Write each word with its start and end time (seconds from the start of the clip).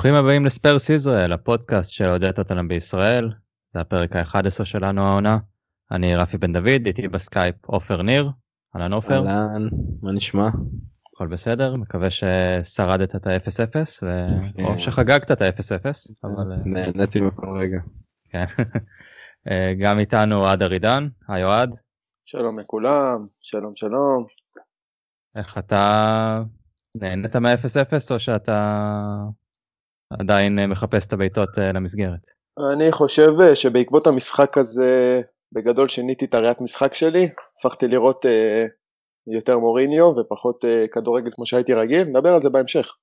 ברוכים 0.00 0.14
הבאים 0.14 0.44
לספרס 0.44 0.90
ישראל, 0.90 1.32
הפודקאסט 1.32 1.90
של 1.90 2.08
אוהדי 2.08 2.30
טוטנאם 2.36 2.68
בישראל. 2.68 3.32
זה 3.72 3.80
הפרק 3.80 4.16
ה-11 4.16 4.64
שלנו 4.64 5.06
העונה. 5.06 5.38
אני 5.90 6.16
רפי 6.16 6.38
בן 6.38 6.52
דוד, 6.52 6.86
איתי 6.86 7.08
בסקייפ 7.08 7.54
עופר 7.66 8.02
ניר. 8.02 8.30
אהלן 8.76 8.92
עופר. 8.92 9.26
אהלן, 9.28 9.68
מה 10.02 10.12
נשמע? 10.12 10.48
הכל 11.14 11.26
בסדר, 11.26 11.76
מקווה 11.76 12.08
ששרדת 12.10 13.16
את 13.16 13.26
ה-0-0 13.26 13.76
ו... 14.02 14.26
או 14.64 14.78
שחגגת 14.78 15.32
את 15.32 15.42
ה-0-0. 15.42 15.84
אבל... 16.24 16.56
נהניתי 16.64 17.20
מכל 17.20 17.58
רגע. 17.60 17.80
כן. 18.30 18.44
גם 19.82 19.98
איתנו 19.98 20.36
אוהד 20.36 20.62
ארידן, 20.62 21.08
היי 21.28 21.44
אוהד. 21.44 21.70
שלום 22.24 22.58
לכולם, 22.58 23.26
שלום 23.40 23.72
שלום. 23.76 24.26
איך 25.36 25.58
אתה 25.58 26.42
נהנית 26.94 27.36
מה-0-0 27.36 27.92
או 28.10 28.18
שאתה 28.18 28.56
עדיין 30.10 30.66
מחפש 30.66 31.06
את 31.06 31.12
הבעיטות 31.12 31.48
למסגרת? 31.74 32.28
אני 32.72 32.92
חושב 32.92 33.30
שבעקבות 33.54 34.06
המשחק 34.06 34.58
הזה 34.58 35.20
בגדול 35.52 35.88
שיניתי 35.88 36.24
את 36.24 36.34
הראיית 36.34 36.60
משחק 36.60 36.94
שלי, 36.94 37.28
הפכתי 37.58 37.86
לראות 37.86 38.26
אה, 38.26 38.66
יותר 39.26 39.58
מוריניו 39.58 40.04
ופחות 40.04 40.64
אה, 40.64 40.84
כדורגל 40.92 41.30
כמו 41.34 41.46
שהייתי 41.46 41.74
רגיל, 41.74 42.04
נדבר 42.04 42.34
על 42.34 42.42
זה 42.42 42.50
בהמשך. 42.50 42.96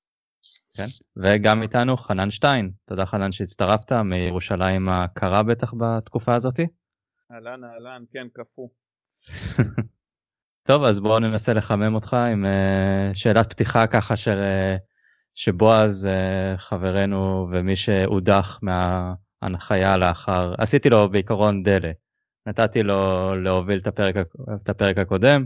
כן, 0.77 0.83
וגם 1.17 1.61
איתנו 1.61 1.97
חנן 1.97 2.31
שטיין, 2.31 2.71
תודה 2.89 3.05
חנן 3.05 3.31
שהצטרפת 3.31 3.91
מירושלים 3.91 4.89
הקרה 4.89 5.43
בטח 5.43 5.73
בתקופה 5.77 6.35
הזאתי. 6.35 6.67
אהלן 7.31 7.63
אהלן, 7.63 8.03
כן, 8.11 8.27
קפוא. 8.33 8.67
טוב, 10.67 10.83
אז 10.83 10.99
בואו 10.99 11.19
ננסה 11.19 11.53
לחמם 11.53 11.95
אותך 11.95 12.13
עם 12.13 12.45
uh, 12.45 13.15
שאלת 13.15 13.49
פתיחה 13.49 13.87
ככה 13.87 14.15
של 14.15 14.31
uh, 14.31 14.79
שבועז 15.37 16.05
uh, 16.07 16.57
חברנו 16.57 17.47
ומי 17.51 17.75
שהודח 17.75 18.59
מההנחיה 18.61 19.97
לאחר, 19.97 20.53
עשיתי 20.57 20.89
לו 20.89 21.09
בעיקרון 21.09 21.63
דלה. 21.63 21.91
נתתי 22.45 22.83
לו 22.83 23.35
להוביל 23.35 23.79
את 23.79 23.87
הפרק, 23.87 24.15
את 24.63 24.69
הפרק 24.69 24.97
הקודם, 24.97 25.45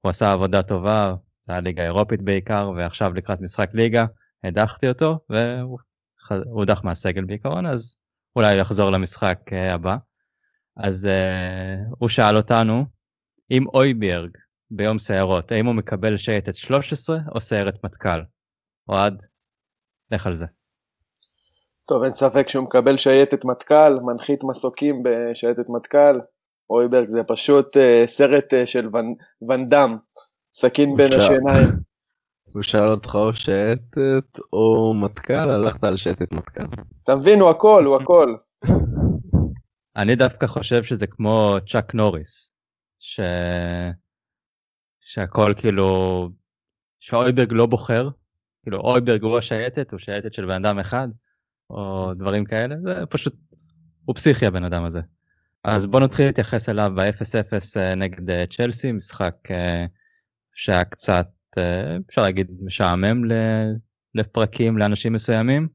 הוא 0.00 0.10
עשה 0.10 0.32
עבודה 0.32 0.62
טובה, 0.62 1.14
זה 1.42 1.52
היה 1.52 1.60
ליגה 1.60 1.82
אירופית 1.82 2.22
בעיקר, 2.22 2.72
ועכשיו 2.76 3.14
לקראת 3.14 3.40
משחק 3.40 3.70
ליגה 3.74 4.06
הדחתי 4.44 4.88
אותו, 4.88 5.18
והוא 5.30 5.78
הודח 6.44 6.84
מהסגל 6.84 7.24
בעיקרון, 7.24 7.66
אז 7.66 7.96
אולי 8.36 8.54
יחזור 8.54 8.90
למשחק 8.90 9.38
הבא. 9.74 9.96
אז 10.76 11.08
uh, 11.08 11.94
הוא 11.98 12.08
שאל 12.08 12.36
אותנו, 12.36 12.86
אם 13.50 13.66
אויביארג 13.66 14.30
ביום 14.70 14.98
סיירות, 14.98 15.52
האם 15.52 15.66
הוא 15.66 15.74
מקבל 15.74 16.16
שייטת 16.16 16.54
13 16.54 17.18
או 17.34 17.40
סיירת 17.40 17.84
מטכ"ל? 17.84 18.20
אוהד, 18.88 19.22
לך 20.10 20.26
על 20.26 20.34
זה. 20.34 20.46
טוב, 21.88 22.02
אין 22.02 22.12
ספק 22.12 22.48
שהוא 22.48 22.64
מקבל 22.64 22.96
שייטת 22.96 23.44
מטכ"ל, 23.44 23.98
מנחית 24.02 24.44
מסוקים 24.44 25.02
בשייטת 25.02 25.68
מטכ"ל. 25.68 26.20
אויברג 26.70 27.08
זה 27.08 27.22
פשוט 27.28 27.76
uh, 27.76 28.06
סרט 28.06 28.52
uh, 28.52 28.66
של 28.66 28.88
ון, 28.96 29.14
ונדם, 29.48 29.96
סכין 30.52 30.96
בין 30.96 31.06
השיניים. 31.06 31.68
הוא 32.54 32.62
שאל 32.62 32.88
אותך 32.88 33.14
או 33.14 33.32
שייטת 33.32 34.38
או 34.52 34.94
מטכ"ל, 34.94 35.50
הלכת 35.50 35.84
על 35.84 35.96
שייטת 35.96 36.32
מטכ"ל. 36.32 36.64
אתה 37.04 37.16
מבין, 37.16 37.40
הוא 37.40 37.50
הכל, 37.50 37.84
הוא 37.84 37.96
הכל. 37.96 38.36
אני 39.96 40.16
דווקא 40.16 40.46
חושב 40.46 40.82
שזה 40.82 41.06
כמו 41.06 41.56
צ'אק 41.68 41.94
נוריס, 41.94 42.52
ש... 42.98 43.20
שהכל 45.00 45.54
כאילו, 45.56 46.28
שאויברג 47.00 47.52
לא 47.52 47.66
בוחר, 47.66 48.08
כאילו 48.62 48.78
אויברג 48.78 49.22
הוא 49.22 49.38
השייטת, 49.38 49.90
הוא 49.90 49.98
שייטת 49.98 50.32
של 50.32 50.46
בן 50.46 50.64
אדם 50.64 50.78
אחד, 50.78 51.08
או 51.70 52.10
דברים 52.14 52.44
כאלה, 52.44 52.74
זה 52.82 52.94
פשוט, 53.10 53.34
הוא 54.04 54.16
פסיכי 54.16 54.46
הבן 54.46 54.64
אדם 54.64 54.84
הזה. 54.84 55.00
אז 55.64 55.86
בוא 55.86 56.00
נתחיל 56.00 56.26
להתייחס 56.26 56.68
אליו 56.68 56.92
ב-0-0 56.96 57.80
נגד 57.96 58.46
צ'לסי, 58.50 58.92
משחק 58.92 59.34
שהיה 60.54 60.84
קצת, 60.84 61.26
אפשר 62.08 62.22
להגיד, 62.22 62.50
משעמם 62.64 63.22
לפרקים 64.14 64.78
לאנשים 64.78 65.12
מסוימים. 65.12 65.68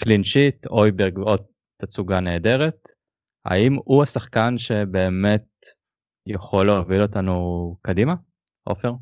קלין 0.00 0.24
שיט, 0.24 0.66
אויברג 0.66 1.18
עוד 1.18 1.42
תצוגה 1.76 2.20
נהדרת. 2.20 2.88
האם 3.44 3.76
הוא 3.84 4.02
השחקן 4.02 4.58
שבאמת 4.58 5.46
יכול 6.26 6.66
להוביל 6.66 7.02
אותנו 7.02 7.76
קדימה? 7.82 8.14
עופר? 8.64 8.92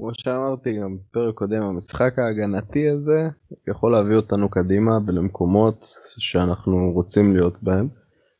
כמו 0.00 0.10
שאמרתי 0.14 0.80
גם 0.80 0.96
בפרק 0.98 1.34
קודם, 1.34 1.62
המשחק 1.62 2.18
ההגנתי 2.18 2.88
הזה 2.88 3.28
יכול 3.68 3.92
להביא 3.92 4.16
אותנו 4.16 4.48
קדימה 4.48 4.98
ולמקומות 5.06 5.86
שאנחנו 6.18 6.92
רוצים 6.92 7.36
להיות 7.36 7.62
בהם. 7.62 7.88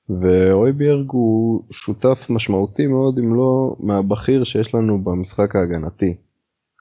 ואויביארג 0.08 1.06
הוא 1.10 1.62
שותף 1.70 2.26
משמעותי 2.30 2.86
מאוד 2.86 3.18
אם 3.18 3.34
לא 3.34 3.76
מהבכיר 3.80 4.44
שיש 4.44 4.74
לנו 4.74 5.04
במשחק 5.04 5.56
ההגנתי. 5.56 6.16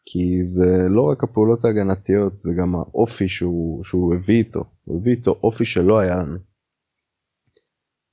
כי 0.05 0.45
זה 0.45 0.89
לא 0.89 1.01
רק 1.01 1.23
הפעולות 1.23 1.65
ההגנתיות 1.65 2.41
זה 2.41 2.51
גם 2.53 2.75
האופי 2.75 3.27
שהוא, 3.27 3.83
שהוא 3.83 4.15
הביא 4.15 4.37
איתו, 4.37 4.63
הוא 4.85 4.99
הביא 4.99 5.15
איתו 5.15 5.35
אופי 5.43 5.65
שלא 5.65 5.99
היה 5.99 6.15
לנו. 6.15 6.37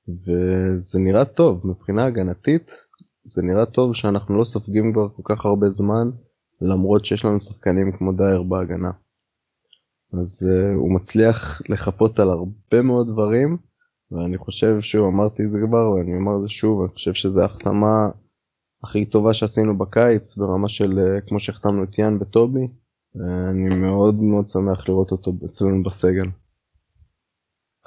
וזה 0.09 0.99
נראה 0.99 1.25
טוב 1.25 1.61
מבחינה 1.65 2.05
הגנתית 2.05 2.71
זה 3.25 3.43
נראה 3.43 3.67
טוב 3.67 3.95
שאנחנו 3.95 4.39
לא 4.39 4.45
סופגים 4.45 4.93
כבר 4.93 5.09
כל 5.09 5.23
כך 5.25 5.45
הרבה 5.45 5.69
זמן 5.69 6.11
למרות 6.61 7.05
שיש 7.05 7.25
לנו 7.25 7.41
שחקנים 7.41 7.93
כמו 7.93 8.13
דייר 8.13 8.43
בהגנה. 8.43 8.91
אז 10.13 10.49
uh, 10.49 10.75
הוא 10.75 10.95
מצליח 10.95 11.63
לחפות 11.69 12.19
על 12.19 12.31
הרבה 12.31 12.83
מאוד 12.83 13.09
דברים 13.09 13.57
ואני 14.11 14.39
חושב 14.39 14.81
שהוא 14.81 15.09
אמרתי 15.09 15.43
את 15.45 15.51
זה 15.51 15.59
כבר 15.69 15.91
ואני 15.91 16.17
אומר 16.17 16.37
את 16.37 16.43
זה 16.43 16.49
שוב 16.49 16.81
אני 16.81 16.89
חושב 16.89 17.15
שזו 17.15 17.43
ההחתמה 17.43 18.09
הכי 18.85 19.07
טובה 19.07 19.35
שעשינו 19.35 19.79
בקיץ 19.79 20.37
ברמה 20.37 20.69
של 20.69 20.91
uh, 20.91 21.29
כמו 21.29 21.41
שהחתמנו 21.41 21.85
את 21.85 21.99
יאן 21.99 22.19
וטובי 22.21 22.69
ואני 23.15 23.75
מאוד 23.75 24.15
מאוד 24.15 24.49
שמח 24.49 24.89
לראות 24.89 25.11
אותו 25.11 25.33
אצלנו 25.45 25.83
בסגל. 25.83 26.27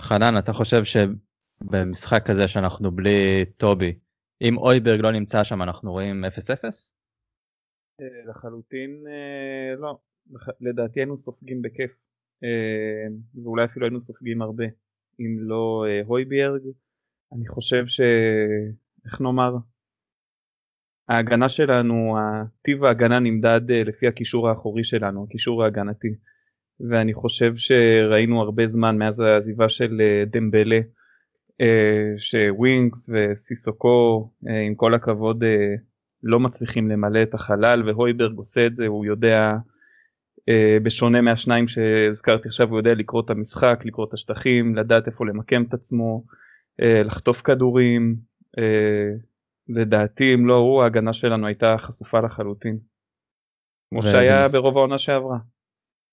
חנן 0.01 0.38
אתה 0.38 0.53
חושב 0.53 0.84
שבמשחק 0.84 2.23
כזה 2.25 2.47
שאנחנו 2.47 2.91
בלי 2.91 3.45
טובי 3.57 3.94
אם 4.41 4.57
אויברג 4.57 4.99
לא 4.99 5.11
נמצא 5.11 5.44
שם 5.44 5.61
אנחנו 5.61 5.91
רואים 5.91 6.25
0-0? 6.25 6.97
אה, 8.02 8.30
לחלוטין 8.30 9.03
אה, 9.08 9.75
לא, 9.75 9.97
לדעתי 10.62 11.00
היינו 11.00 11.18
סופגים 11.18 11.62
בכיף 11.62 11.91
אה, 12.44 13.08
ואולי 13.44 13.66
אפילו 13.66 13.85
היינו 13.85 14.02
סופגים 14.02 14.41
הרבה 14.41 14.66
אם 15.19 15.38
לא 15.40 15.85
הויביארג 16.06 16.62
אני 17.34 17.47
חושב 17.47 17.88
ש... 17.88 18.02
איך 19.06 19.22
נאמר? 19.22 19.56
ההגנה 21.09 21.50
שלנו, 21.50 22.18
טיב 22.62 22.84
ההגנה 22.84 23.19
נמדד 23.19 23.62
לפי 23.72 24.08
הקישור 24.08 24.50
האחורי 24.50 24.84
שלנו, 24.84 25.24
הקישור 25.24 25.64
ההגנתי 25.64 26.16
ואני 26.90 27.14
חושב 27.14 27.53
שראינו 27.56 28.41
הרבה 28.41 28.68
זמן 28.68 28.97
מאז 28.97 29.19
העזיבה 29.19 29.69
של 29.69 30.02
דמבלה 30.31 30.79
שווינקס 32.18 33.09
וסיסוקו 33.09 34.29
עם 34.68 34.75
כל 34.75 34.94
הכבוד 34.94 35.44
לא 36.28 36.40
מצליחים 36.40 36.90
למלא 36.90 37.24
את 37.24 37.34
החלל 37.34 37.84
והויברג 37.86 38.38
עושה 38.38 38.66
את 38.66 38.76
זה 38.76 38.88
הוא 38.88 39.06
יודע 39.06 39.54
אה, 40.50 40.78
בשונה 40.84 41.22
מהשניים 41.22 41.68
שהזכרתי 41.68 42.48
עכשיו 42.48 42.70
הוא 42.70 42.78
יודע 42.78 42.94
לקרוא 42.94 43.22
את 43.26 43.30
המשחק 43.30 43.80
לקרוא 43.86 44.06
את 44.06 44.14
השטחים 44.14 44.76
לדעת 44.76 45.08
איפה 45.08 45.26
למקם 45.26 45.64
את 45.64 45.74
עצמו 45.74 46.24
אה, 46.82 47.03
לחטוף 47.03 47.41
כדורים 47.41 48.16
אה, 48.58 49.09
לדעתי 49.70 50.34
אם 50.34 50.47
לא 50.47 50.56
הוא 50.56 50.84
ההגנה 50.84 51.14
שלנו 51.14 51.47
הייתה 51.47 51.76
חשופה 51.78 52.20
לחלוטין. 52.20 52.80
כמו 53.90 54.02
שהיה 54.02 54.46
מש... 54.46 54.52
ברוב 54.52 54.78
העונה 54.78 54.97
שעברה. 54.97 55.38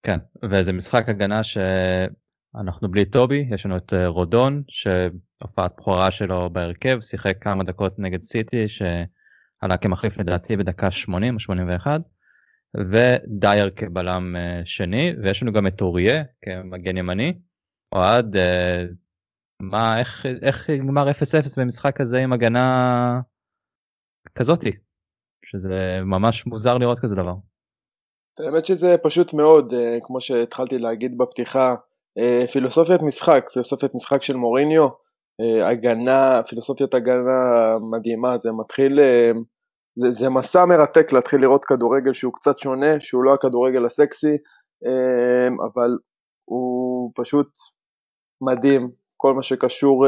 כן 0.02 0.18
וזה 0.42 0.72
משחק 0.72 1.08
הגנה 1.08 1.40
שאנחנו 1.42 2.90
בלי 2.90 3.04
טובי 3.04 3.46
יש 3.50 3.66
לנו 3.66 3.76
את 3.76 3.92
אה, 3.92 4.08
רודון 4.08 4.62
שהופעת 4.68 5.74
בכורה 5.76 6.10
שלו 6.10 6.50
בהרכב 6.50 7.00
שיחק 7.00 7.36
כמה 7.40 7.64
דקות 7.64 7.98
נגד 7.98 8.22
סיטי. 8.22 8.68
ש... 8.68 8.82
עלה 9.64 9.76
כמחליף 9.76 10.18
לדעתי 10.18 10.56
בדקה 10.56 10.90
80 10.90 11.34
או 11.34 11.40
81 11.40 12.00
ודייר 12.90 13.70
כבלם 13.76 14.36
אה, 14.36 14.60
שני 14.64 15.12
ויש 15.22 15.42
לנו 15.42 15.52
גם 15.52 15.66
את 15.66 15.80
אוריה 15.80 16.22
כמגן 16.42 16.96
ימני. 16.96 17.32
אוהד, 17.94 18.36
אה, 18.36 18.84
מה, 19.60 20.00
איך, 20.00 20.26
איך 20.42 20.70
נגמר 20.70 21.10
0-0 21.10 21.14
במשחק 21.56 22.00
הזה 22.00 22.18
עם 22.18 22.32
הגנה 22.32 23.20
כזאתי? 24.34 24.72
שזה 25.46 25.98
ממש 26.04 26.46
מוזר 26.46 26.78
לראות 26.78 26.98
כזה 26.98 27.14
דבר. 27.16 27.34
האמת 28.38 28.66
שזה 28.66 28.96
פשוט 29.02 29.34
מאוד, 29.34 29.74
אה, 29.74 29.98
כמו 30.02 30.20
שהתחלתי 30.20 30.78
להגיד 30.78 31.18
בפתיחה, 31.18 31.74
פילוסופיית 32.52 33.02
משחק, 33.02 33.44
פילוסופיית 33.52 33.94
משחק 33.94 34.22
של 34.22 34.36
מוריניו, 34.36 34.88
הגנה, 35.64 36.40
פילוסופיית 36.48 36.94
הגנה 36.94 37.78
מדהימה, 37.90 38.38
זה 38.38 38.52
מתחיל 38.52 39.00
זה, 39.96 40.10
זה 40.10 40.28
מסע 40.28 40.64
מרתק 40.64 41.12
להתחיל 41.12 41.40
לראות 41.40 41.64
כדורגל 41.64 42.12
שהוא 42.12 42.32
קצת 42.32 42.58
שונה, 42.58 43.00
שהוא 43.00 43.24
לא 43.24 43.34
הכדורגל 43.34 43.84
הסקסי, 43.84 44.36
אבל 45.64 45.90
הוא 46.44 47.12
פשוט 47.14 47.48
מדהים, 48.40 48.90
כל 49.16 49.34
מה 49.34 49.42
שקשור 49.42 50.06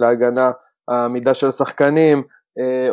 להגנה, 0.00 0.50
העמידה 0.88 1.34
של 1.34 1.48
השחקנים, 1.48 2.22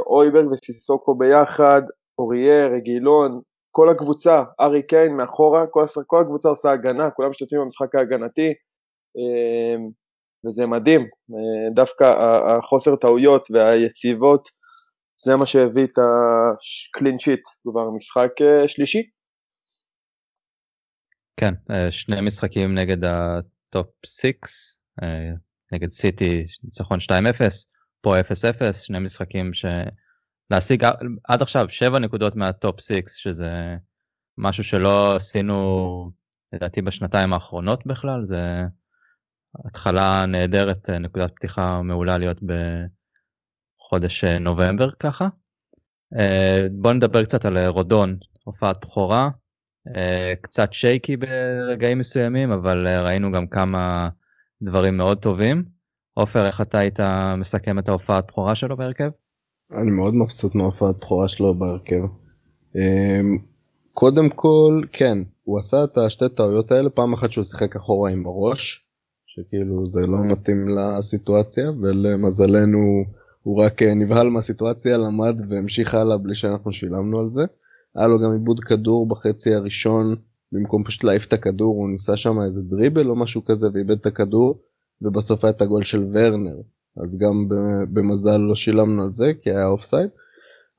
אויברג 0.08 0.52
וסיסוקו 0.52 1.16
ביחד, 1.16 1.82
אוריה, 2.20 2.68
רגילון, 2.68 3.42
כל 3.72 3.90
הקבוצה, 3.90 4.44
ארי 4.60 4.84
קיין 4.84 5.18
מאחורה, 5.18 5.68
כל, 5.68 5.86
כל 6.08 6.22
הקבוצה 6.22 6.50
עושה 6.50 6.72
הגנה, 6.72 7.12
כולם 7.12 7.30
משתתפים 7.30 7.60
במשחק 7.62 7.96
ההגנתי, 7.96 8.54
אמ, 9.18 9.90
וזה 10.46 10.66
מדהים, 10.66 11.02
אה, 11.02 11.70
דווקא 11.74 12.16
החוסר 12.48 12.96
טעויות 12.96 13.48
והיציבות, 13.52 14.50
זה 15.26 15.36
מה 15.36 15.46
שהביא 15.46 15.84
את 15.84 16.00
הקלין 16.00 17.20
שיט, 17.20 17.42
כבר 17.64 17.90
משחק 17.98 18.32
אה, 18.42 18.68
שלישי. 18.68 19.10
כן, 21.38 21.54
אה, 21.72 21.92
שני 21.92 22.22
משחקים 22.22 22.76
נגד 22.76 22.98
ה 23.04 23.25
top 23.25 23.88
6, 24.06 24.34
נגד 25.72 25.92
סיטי 25.92 26.46
ניצחון 26.64 27.00
2-0, 27.00 27.12
פה 28.02 28.20
0-0, 28.20 28.74
שני 28.74 29.00
משחקים 29.00 29.54
ש... 29.54 29.66
להשיג 30.52 30.84
עד 31.24 31.42
עכשיו 31.42 31.70
7 31.70 32.00
נקודות 32.00 32.36
מה 32.36 32.54
top 32.54 32.82
6, 32.82 32.92
שזה 33.08 33.76
משהו 34.38 34.64
שלא 34.64 35.16
עשינו 35.16 36.12
לדעתי 36.54 36.82
בשנתיים 36.82 37.34
האחרונות 37.34 37.88
בכלל, 37.88 38.26
זה 38.26 38.62
התחלה 39.66 40.26
נהדרת, 40.26 40.90
נקודת 40.90 41.32
פתיחה 41.36 41.82
מעולה 41.82 42.18
להיות 42.18 42.38
בחודש 43.86 44.24
נובמבר 44.24 44.90
ככה. 45.00 45.28
בוא 46.72 46.94
נדבר 46.94 47.24
קצת 47.24 47.46
על 47.46 47.68
רודון, 47.68 48.18
הופעת 48.44 48.78
בכורה, 48.82 49.30
קצת 50.42 50.74
שייקי 50.74 51.18
ברגעים 51.18 52.00
מסוימים, 52.00 52.52
אבל 52.52 52.88
ראינו 52.88 53.32
גם 53.32 53.48
כמה 53.48 54.10
דברים 54.62 54.98
מאוד 54.98 55.18
טובים. 55.18 55.64
עופר, 56.14 56.46
איך 56.46 56.62
אתה 56.62 56.80
היית 56.80 57.00
מסכם 57.38 57.80
את 57.80 57.90
ההופעת 57.90 58.28
בכורה 58.28 58.56
שלו 58.56 58.78
בהרכב? 58.78 59.10
אני 59.72 59.92
מאוד 59.92 60.14
מבסוט 60.24 60.56
מההופעת 60.56 60.96
בכורה 61.02 61.28
שלו 61.28 61.54
בהרכב. 61.60 62.02
קודם 63.94 64.30
כל, 64.30 64.82
כן, 64.92 65.18
הוא 65.44 65.60
עשה 65.60 65.78
את 65.84 65.98
השתי 65.98 66.30
טעויות 66.30 66.72
האלה, 66.72 66.90
פעם 66.90 67.14
אחת 67.14 67.32
שהוא 67.32 67.44
שיחק 67.44 67.76
אחורה 67.76 68.12
עם 68.12 68.26
הראש, 68.26 68.86
שכאילו 69.26 69.86
זה 69.86 70.00
לא 70.00 70.18
מתאים 70.32 70.58
לסיטואציה, 70.78 71.70
ולמזלנו 71.82 73.04
הוא 73.46 73.64
רק 73.64 73.84
אה, 73.84 73.94
נבהל 73.94 74.30
מהסיטואציה, 74.30 74.98
למד 74.98 75.42
והמשיך 75.50 75.94
הלאה 75.94 76.18
בלי 76.18 76.36
שאנחנו 76.36 76.72
שילמנו 76.72 77.20
על 77.20 77.30
זה. 77.30 77.46
היה 77.96 78.08
לו 78.08 78.20
גם 78.20 78.32
איבוד 78.32 78.60
כדור 78.60 79.08
בחצי 79.08 79.56
הראשון, 79.56 80.16
במקום 80.52 80.84
פשוט 80.84 81.04
להעיף 81.04 81.26
את 81.28 81.34
הכדור, 81.34 81.76
הוא 81.76 81.90
ניסה 81.90 82.18
שם 82.18 82.42
איזה 82.42 82.62
דריבל 82.62 83.10
או 83.10 83.16
משהו 83.16 83.46
כזה 83.46 83.68
ואיבד 83.74 84.00
את 84.00 84.06
הכדור, 84.06 84.60
ובסוף 85.02 85.44
היה 85.44 85.52
את 85.52 85.62
הגול 85.62 85.84
של 85.84 86.06
ורנר. 86.14 86.56
אז 87.04 87.18
גם 87.18 87.48
במזל 87.94 88.38
לא 88.38 88.56
שילמנו 88.56 89.04
על 89.04 89.14
זה 89.14 89.32
כי 89.42 89.50
היה 89.50 89.68
offside. 89.68 90.10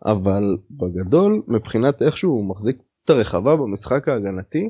אבל 0.06 0.56
בגדול 0.70 1.42
מבחינת 1.48 2.02
איך 2.02 2.16
שהוא 2.16 2.48
מחזיק 2.48 2.76
את 3.04 3.10
הרחבה 3.10 3.56
במשחק 3.56 4.08
ההגנתי 4.08 4.68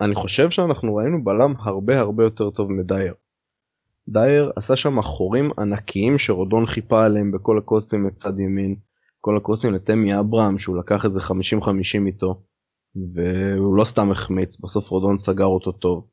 אני 0.00 0.14
חושב 0.14 0.50
שאנחנו 0.50 0.94
ראינו 0.94 1.24
בלם 1.24 1.54
הרבה 1.58 2.00
הרבה 2.00 2.24
יותר 2.24 2.50
טוב 2.50 2.72
מדייר. 2.72 3.14
דייר 4.08 4.52
עשה 4.56 4.76
שם 4.76 5.02
חורים 5.02 5.50
ענקיים 5.58 6.18
שרודון 6.18 6.66
חיפה 6.66 7.04
עליהם 7.04 7.32
בכל 7.32 7.58
הקוסטים 7.58 8.06
מצד 8.06 8.40
ימין, 8.40 8.76
כל 9.20 9.36
הקוסטים 9.36 9.74
לתמי 9.74 10.18
אברהם 10.20 10.58
שהוא 10.58 10.76
לקח 10.76 11.04
איזה 11.04 11.20
50-50 11.20 12.06
איתו 12.06 12.42
והוא 13.14 13.76
לא 13.76 13.84
סתם 13.84 14.10
החמיץ 14.10 14.60
בסוף 14.60 14.90
רודון 14.90 15.16
סגר 15.16 15.44
אותו 15.44 15.72
טוב. 15.72 16.06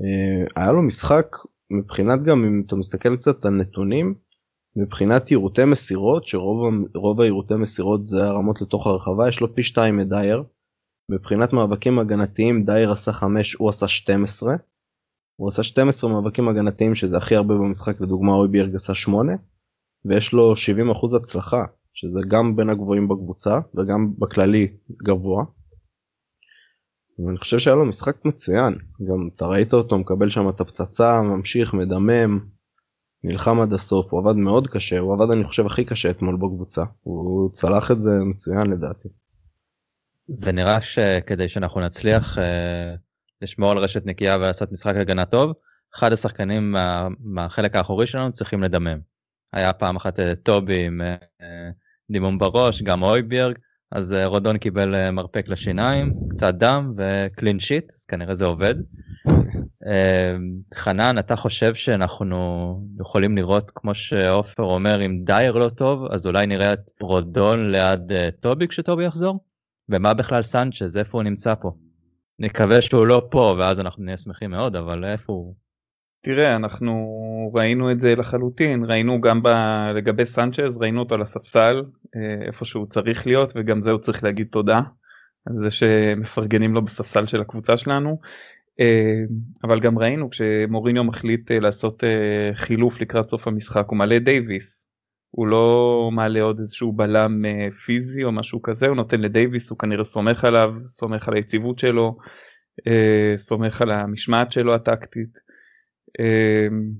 אה, 0.00 0.62
היה 0.62 0.72
לו 0.72 0.82
משחק 0.82 1.36
מבחינת 1.70 2.22
גם 2.22 2.44
אם 2.44 2.62
אתה 2.66 2.76
מסתכל 2.76 3.16
קצת 3.16 3.44
על 3.44 3.52
נתונים 3.52 4.14
מבחינת 4.76 5.30
יירוטי 5.30 5.64
מסירות 5.64 6.26
שרוב 6.26 7.20
היירוטי 7.20 7.54
מסירות 7.54 8.06
זה 8.06 8.24
הרמות 8.24 8.60
לתוך 8.60 8.86
הרחבה 8.86 9.28
יש 9.28 9.40
לו 9.40 9.54
פי 9.54 9.62
2 9.62 9.96
מדייר. 9.96 10.42
מבחינת 11.10 11.52
מאבקים 11.52 11.98
הגנתיים 11.98 12.64
דייר 12.64 12.92
עשה 12.92 13.12
5 13.12 13.54
הוא 13.54 13.68
עשה 13.68 13.88
12. 13.88 14.54
הוא 15.38 15.48
עשה 15.48 15.62
12 15.62 16.10
מאבקים 16.10 16.48
הגנתיים 16.48 16.94
שזה 16.94 17.16
הכי 17.16 17.36
הרבה 17.36 17.54
במשחק 17.54 18.00
לדוגמה 18.00 18.32
אוי 18.32 18.48
בירג 18.48 18.74
עשה 18.74 18.94
8 18.94 19.32
ויש 20.04 20.32
לו 20.32 20.52
70% 20.52 21.16
הצלחה 21.16 21.64
שזה 21.92 22.18
גם 22.28 22.56
בין 22.56 22.70
הגבוהים 22.70 23.08
בקבוצה 23.08 23.60
וגם 23.74 24.12
בכללי 24.18 24.66
גבוה. 25.06 25.44
ואני 27.18 27.38
חושב 27.38 27.58
שהיה 27.58 27.76
לו 27.76 27.86
משחק 27.86 28.24
מצוין 28.24 28.78
גם 29.08 29.28
אתה 29.34 29.46
ראית 29.46 29.72
אותו 29.72 29.98
מקבל 29.98 30.28
שם 30.28 30.48
את 30.48 30.60
הפצצה 30.60 31.20
ממשיך 31.22 31.74
מדמם 31.74 32.40
נלחם 33.24 33.60
עד 33.60 33.72
הסוף 33.72 34.12
הוא 34.12 34.20
עבד 34.20 34.36
מאוד 34.36 34.66
קשה 34.66 34.98
הוא 34.98 35.14
עבד 35.14 35.30
אני 35.30 35.44
חושב 35.44 35.66
הכי 35.66 35.84
קשה 35.84 36.10
אתמול 36.10 36.36
בקבוצה 36.36 36.82
הוא 37.00 37.52
צלח 37.52 37.90
את 37.90 38.02
זה 38.02 38.10
מצוין 38.30 38.66
לדעתי. 38.66 39.08
זה 40.28 40.52
נראה 40.52 40.80
שכדי 40.80 41.48
שאנחנו 41.48 41.80
נצליח 41.80 42.38
uh, 42.38 42.40
לשמור 43.42 43.70
על 43.70 43.78
רשת 43.78 44.06
נקייה 44.06 44.36
ולעשות 44.36 44.72
משחק 44.72 44.94
הגנה 44.96 45.26
טוב 45.26 45.52
אחד 45.94 46.12
השחקנים 46.12 46.72
מה, 46.72 47.08
מהחלק 47.20 47.76
האחורי 47.76 48.06
שלנו 48.06 48.32
צריכים 48.32 48.62
לדמם. 48.62 48.98
היה 49.52 49.72
פעם 49.72 49.96
אחת 49.96 50.18
uh, 50.18 50.22
טובי 50.42 50.86
עם 50.86 51.00
uh, 51.00 51.44
דימום 52.10 52.38
בראש 52.38 52.82
גם 52.82 53.02
אויביארג 53.02 53.58
אז 53.92 54.12
אה, 54.12 54.26
רודון 54.26 54.58
קיבל 54.58 54.94
אה, 54.94 55.10
מרפק 55.10 55.48
לשיניים, 55.48 56.12
קצת 56.30 56.54
דם 56.54 56.94
וקלין 56.96 57.58
שיט, 57.58 57.92
אז 57.92 58.04
כנראה 58.04 58.34
זה 58.34 58.44
עובד. 58.44 58.74
אה, 59.86 60.36
חנן, 60.74 61.18
אתה 61.18 61.36
חושב 61.36 61.74
שאנחנו 61.74 62.36
יכולים 63.00 63.36
לראות, 63.36 63.70
כמו 63.74 63.94
שעופר 63.94 64.62
אומר, 64.62 65.06
אם 65.06 65.20
דייר 65.24 65.52
לא 65.52 65.68
טוב, 65.68 66.12
אז 66.12 66.26
אולי 66.26 66.46
נראה 66.46 66.72
את 66.72 66.90
רודון 67.00 67.70
ליד 67.70 68.00
טובי 68.40 68.68
כשטובי 68.68 69.04
יחזור? 69.04 69.44
ומה 69.88 70.14
בכלל 70.14 70.42
סנצ'ז, 70.42 70.96
איפה 70.96 71.18
הוא 71.18 71.22
נמצא 71.22 71.54
פה? 71.54 71.72
נקווה 72.38 72.80
שהוא 72.80 73.06
לא 73.06 73.26
פה, 73.30 73.56
ואז 73.58 73.80
אנחנו 73.80 74.04
נהיה 74.04 74.16
שמחים 74.16 74.50
מאוד, 74.50 74.76
אבל 74.76 75.04
איפה 75.04 75.32
הוא? 75.32 75.54
תראה, 76.22 76.56
אנחנו 76.56 76.94
ראינו 77.54 77.92
את 77.92 78.00
זה 78.00 78.16
לחלוטין, 78.16 78.84
ראינו 78.84 79.20
גם 79.20 79.42
ב... 79.42 79.48
לגבי 79.94 80.26
סנצ'ז, 80.26 80.76
ראינו 80.76 81.00
אותו 81.00 81.14
על 81.14 81.22
הספסל, 81.22 81.82
אה, 82.16 82.46
איפה 82.46 82.64
שהוא 82.64 82.86
צריך 82.86 83.26
להיות, 83.26 83.52
וגם 83.56 83.82
זה 83.82 83.90
הוא 83.90 84.00
צריך 84.00 84.24
להגיד 84.24 84.46
תודה 84.50 84.80
על 85.46 85.54
זה 85.64 85.70
שמפרגנים 85.70 86.74
לו 86.74 86.82
בספסל 86.82 87.26
של 87.26 87.40
הקבוצה 87.40 87.76
שלנו. 87.76 88.18
אה, 88.80 89.22
אבל 89.64 89.80
גם 89.80 89.98
ראינו 89.98 90.30
כשמוריניו 90.30 91.04
מחליט 91.04 91.50
אה, 91.50 91.60
לעשות 91.60 92.02
חילוף 92.54 93.00
לקראת 93.00 93.28
סוף 93.28 93.46
המשחק, 93.46 93.84
הוא 93.88 93.98
מעלה 93.98 94.18
דייוויס, 94.18 94.87
הוא 95.30 95.46
לא 95.46 96.10
מעלה 96.12 96.42
עוד 96.42 96.60
איזשהו 96.60 96.92
בלם 96.92 97.44
פיזי 97.84 98.24
או 98.24 98.32
משהו 98.32 98.62
כזה, 98.62 98.86
הוא 98.86 98.96
נותן 98.96 99.20
לדייוויס, 99.20 99.70
הוא 99.70 99.78
כנראה 99.78 100.04
סומך 100.04 100.44
עליו, 100.44 100.74
סומך 100.88 101.28
על 101.28 101.34
היציבות 101.34 101.78
שלו, 101.78 102.18
סומך 103.36 103.82
על 103.82 103.90
המשמעת 103.90 104.52
שלו 104.52 104.74
הטקטית. 104.74 105.38
אמ, 106.20 106.90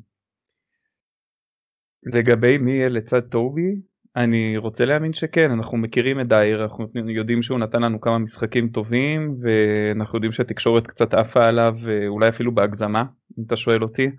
לגבי 2.02 2.58
מי 2.58 2.72
יהיה 2.72 2.88
לצד 2.88 3.20
טובי, 3.20 3.80
אני 4.16 4.56
רוצה 4.56 4.84
להאמין 4.84 5.12
שכן, 5.12 5.50
אנחנו 5.50 5.76
מכירים 5.78 6.20
את 6.20 6.28
דייר, 6.28 6.62
אנחנו 6.62 6.86
יודעים 6.94 7.42
שהוא 7.42 7.58
נתן 7.58 7.82
לנו 7.82 8.00
כמה 8.00 8.18
משחקים 8.18 8.68
טובים, 8.68 9.36
ואנחנו 9.40 10.16
יודעים 10.16 10.32
שהתקשורת 10.32 10.86
קצת 10.86 11.14
עפה 11.14 11.44
עליו, 11.44 11.74
אולי 12.08 12.28
אפילו 12.28 12.54
בהגזמה, 12.54 13.04
אם 13.38 13.44
אתה 13.46 13.56
שואל 13.56 13.82
אותי, 13.82 14.10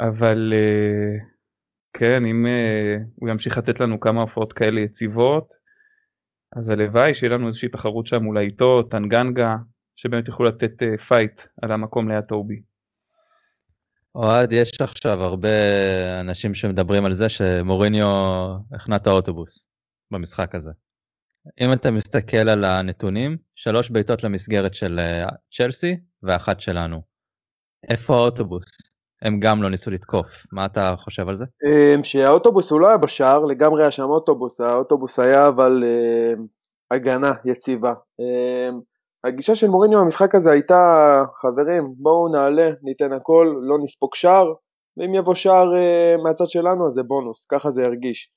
אבל 0.00 0.52
אה, 0.56 1.33
כן, 1.94 2.24
אם 2.24 2.46
אה, 2.46 2.96
הוא 3.14 3.28
ימשיך 3.28 3.58
לתת 3.58 3.80
לנו 3.80 4.00
כמה 4.00 4.20
הופעות 4.20 4.52
כאלה 4.52 4.80
יציבות, 4.80 5.54
אז 6.56 6.68
הלוואי 6.68 7.14
שיהיה 7.14 7.34
לנו 7.34 7.48
איזושהי 7.48 7.68
תחרות 7.68 8.06
שם 8.06 8.26
אולי 8.26 8.44
איתו, 8.44 8.82
טנגנגה, 8.82 9.56
שבאמת 9.96 10.28
יוכלו 10.28 10.46
לתת 10.46 10.72
fight 11.08 11.40
אה, 11.40 11.46
על 11.62 11.72
המקום 11.72 12.08
ליד 12.08 12.24
טובי. 12.24 12.62
אוהד, 14.14 14.52
יש 14.52 14.80
עכשיו 14.80 15.22
הרבה 15.22 15.48
אנשים 16.20 16.54
שמדברים 16.54 17.04
על 17.04 17.14
זה 17.14 17.28
שמוריניו 17.28 18.06
החנה 18.72 18.96
את 18.96 19.06
האוטובוס 19.06 19.68
במשחק 20.10 20.54
הזה. 20.54 20.70
אם 21.60 21.72
אתה 21.72 21.90
מסתכל 21.90 22.48
על 22.48 22.64
הנתונים, 22.64 23.36
שלוש 23.54 23.90
בעיטות 23.90 24.24
למסגרת 24.24 24.74
של 24.74 24.98
אה, 24.98 25.28
צ'לסי 25.56 25.96
ואחת 26.22 26.60
שלנו. 26.60 27.02
איפה 27.90 28.14
האוטובוס? 28.14 28.93
הם 29.24 29.40
גם 29.40 29.62
לא 29.62 29.70
ניסו 29.70 29.90
לתקוף, 29.90 30.26
מה 30.52 30.66
אתה 30.66 30.94
חושב 30.98 31.28
על 31.28 31.36
זה? 31.36 31.44
אמ, 31.66 32.04
שהאוטובוס 32.04 32.70
הוא 32.70 32.80
לא 32.80 32.88
היה 32.88 32.96
בשער, 32.96 33.44
לגמרי 33.44 33.82
היה 33.82 33.90
שם 33.90 34.02
אוטובוס, 34.02 34.60
האוטובוס 34.60 35.18
היה 35.18 35.48
אבל 35.48 35.84
אה, 35.86 36.34
הגנה 36.90 37.32
יציבה. 37.44 37.94
אמ, 38.20 38.80
הגישה 39.24 39.54
של 39.54 39.68
מוריניו 39.68 40.00
במשחק 40.00 40.34
הזה 40.34 40.50
הייתה, 40.50 41.22
חברים, 41.40 41.84
בואו 41.96 42.28
נעלה, 42.28 42.70
ניתן 42.82 43.12
הכל, 43.12 43.54
לא 43.62 43.78
נספוג 43.82 44.14
שער, 44.14 44.52
ואם 44.96 45.14
יבוא 45.14 45.34
שער 45.34 45.72
uh, 45.74 46.22
מהצד 46.22 46.48
שלנו 46.48 46.86
אז 46.86 46.94
זה 46.94 47.02
בונוס, 47.02 47.46
ככה 47.46 47.70
זה 47.70 47.82
ירגיש. 47.82 48.30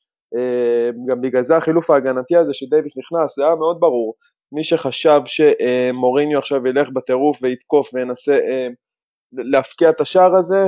גם 1.07 1.21
בגלל 1.21 1.45
זה 1.45 1.57
החילוף 1.57 1.89
ההגנתי 1.89 2.35
הזה 2.35 2.53
שדייוויס 2.53 2.97
נכנס, 2.97 3.35
זה 3.35 3.45
היה 3.45 3.55
מאוד 3.55 3.77
ברור. 3.79 4.13
מי 4.51 4.63
שחשב 4.63 5.21
שמוריניו 5.25 6.39
עכשיו 6.39 6.67
ילך 6.67 6.89
בטירוף 6.89 7.37
ויתקוף 7.41 7.89
וינסה 7.93 8.37
להפקיע 9.33 9.89
את 9.89 10.01
השער 10.01 10.35
הזה, 10.35 10.65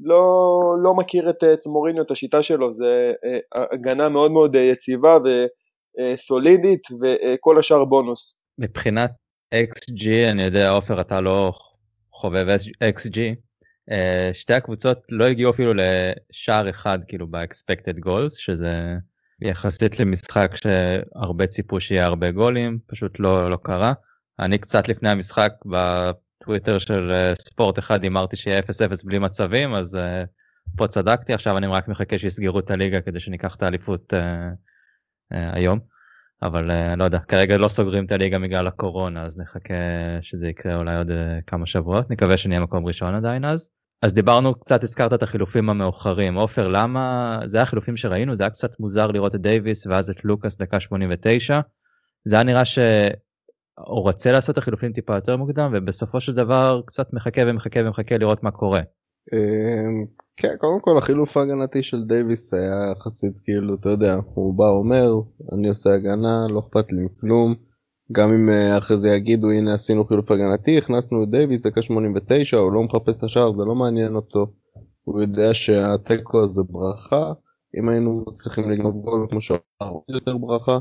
לא, 0.00 0.60
לא 0.82 0.94
מכיר 0.94 1.30
את, 1.30 1.44
את 1.52 1.66
מוריניו, 1.66 2.02
את 2.02 2.10
השיטה 2.10 2.42
שלו, 2.42 2.74
זה 2.74 3.12
הגנה 3.72 4.08
מאוד 4.08 4.30
מאוד 4.30 4.54
יציבה 4.54 5.18
וסולידית 5.18 6.82
וכל 6.90 7.58
השאר 7.58 7.84
בונוס. 7.84 8.34
מבחינת 8.58 9.10
XG, 9.54 10.30
אני 10.30 10.42
יודע, 10.42 10.70
עופר, 10.70 11.00
אתה 11.00 11.20
לא 11.20 11.52
חובב 12.12 12.46
XG, 12.84 13.18
שתי 14.32 14.54
הקבוצות 14.54 14.98
לא 15.08 15.24
הגיעו 15.24 15.50
אפילו 15.50 15.72
לשער 15.74 16.70
אחד 16.70 16.98
כאילו 17.08 17.26
ב-expected 17.30 18.06
goals, 18.06 18.36
שזה 18.38 18.94
יחסית 19.42 20.00
למשחק 20.00 20.52
שהרבה 20.56 21.46
ציפו 21.46 21.80
שיהיה 21.80 22.06
הרבה 22.06 22.30
גולים, 22.30 22.78
פשוט 22.86 23.12
לא, 23.18 23.50
לא 23.50 23.58
קרה. 23.62 23.92
אני 24.40 24.58
קצת 24.58 24.88
לפני 24.88 25.08
המשחק 25.08 25.52
בטוויטר 26.42 26.78
של 26.78 27.10
אה, 27.10 27.34
ספורט 27.34 27.78
אחד 27.78 28.02
הימרתי 28.02 28.36
שיהיה 28.36 28.60
0-0 28.60 28.62
בלי 29.04 29.18
מצבים, 29.18 29.74
אז 29.74 29.94
uh, 29.94 29.98
פה 30.76 30.88
צדקתי, 30.88 31.32
עכשיו 31.32 31.58
אני 31.58 31.66
רק 31.66 31.88
מחכה 31.88 32.18
שיסגרו 32.18 32.58
את 32.58 32.70
הליגה 32.70 33.00
כדי 33.00 33.20
שניקח 33.20 33.54
את 33.54 33.62
האליפות 33.62 34.14
uh, 34.14 35.36
היום. 35.52 35.78
אבל 36.42 36.70
uh, 36.70 36.96
לא 36.96 37.04
יודע, 37.04 37.18
כרגע 37.18 37.56
לא 37.56 37.68
סוגרים 37.68 38.04
את 38.04 38.12
הליגה 38.12 38.38
בגלל 38.38 38.66
הקורונה, 38.66 39.24
אז 39.24 39.38
נחכה 39.38 39.74
שזה 40.22 40.48
יקרה 40.48 40.76
אולי 40.76 40.96
עוד 40.96 41.10
כמה 41.46 41.66
שבועות, 41.66 42.10
נקווה 42.10 42.36
שנהיה 42.36 42.60
מקום 42.60 42.86
ראשון 42.86 43.14
עדיין 43.14 43.44
אז. 43.44 43.70
אז 44.02 44.14
דיברנו 44.14 44.54
קצת, 44.54 44.82
הזכרת 44.82 45.12
את 45.12 45.22
החילופים 45.22 45.70
המאוחרים. 45.70 46.34
עופר, 46.34 46.68
למה, 46.68 47.38
זה 47.44 47.56
היה 47.56 47.62
החילופים 47.62 47.96
שראינו, 47.96 48.36
זה 48.36 48.42
היה 48.42 48.50
קצת 48.50 48.80
מוזר 48.80 49.06
לראות 49.06 49.34
את 49.34 49.40
דייוויס 49.40 49.86
ואז 49.86 50.10
את 50.10 50.24
לוקאס 50.24 50.56
דקה 50.56 50.80
89. 50.80 51.60
זה 52.24 52.36
היה 52.36 52.42
נראה 52.42 52.64
שהוא 53.86 54.02
רוצה 54.02 54.32
לעשות 54.32 54.52
את 54.52 54.58
החילופים 54.58 54.92
טיפה 54.92 55.14
יותר 55.14 55.36
מוקדם, 55.36 55.72
ובסופו 55.74 56.20
של 56.20 56.34
דבר 56.34 56.80
קצת 56.86 57.12
מחכה 57.12 57.40
ומחכה 57.46 57.80
ומחכה 57.80 58.18
לראות 58.18 58.42
מה 58.42 58.50
קורה. 58.50 58.80
אמ, 59.32 60.06
כן, 60.36 60.54
קודם 60.58 60.80
כל 60.80 60.98
החילוף 60.98 61.36
ההגנתי 61.36 61.82
של 61.82 62.04
דייוויס 62.04 62.54
היה 62.54 62.92
יחסית 62.92 63.38
כאילו, 63.42 63.74
אתה 63.74 63.88
יודע, 63.88 64.16
הוא 64.34 64.54
בא 64.54 64.68
אומר, 64.68 65.12
אני 65.52 65.68
עושה 65.68 65.94
הגנה, 65.94 66.46
לא 66.50 66.60
אכפת 66.60 66.92
לי 66.92 67.04
מכלום. 67.04 67.54
גם 68.12 68.32
אם 68.32 68.50
אה, 68.50 68.78
אחרי 68.78 68.96
זה 68.96 69.08
יגידו 69.08 69.50
הנה 69.50 69.74
עשינו 69.74 70.04
חילוף 70.04 70.30
הגנתי 70.30 70.78
הכנסנו 70.78 71.22
את 71.22 71.30
דייוויס 71.30 71.60
דקה 71.60 71.82
89 71.82 72.56
הוא 72.56 72.72
לא 72.72 72.82
מחפש 72.82 73.16
את 73.18 73.22
השער 73.22 73.52
זה 73.52 73.64
לא 73.64 73.74
מעניין 73.74 74.14
אותו. 74.14 74.46
הוא 75.04 75.20
יודע 75.20 75.54
שהתיקו 75.54 76.48
זה 76.48 76.62
ברכה 76.62 77.32
אם 77.78 77.88
היינו 77.88 78.24
צריכים 78.34 78.70
לגנוב 78.70 78.94
גול 79.04 79.26
כמו 79.30 79.40
שאמר 79.40 79.92
יותר 80.08 80.36
ברכה 80.36 80.78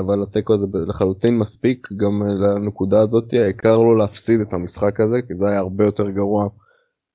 אבל 0.00 0.22
התיקו 0.22 0.54
הזה 0.54 0.66
לחלוטין 0.86 1.38
מספיק 1.38 1.88
גם 1.96 2.22
לנקודה 2.22 3.00
הזאת. 3.00 3.32
העיקר 3.32 3.76
לא 3.76 3.98
להפסיד 3.98 4.40
את 4.40 4.52
המשחק 4.52 5.00
הזה 5.00 5.22
כי 5.28 5.34
זה 5.34 5.48
היה 5.48 5.58
הרבה 5.58 5.84
יותר 5.84 6.10
גרוע. 6.10 6.48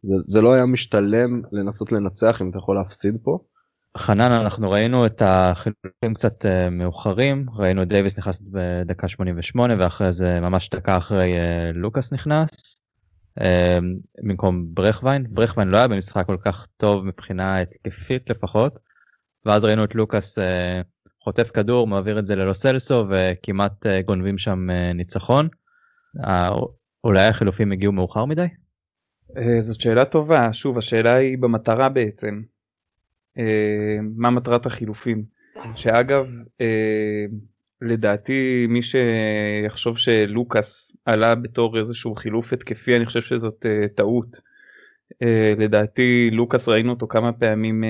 זה, 0.03 0.15
זה 0.25 0.41
לא 0.41 0.53
היה 0.53 0.65
משתלם 0.65 1.41
לנסות 1.51 1.91
לנצח 1.91 2.41
אם 2.41 2.49
אתה 2.49 2.57
יכול 2.57 2.75
להפסיד 2.75 3.17
פה. 3.23 3.39
חנן 3.97 4.31
אנחנו 4.31 4.71
ראינו 4.71 5.05
את 5.05 5.21
החילופים 5.25 6.13
קצת 6.13 6.45
uh, 6.45 6.69
מאוחרים. 6.71 7.45
ראינו 7.55 7.83
את 7.83 7.87
דייוויס 7.87 8.17
נכנס 8.17 8.41
בדקה 8.51 9.07
88 9.07 9.73
ואחרי 9.79 10.13
זה 10.13 10.39
ממש 10.39 10.69
דקה 10.69 10.97
אחרי 10.97 11.33
לוקאס 11.73 12.13
נכנס. 12.13 12.75
במקום 14.23 14.65
ברכווין. 14.73 15.25
ברכווין 15.29 15.67
לא 15.67 15.77
היה 15.77 15.87
במשחק 15.87 16.25
כל 16.25 16.37
כך 16.45 16.67
טוב 16.77 17.05
מבחינה 17.05 17.59
התקפית 17.59 18.29
לפחות. 18.29 18.79
ואז 19.45 19.65
ראינו 19.65 19.83
את 19.83 19.95
לוקאס 19.95 20.37
חוטף 21.23 21.51
כדור 21.51 21.87
מעביר 21.87 22.19
את 22.19 22.25
זה 22.25 22.35
ללוסלסו 22.35 23.05
וכמעט 23.09 23.85
uh, 23.85 23.89
גונבים 24.05 24.37
שם 24.37 24.67
uh, 24.69 24.93
ניצחון. 24.93 25.47
Uh, 26.17 26.29
אולי 27.03 27.27
החילופים 27.27 27.71
הגיעו 27.71 27.91
מאוחר 27.91 28.25
מדי? 28.25 28.47
זאת 29.61 29.81
שאלה 29.81 30.05
טובה 30.05 30.53
שוב 30.53 30.77
השאלה 30.77 31.15
היא 31.15 31.37
במטרה 31.37 31.89
בעצם. 31.89 32.41
אה, 33.37 33.99
מה 34.15 34.29
מטרת 34.29 34.65
החילופים. 34.65 35.23
שאגב, 35.75 36.25
אה, 36.61 37.25
לדעתי 37.81 38.65
מי 38.69 38.79
שיחשוב 38.81 39.97
שלוקאס 39.97 40.91
עלה 41.05 41.35
בתור 41.35 41.79
איזשהו 41.79 42.15
חילוף 42.15 42.53
התקפי, 42.53 42.95
אני 42.97 43.05
חושב 43.05 43.21
שזאת 43.21 43.65
אה, 43.65 43.87
טעות. 43.95 44.50
לדעתי 45.57 46.29
לוקאס 46.31 46.67
ראינו 46.67 46.89
אותו 46.91 47.07
כמה 47.07 47.33
פעמים 47.33 47.83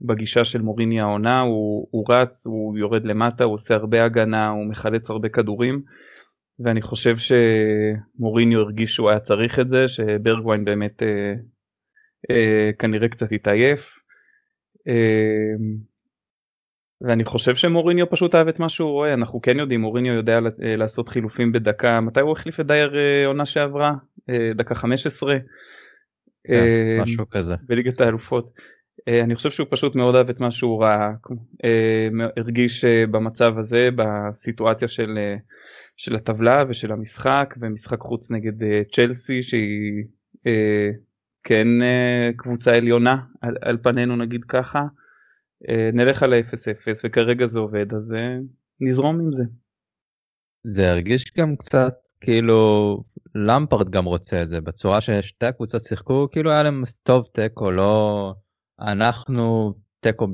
בגישה 0.00 0.44
של 0.44 0.62
מוריני 0.62 1.00
העונה, 1.00 1.40
הוא, 1.40 1.88
הוא 1.90 2.06
רץ, 2.08 2.46
הוא 2.46 2.78
יורד 2.78 3.04
למטה, 3.04 3.44
הוא 3.44 3.54
עושה 3.54 3.74
הרבה 3.74 4.04
הגנה, 4.04 4.48
הוא 4.48 4.66
מחלץ 4.66 5.10
הרבה 5.10 5.28
כדורים. 5.28 5.82
ואני 6.58 6.82
חושב 6.82 7.16
שמוריניו 7.18 8.60
הרגיש 8.60 8.94
שהוא 8.94 9.10
היה 9.10 9.20
צריך 9.20 9.60
את 9.60 9.68
זה, 9.68 9.88
שברגווין 9.88 10.64
באמת 10.64 11.02
אה, 11.02 11.34
אה, 12.30 12.70
כנראה 12.78 13.08
קצת 13.08 13.32
התעייף, 13.32 13.94
אמ, 14.86 15.76
ואני 17.00 17.24
חושב 17.24 17.56
שמוריניו 17.56 18.10
פשוט 18.10 18.34
אהב 18.34 18.48
את 18.48 18.58
מה 18.58 18.68
שהוא 18.68 18.90
רואה 18.90 19.14
אנחנו 19.14 19.40
כן 19.40 19.58
יודעים 19.58 19.80
מוריניו 19.80 20.14
יודע 20.14 20.38
לעשות 20.58 21.08
חילופים 21.08 21.52
בדקה 21.52 22.00
מתי 22.00 22.20
הוא 22.20 22.32
החליף 22.32 22.60
את 22.60 22.66
דייר 22.66 22.94
עונה 23.26 23.46
שעברה 23.46 23.92
דקה 24.54 24.74
15 24.74 25.32
כן, 25.32 25.38
משהו 27.02 27.28
כזה. 27.30 27.54
בליגת 27.62 28.00
האלופות. 28.00 28.60
אני 29.08 29.34
חושב 29.34 29.50
שהוא 29.50 29.66
פשוט 29.70 29.96
מאוד 29.96 30.14
אהב 30.14 30.30
את 30.30 30.40
מה 30.40 30.50
שהוא 30.50 30.82
ראה 30.82 31.10
הרגיש 32.36 32.84
במצב 32.84 33.58
הזה 33.58 33.88
בסיטואציה 33.96 34.88
של 34.88 35.18
של 35.96 36.16
הטבלה 36.16 36.64
ושל 36.68 36.92
המשחק 36.92 37.54
ומשחק 37.60 38.00
חוץ 38.00 38.30
נגד 38.30 38.52
צ'לסי 38.92 39.42
שהיא 39.42 40.04
כן 41.44 41.82
אה, 41.82 42.30
קבוצה 42.36 42.76
עליונה 42.76 43.16
על, 43.40 43.56
על 43.60 43.78
פנינו 43.82 44.16
נגיד 44.16 44.44
ככה, 44.44 44.82
אה, 45.68 45.90
נלך 45.92 46.22
על 46.22 46.32
ה-0-0 46.32 47.00
וכרגע 47.04 47.46
זה 47.46 47.58
עובד 47.58 47.94
אז 47.94 48.12
אה, 48.12 48.36
נזרום 48.80 49.20
עם 49.20 49.32
זה. 49.32 49.42
זה 50.64 50.90
הרגיש 50.90 51.32
גם 51.36 51.56
קצת 51.56 51.94
כאילו 52.22 52.98
למפרד 53.34 53.90
גם 53.90 54.04
רוצה 54.04 54.42
את 54.42 54.48
זה 54.48 54.60
בצורה 54.60 55.00
ששתי 55.00 55.46
הקבוצות 55.46 55.84
שיחקו 55.84 56.28
כאילו 56.32 56.50
היה 56.50 56.62
להם 56.62 56.82
טוב 57.02 57.26
תיקו 57.32 57.70
לא 57.70 58.34
אנחנו 58.80 59.74
תיקו 60.00 60.28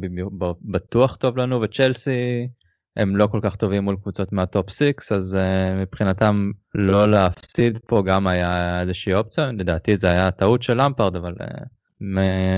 בטוח 0.63 1.17
טוב 1.17 1.37
לנו 1.37 1.61
וצ'לסי 1.61 2.49
הם 2.97 3.17
לא 3.17 3.27
כל 3.27 3.41
כך 3.43 3.57
טובים 3.57 3.85
מול 3.85 3.97
קבוצות 4.03 4.33
מהטופ 4.33 4.71
6 4.71 4.83
אז 5.13 5.35
uh, 5.35 5.83
מבחינתם 5.83 6.51
לא 6.75 7.11
להפסיד 7.11 7.79
פה 7.87 8.03
גם 8.07 8.27
היה 8.27 8.81
איזושהי 8.81 9.15
אופציה 9.15 9.47
לדעתי 9.53 9.97
זה 9.97 10.11
היה 10.11 10.31
טעות 10.31 10.63
של 10.63 10.83
למפרד 10.83 11.17
אבל 11.17 11.35
uh, 11.35 11.65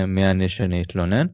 מי 0.07 0.31
אני 0.31 0.49
שאני 0.49 0.81
אתלונן. 0.81 1.27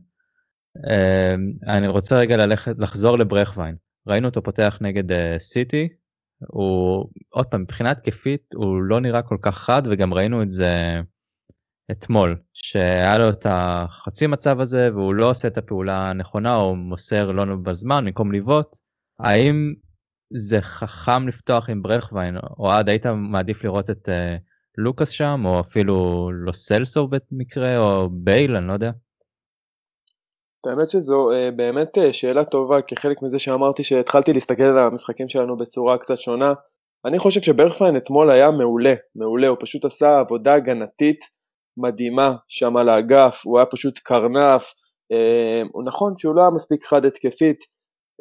Uh, 0.78 1.68
אני 1.68 1.88
רוצה 1.88 2.18
רגע 2.18 2.38
ללכת 2.38 2.76
לחזור 2.78 3.18
לברכווין 3.18 3.76
ראינו 4.08 4.28
אותו 4.28 4.44
פותח 4.44 4.78
נגד 4.82 5.38
סיטי 5.38 5.88
uh, 5.92 6.07
הוא 6.48 7.10
עוד 7.30 7.46
פעם 7.46 7.62
מבחינה 7.62 7.92
התקפית 7.92 8.42
הוא 8.54 8.82
לא 8.82 9.00
נראה 9.00 9.22
כל 9.22 9.38
כך 9.42 9.58
חד 9.58 9.82
וגם 9.86 10.14
ראינו 10.14 10.44
את 10.44 10.52
זה 10.52 11.02
אתמול 11.92 12.38
שהיה 12.54 13.18
לו 13.18 13.30
את 13.30 13.46
החצי 13.50 14.28
מצב 14.28 14.60
הזה 14.60 14.90
והוא 14.94 15.14
לא 15.14 15.30
עושה 15.30 15.48
את 15.48 15.58
הפעולה 15.58 16.10
הנכונה 16.10 16.56
או 16.56 16.76
מוסר 16.76 17.32
לא 17.32 17.56
בזמן 17.56 18.06
במקום 18.06 18.32
לבעוט 18.32 18.78
האם 19.20 19.74
זה 20.34 20.62
חכם 20.62 21.28
לפתוח 21.28 21.70
עם 21.70 21.82
ברכווין, 21.82 22.38
או 22.60 22.72
עד 22.72 22.90
היית 22.90 23.06
מעדיף 23.06 23.64
לראות 23.64 23.90
את 23.90 24.10
uh, 24.10 24.42
לוקאס 24.78 25.10
שם, 25.10 25.42
או 25.46 25.60
אפילו 25.60 26.30
לא 26.34 26.52
סלסו 26.52 27.08
במקרה, 27.08 27.78
או 27.78 28.10
בייל, 28.10 28.56
אני 28.56 28.68
לא 28.68 28.74
יודע. 28.74 28.92
האמת 30.66 30.90
שזו 30.90 31.30
uh, 31.32 31.56
באמת 31.56 31.98
uh, 31.98 32.14
שאלה 32.14 32.46
טובה, 32.46 32.82
כחלק 32.82 33.22
מזה 33.22 33.40
שאמרתי 33.40 33.84
שהתחלתי 33.84 34.34
להסתכל 34.34 34.64
על 34.64 34.78
המשחקים 34.80 35.30
שלנו 35.30 35.58
בצורה 35.58 35.98
קצת 35.98 36.18
שונה. 36.18 36.54
אני 37.06 37.20
חושב 37.20 37.42
שברכווין 37.42 37.98
אתמול 37.98 38.32
היה 38.32 38.52
מעולה, 38.52 38.94
מעולה, 39.16 39.48
הוא 39.48 39.58
פשוט 39.60 39.86
עשה 39.86 40.20
עבודה 40.20 40.54
הגנתית 40.54 41.20
מדהימה 41.78 42.36
שם 42.48 42.78
על 42.78 42.90
האגף, 42.90 43.42
הוא 43.44 43.58
היה 43.58 43.66
פשוט 43.66 43.98
קרנף, 43.98 44.64
uh, 45.14 45.68
הוא 45.72 45.84
נכון 45.84 46.14
שהוא 46.18 46.36
לא 46.36 46.42
היה 46.42 46.50
מספיק 46.50 46.86
חד 46.86 47.06
התקפית, 47.06 47.60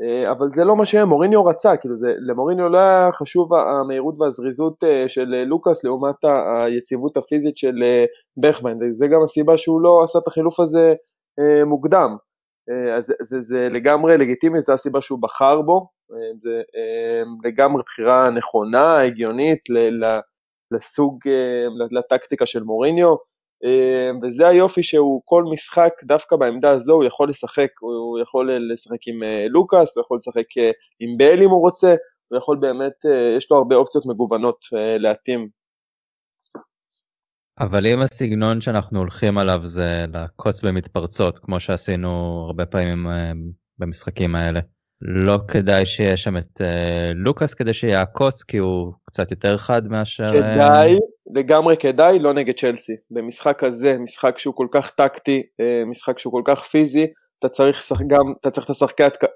אה, 0.02 0.33
אבל 0.33 0.47
זה 0.55 0.64
לא 0.64 0.76
מה 0.76 0.85
שמוריניו 0.85 1.45
רצה, 1.45 1.76
כאילו 1.76 1.97
זה, 1.97 2.14
למוריניו 2.19 2.69
לא 2.69 2.78
היה 2.78 3.12
חשוב 3.12 3.55
המהירות 3.55 4.14
והזריזות 4.21 4.85
אה, 4.85 5.09
של 5.09 5.35
אה, 5.35 5.45
לוקאס 5.45 5.85
לעומת 5.85 6.16
היציבות 6.25 7.16
הפיזית 7.16 7.57
של 7.57 7.83
בכמן, 8.37 8.78
וזה 8.83 9.07
גם 9.07 9.23
הסיבה 9.25 9.57
שהוא 9.57 9.81
לא 9.81 10.05
עשה 10.05 10.19
את 10.19 10.26
החילוף 10.26 10.61
הזה 10.61 10.95
מוקדם. 11.66 12.16
אז 12.97 13.13
זה, 13.23 13.43
זה 13.43 13.69
לגמרי 13.71 14.19
לגיטימי, 14.19 14.61
זו 14.61 14.73
הסיבה 14.73 15.01
שהוא 15.01 15.19
בחר 15.23 15.63
בו, 15.63 15.89
זה 16.43 16.63
לגמרי 17.45 17.83
בחירה 17.87 18.31
נכונה, 18.31 19.01
הגיונית 19.01 19.61
לסוג, 20.71 21.19
לטקטיקה 21.91 22.47
של 22.47 22.63
מוריניו. 22.63 23.15
וזה 24.23 24.49
היופי 24.49 24.83
שהוא 24.83 25.23
כל 25.25 25.45
משחק, 25.53 25.93
דווקא 26.05 26.37
בעמדה 26.37 26.71
הזו 26.71 26.93
הוא 26.93 27.05
יכול 27.05 27.29
לשחק, 27.29 27.69
הוא 27.81 28.19
יכול 28.19 28.73
לשחק 28.73 28.99
עם 29.07 29.23
אה, 29.23 29.47
לוקאס, 29.49 29.97
הוא 29.97 30.03
יכול 30.03 30.19
לשחק 30.19 30.59
אה, 30.59 30.71
עם 31.01 31.17
בייל 31.17 31.43
אם 31.43 31.51
הוא 31.51 31.61
רוצה, 31.61 31.95
הוא 32.29 32.39
יכול 32.39 32.57
באמת, 32.61 32.93
יש 33.37 33.51
לו 33.51 33.57
הרבה 33.57 33.77
אופציות 33.77 34.07
מגוונות 34.07 34.59
להתאים. 34.99 35.49
אבל 37.61 37.87
אם 37.87 38.01
הסגנון 38.01 38.61
שאנחנו 38.61 38.99
הולכים 38.99 39.39
עליו 39.39 39.61
זה 39.65 40.05
לעקוץ 40.13 40.65
במתפרצות, 40.65 41.39
כמו 41.39 41.61
שעשינו 41.61 42.43
הרבה 42.47 42.67
פעמים 42.67 43.07
במשחקים 43.79 44.35
האלה, 44.35 44.61
לא 45.03 45.39
כדאי 45.49 45.87
שיהיה 45.87 46.17
שם 46.17 46.37
את 46.37 46.61
uh, 46.61 46.65
לוקאס 47.15 47.55
כדי 47.55 47.73
שיעקוץ 47.73 48.43
כי 48.43 48.57
הוא 48.57 48.93
קצת 49.05 49.31
יותר 49.31 49.57
חד 49.57 49.89
מאשר... 49.89 50.29
כדאי, 50.29 50.99
לגמרי 51.35 51.77
כדאי, 51.77 52.19
לא 52.19 52.35
נגד 52.35 52.55
צ'לסי. 52.55 52.93
במשחק 53.11 53.65
הזה, 53.65 53.99
משחק 53.99 54.39
שהוא 54.39 54.55
כל 54.55 54.67
כך 54.71 54.91
טקטי, 54.91 55.43
משחק 55.87 56.19
שהוא 56.19 56.33
כל 56.33 56.43
כך 56.45 56.63
פיזי, 56.65 57.07
אתה 57.39 57.49
צריך 57.49 57.93
גם, 58.07 58.33
אתה 58.41 58.51
צריך 58.51 58.67
את 58.67 58.71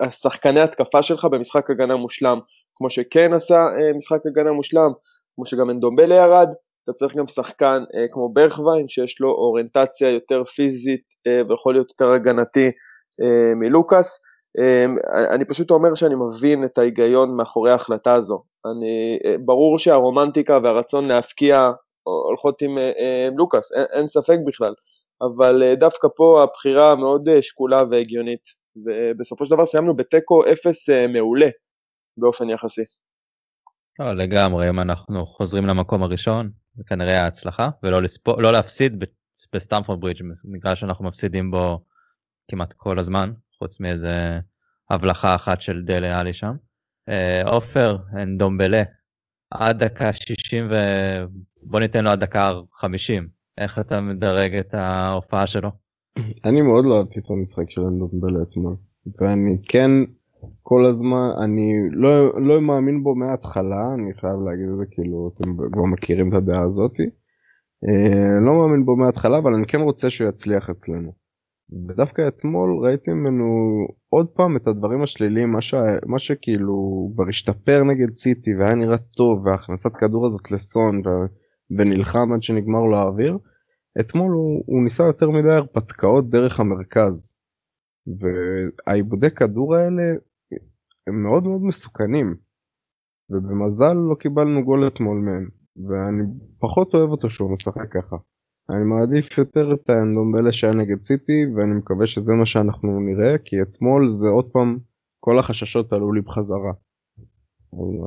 השחקני 0.01 0.61
התקפה 0.61 1.03
שלך 1.03 1.25
במשחק 1.25 1.71
הגנה 1.71 1.97
מושלם, 1.97 2.39
כמו 2.75 2.91
שכן 2.91 3.33
עשה 3.33 3.67
משחק 3.97 4.19
הגנה 4.27 4.53
מושלם, 4.53 4.91
כמו 5.35 5.47
שגם 5.47 5.71
אנדומבלה 5.71 6.15
ירד, 6.15 6.49
אתה 6.85 6.93
צריך 6.93 7.17
גם 7.17 7.29
שחקן 7.29 7.83
uh, 7.83 8.13
כמו 8.13 8.33
ברכווין 8.33 8.89
שיש 8.89 9.21
לו 9.21 9.31
אוריינטציה 9.31 10.11
יותר 10.11 10.45
פיזית 10.45 11.01
uh, 11.01 11.51
ויכול 11.51 11.75
להיות 11.75 11.91
יותר 11.91 12.13
הגנתי 12.13 12.69
uh, 12.69 13.55
מלוקאס. 13.57 14.21
אמ, 14.59 14.97
אני 15.35 15.45
פשוט 15.45 15.71
אומר 15.71 15.95
שאני 15.95 16.15
מבין 16.15 16.65
את 16.65 16.79
ההיגיון 16.79 17.37
מאחורי 17.37 17.71
ההחלטה 17.71 18.15
הזו. 18.15 18.43
אני, 18.67 19.19
אה, 19.25 19.35
ברור 19.45 19.79
שהרומנטיקה 19.79 20.59
והרצון 20.63 21.07
להפקיע 21.07 21.71
הולכות 22.03 22.63
עם, 22.63 22.79
אה, 22.79 22.93
אה, 22.99 23.29
לוקאס, 23.37 23.73
אין, 23.73 23.85
אין 23.93 24.09
ספק 24.09 24.37
בכלל, 24.47 24.75
אבל 25.23 25.75
דווקא 25.75 26.09
פה 26.17 26.43
הבחירה 26.43 26.97
מאוד 26.97 27.41
שקולה 27.41 27.83
והגיונית, 27.91 28.45
ובסופו 28.87 29.45
של 29.45 29.55
דבר 29.55 29.67
סיימנו 29.67 29.97
בתיקו 29.97 30.43
אפס 30.53 30.89
מעולה 31.13 31.49
באופן 32.17 32.51
יחסי. 32.51 32.85
לא, 34.01 34.13
לגמרי, 34.13 34.71
אם 34.71 34.81
אנחנו 34.81 35.25
חוזרים 35.25 35.67
למקום 35.67 36.03
הראשון, 36.03 36.51
כנראה 36.87 37.25
ההצלחה, 37.25 37.71
ולא 37.83 38.03
לספור, 38.03 38.43
לא 38.43 38.53
להפסיד 38.53 39.05
בסטמפורד 39.55 40.01
ברידג', 40.01 40.23
מגרש 40.45 40.81
שאנחנו 40.81 41.05
מפסידים 41.05 41.51
בו 41.51 41.85
כמעט 42.51 42.73
כל 42.73 42.99
הזמן, 42.99 43.33
חוץ 43.59 43.81
מאיזה 43.81 44.39
הבלחה 44.91 45.35
אחת 45.35 45.61
של 45.61 45.83
דלה 45.85 46.21
עלי 46.21 46.33
שם. 46.33 46.55
אה, 47.09 47.43
עופר, 47.45 47.97
דומבלה, 48.37 48.83
עד 49.51 49.85
דקה 49.85 50.13
60 50.13 50.71
ובוא 50.71 51.81
ניתן 51.81 52.05
לו 52.05 52.11
עד 52.11 52.21
דקה 52.21 52.53
50. 52.75 53.29
איך 53.59 53.79
אתה 53.79 54.01
מדרג 54.01 54.55
את 54.55 54.75
ההופעה 54.75 55.47
שלו? 55.47 55.71
אני 56.45 56.63
מאוד 56.63 56.85
לא 56.85 56.99
אהבתי 56.99 57.21
את 57.21 57.31
המשחק 57.31 57.71
של 57.71 57.81
אנדומבלה 57.81 58.43
אתמול, 58.43 58.77
ואני 59.21 59.59
כן 59.69 59.91
כל 60.63 60.87
הזמן, 60.87 61.29
אני 61.45 61.73
לא, 61.91 62.41
לא 62.41 62.61
מאמין 62.61 63.03
בו 63.03 63.15
מההתחלה, 63.15 63.95
אני 63.95 64.15
חייב 64.21 64.41
להגיד 64.47 64.69
את 64.73 64.77
זה, 64.79 64.85
כאילו 64.91 65.31
אתם 65.35 65.57
כבר 65.73 65.85
מכירים 65.85 66.29
את 66.29 66.35
הדעה 66.35 66.63
הזאתי. 66.63 67.03
אה, 67.89 68.41
לא 68.47 68.53
מאמין 68.55 68.85
בו 68.85 68.97
מההתחלה, 68.97 69.39
אבל 69.39 69.55
אני 69.55 69.67
כן 69.67 69.81
רוצה 69.81 70.11
שהוא 70.11 70.29
יצליח 70.29 70.71
אצלנו. 70.71 71.13
ודווקא 71.89 72.29
אתמול 72.29 72.87
ראיתי 72.87 73.11
ממנו 73.11 73.45
עוד 74.09 74.27
פעם 74.29 74.57
את 74.57 74.69
הדברים 74.69 75.03
השליליים, 75.03 75.53
מה, 75.53 75.61
ש... 75.61 75.75
מה 76.07 76.19
שכאילו 76.19 77.11
כבר 77.15 77.29
השתפר 77.29 77.85
נגד 77.85 78.15
סיטי 78.15 78.51
והיה 78.57 78.75
נראה 78.75 78.99
טוב 78.99 79.47
והכנסת 79.47 79.91
כדור 80.01 80.27
הזאת 80.27 80.51
לסון 80.51 81.03
ו... 81.07 81.11
ונלחם 81.79 82.33
עד 82.33 82.43
שנגמר 82.43 82.81
לו 82.81 82.97
האוויר, 82.97 83.39
אתמול 84.01 84.33
הוא, 84.33 84.63
הוא 84.67 84.85
ניסה 84.85 85.03
יותר 85.03 85.31
מדי 85.31 85.53
הרפתקאות 85.53 86.31
דרך 86.31 86.61
המרכז. 86.61 87.37
והעיבודי 88.07 89.31
כדור 89.31 89.77
האלה 89.77 90.03
הם 91.07 91.23
מאוד 91.23 91.45
מאוד 91.45 91.63
מסוכנים. 91.63 92.37
ובמזל 93.31 93.93
לא 93.93 94.15
קיבלנו 94.15 94.65
גול 94.65 94.89
אתמול 94.89 95.19
מהם, 95.19 95.49
ואני 95.89 96.23
פחות 96.59 96.95
אוהב 96.95 97.11
אותו 97.11 97.31
שהוא 97.31 97.53
משחק 97.53 97.93
ככה. 97.93 98.17
אני 98.71 98.85
מעדיף 98.85 99.39
יותר 99.39 99.75
את 99.75 99.91
האנדומבלה 99.91 100.53
שהיה 100.53 100.73
נגד 100.73 101.03
סיטי 101.03 101.47
ואני 101.57 101.75
מקווה 101.75 102.07
שזה 102.07 102.33
מה 102.33 102.47
שאנחנו 102.47 103.01
נראה 103.01 103.39
כי 103.39 103.63
אתמול 103.63 104.11
זה 104.11 104.29
עוד 104.29 104.51
פעם 104.53 104.79
כל 105.21 105.39
החששות 105.39 105.93
עלו 105.93 106.13
לי 106.13 106.21
בחזרה. 106.21 106.73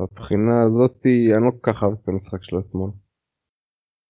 מבחינה 0.04 0.64
הזאתי 0.64 1.34
אני 1.36 1.46
לא 1.46 1.52
כל 1.52 1.72
כך 1.74 1.84
אוהב 1.84 1.94
את 2.04 2.08
המשחק 2.08 2.44
שלו 2.44 2.60
אתמול. 2.60 2.92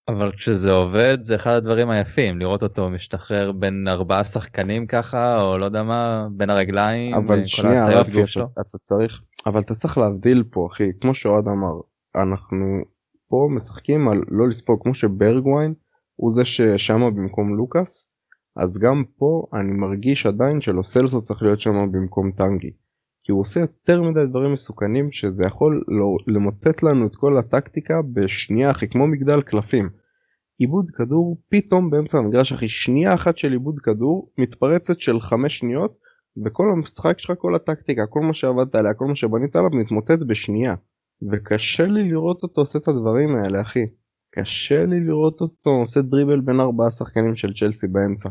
אבל 0.07 0.31
כשזה 0.31 0.71
עובד 0.71 1.17
זה 1.21 1.35
אחד 1.35 1.51
הדברים 1.51 1.89
היפים 1.89 2.39
לראות 2.39 2.63
אותו 2.63 2.89
משתחרר 2.89 3.51
בין 3.51 3.87
ארבעה 3.87 4.23
שחקנים 4.23 4.87
ככה 4.87 5.41
או 5.41 5.57
לא 5.57 5.65
יודע 5.65 5.83
מה 5.83 6.27
בין 6.31 6.49
הרגליים. 6.49 7.13
אבל 7.13 7.45
שנייה 7.45 7.87
רפי 7.87 8.21
אתה, 8.21 8.61
אתה 8.61 8.77
צריך 8.77 9.21
אבל 9.45 9.61
אתה 9.61 9.75
צריך 9.75 9.97
להבדיל 9.97 10.43
פה 10.51 10.67
אחי 10.71 10.91
כמו 11.01 11.13
שאוהד 11.13 11.47
אמר 11.47 11.73
אנחנו 12.15 12.65
פה 13.27 13.47
משחקים 13.51 14.09
על 14.09 14.21
לא 14.27 14.49
לספוג 14.49 14.83
כמו 14.83 14.93
שברגווין 14.93 15.73
הוא 16.15 16.31
זה 16.31 16.45
ששמה 16.45 17.11
במקום 17.11 17.55
לוקאס, 17.55 18.09
אז 18.55 18.77
גם 18.77 19.03
פה 19.17 19.45
אני 19.53 19.71
מרגיש 19.71 20.25
עדיין 20.25 20.61
שלו 20.61 20.83
סלסו 20.83 21.21
צריך 21.21 21.43
להיות 21.43 21.59
שם 21.59 21.91
במקום 21.91 22.31
טנגי. 22.31 22.71
כי 23.23 23.31
הוא 23.31 23.41
עושה 23.41 23.59
יותר 23.59 24.01
מדי 24.01 24.25
דברים 24.29 24.53
מסוכנים 24.53 25.11
שזה 25.11 25.43
יכול 25.45 25.83
לא, 25.87 26.33
למוטט 26.33 26.83
לנו 26.83 27.07
את 27.07 27.15
כל 27.15 27.37
הטקטיקה 27.37 27.93
בשנייה 28.13 28.71
אחי 28.71 28.87
כמו 28.87 29.07
מגדל 29.07 29.41
קלפים. 29.41 29.89
עיבוד 30.57 30.91
כדור 30.93 31.37
פתאום 31.49 31.89
באמצע 31.89 32.17
המגרש 32.17 32.53
אחי 32.53 32.69
שנייה 32.69 33.13
אחת 33.13 33.37
של 33.37 33.51
עיבוד 33.51 33.79
כדור 33.79 34.31
מתפרצת 34.37 34.99
של 34.99 35.19
חמש 35.19 35.59
שניות 35.59 35.97
וכל 36.45 36.71
המשחק 36.71 37.19
שלך 37.19 37.37
כל 37.37 37.55
הטקטיקה 37.55 38.05
כל 38.09 38.19
מה 38.21 38.33
שעבדת 38.33 38.75
עליה 38.75 38.93
כל 38.93 39.05
מה 39.05 39.15
שבנית 39.15 39.55
עליו 39.55 39.69
מתמוטט 39.73 40.19
בשנייה. 40.27 40.75
וקשה 41.31 41.85
לי 41.85 42.09
לראות 42.09 42.43
אותו 42.43 42.61
עושה 42.61 42.79
את 42.79 42.87
הדברים 42.87 43.35
האלה 43.35 43.61
אחי. 43.61 43.85
קשה 44.35 44.85
לי 44.85 44.99
לראות 44.99 45.41
אותו 45.41 45.69
עושה 45.69 46.01
דריבל 46.01 46.41
בין 46.41 46.59
ארבעה 46.59 46.91
שחקנים 46.91 47.35
של 47.35 47.53
צ'לסי 47.53 47.87
באמצע. 47.87 48.29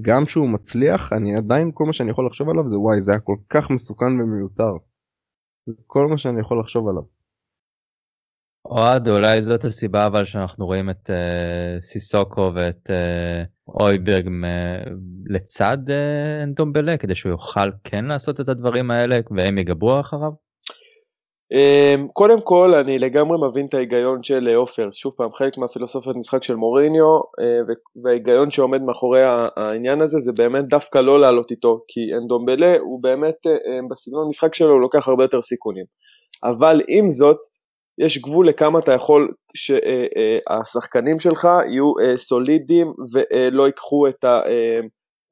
גם 0.00 0.26
שהוא 0.26 0.48
מצליח 0.48 1.12
אני 1.12 1.36
עדיין 1.36 1.70
כל 1.74 1.84
מה 1.84 1.92
שאני 1.92 2.10
יכול 2.10 2.26
לחשוב 2.26 2.48
עליו 2.48 2.68
זה 2.68 2.78
וואי 2.78 3.00
זה 3.00 3.12
היה 3.12 3.20
כל 3.20 3.36
כך 3.50 3.70
מסוכן 3.70 4.20
ומיותר. 4.20 4.72
זה 5.66 5.72
כל 5.86 6.06
מה 6.10 6.18
שאני 6.18 6.40
יכול 6.40 6.60
לחשוב 6.60 6.88
עליו. 6.88 7.02
אוהד 8.64 9.08
אולי 9.08 9.42
זאת 9.42 9.64
הסיבה 9.64 10.06
אבל 10.06 10.24
שאנחנו 10.24 10.66
רואים 10.66 10.90
את 10.90 11.10
uh, 11.10 11.80
סיסוקו 11.80 12.52
ואת 12.54 12.90
uh, 12.90 13.48
אויברג 13.68 14.26
uh, 14.26 14.90
לצד 15.26 15.78
uh, 15.86 16.44
אנטומבלה 16.44 16.98
כדי 16.98 17.14
שהוא 17.14 17.30
יוכל 17.30 17.70
כן 17.84 18.04
לעשות 18.04 18.40
את 18.40 18.48
הדברים 18.48 18.90
האלה 18.90 19.20
והם 19.36 19.58
יגברו 19.58 20.00
אחריו? 20.00 20.45
אמ, 21.52 22.08
קודם 22.12 22.40
כל 22.40 22.74
אני 22.74 22.98
לגמרי 22.98 23.38
מבין 23.48 23.66
את 23.66 23.74
ההיגיון 23.74 24.22
של 24.22 24.48
עופר, 24.56 24.88
שוב 24.92 25.12
פעם 25.16 25.32
חלק 25.34 25.58
מהפילוסופיית 25.58 26.16
משחק 26.16 26.42
של 26.42 26.56
מוריניו 26.56 27.16
אה, 27.40 27.60
וההיגיון 28.04 28.50
שעומד 28.50 28.82
מאחורי 28.82 29.20
העניין 29.56 30.00
הזה 30.00 30.18
זה 30.20 30.32
באמת 30.32 30.64
דווקא 30.68 30.98
לא 30.98 31.20
לעלות 31.20 31.50
איתו 31.50 31.80
כי 31.88 32.00
אנדומבלה 32.22 32.76
הוא 32.78 33.02
באמת 33.02 33.34
אה, 33.46 33.52
אה, 33.52 33.80
בסגנון 33.90 34.26
המשחק 34.26 34.54
שלו 34.54 34.70
הוא 34.70 34.80
לוקח 34.80 35.08
הרבה 35.08 35.24
יותר 35.24 35.42
סיכונים. 35.42 35.84
אבל 36.44 36.80
עם 36.88 37.10
זאת 37.10 37.38
יש 37.98 38.18
גבול 38.18 38.48
לכמה 38.48 38.78
אתה 38.78 38.92
יכול 38.92 39.32
שהשחקנים 39.54 41.20
שלך 41.20 41.48
יהיו 41.68 41.92
סולידיים 42.16 42.92
ולא 43.12 43.66
ייקחו 43.66 44.08
את 44.08 44.24
ה... 44.24 44.40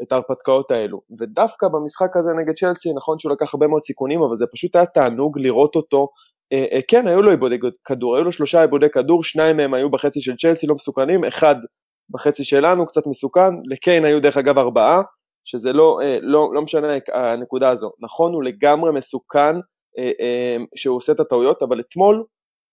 את 0.03 0.13
ההרפתקאות 0.13 0.71
האלו. 0.71 1.01
ודווקא 1.19 1.69
במשחק 1.69 2.17
הזה 2.17 2.31
נגד 2.39 2.55
צ'לסי, 2.55 2.93
נכון 2.97 3.19
שהוא 3.19 3.33
לקח 3.33 3.55
הרבה 3.55 3.67
מאוד 3.67 3.85
סיכונים, 3.85 4.23
אבל 4.23 4.39
זה 4.39 4.45
פשוט 4.53 4.77
היה 4.77 4.87
תענוג 4.87 5.39
לראות 5.39 5.77
אותו. 5.77 6.09
אה, 6.53 6.67
אה, 6.73 6.81
כן, 6.89 7.07
היו 7.07 7.23
לו 7.23 7.31
עיבודי 7.31 7.57
כדור, 7.85 8.17
היו 8.17 8.25
לו 8.25 8.33
שלושה 8.33 8.61
עיבודי 8.61 8.89
כדור, 8.89 9.25
שניים 9.25 9.57
מהם 9.57 9.75
היו 9.75 9.91
בחצי 9.91 10.21
של 10.21 10.37
צ'לסי 10.37 10.67
לא 10.67 10.75
מסוכנים, 10.75 11.25
אחד 11.25 11.57
בחצי 12.11 12.45
שלנו 12.45 12.87
קצת 12.87 13.07
מסוכן, 13.07 13.55
לקיין 13.65 14.05
היו 14.05 14.23
דרך 14.23 14.37
אגב 14.37 14.59
ארבעה, 14.59 15.03
שזה 15.45 15.73
לא, 15.73 16.01
אה, 16.03 16.19
לא, 16.23 16.51
לא 16.55 16.63
משנה 16.63 16.89
הנקודה 17.13 17.71
הזו. 17.71 17.91
נכון, 18.01 18.35
הוא 18.35 18.43
לגמרי 18.43 18.93
מסוכן 18.93 19.57
אה, 19.99 20.13
אה, 20.21 20.57
שהוא 20.75 20.97
עושה 20.97 21.13
את 21.13 21.21
הטעויות, 21.21 21.63
אבל 21.63 21.81
אתמול 21.81 22.25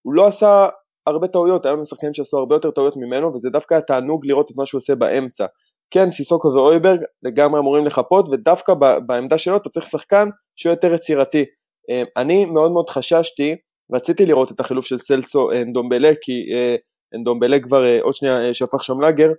הוא 0.02 0.14
לא 0.14 0.28
עשה 0.28 0.68
הרבה 1.08 1.28
טעויות, 1.28 1.66
היו 1.66 1.76
לנו 1.76 1.86
שחקנים 1.86 2.14
שעשו 2.14 2.38
הרבה 2.38 2.56
יותר 2.56 2.72
טעויות 2.72 2.98
ממנו, 2.98 3.34
וזה 3.34 3.50
דווקא 3.50 3.74
התענוג 3.74 4.26
לראות 4.26 4.52
את 4.52 4.56
מה 4.56 4.66
שהוא 4.66 4.80
עושה 4.80 4.96
באמצע. 4.96 5.46
כן, 5.92 6.12
סיסוקו 6.12 6.48
ואויברג 6.48 7.00
לגמרי 7.24 7.60
אמורים 7.60 7.86
לחפות, 7.86 8.30
ודווקא 8.30 8.74
בעמדה 9.06 9.38
שלו 9.38 9.58
אתה 9.58 9.70
צריך 9.70 9.86
שחקן 9.86 10.30
שהוא 10.56 10.72
יותר 10.74 10.94
יצירתי. 10.94 11.46
אה, 11.90 12.04
אני 12.18 12.46
מאוד 12.46 12.72
מאוד 12.72 12.90
חששתי, 12.90 13.56
רציתי 13.94 14.26
לראות 14.26 14.52
את 14.52 14.60
החילוף 14.60 14.86
של 14.86 14.98
סלסו 14.98 15.52
אנדומבלה, 15.52 16.12
כי 16.22 16.54
אה, 16.54 16.76
אנדומבלה 17.16 17.60
כבר 17.60 17.86
אה, 17.86 18.02
עוד 18.02 18.16
שנייה 18.16 18.54
שפך 18.54 18.84
שם 18.84 19.02
לאגר, 19.02 19.32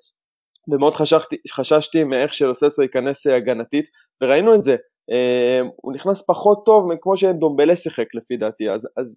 ומאוד 0.69 0.95
חששתי, 0.95 1.37
חששתי 1.53 2.05
מאיך 2.05 2.33
שלוסלסו 2.33 2.83
ייכנס 2.83 3.27
הגנתית, 3.27 3.85
וראינו 4.23 4.55
את 4.55 4.63
זה, 4.63 4.77
הוא 5.77 5.93
נכנס 5.93 6.23
פחות 6.27 6.63
טוב 6.67 6.93
מכמו 6.93 7.17
שאנדומבלה 7.17 7.77
שיחק 7.77 8.15
לפי 8.15 8.37
דעתי, 8.37 8.71
אז, 8.71 8.89
אז 8.97 9.17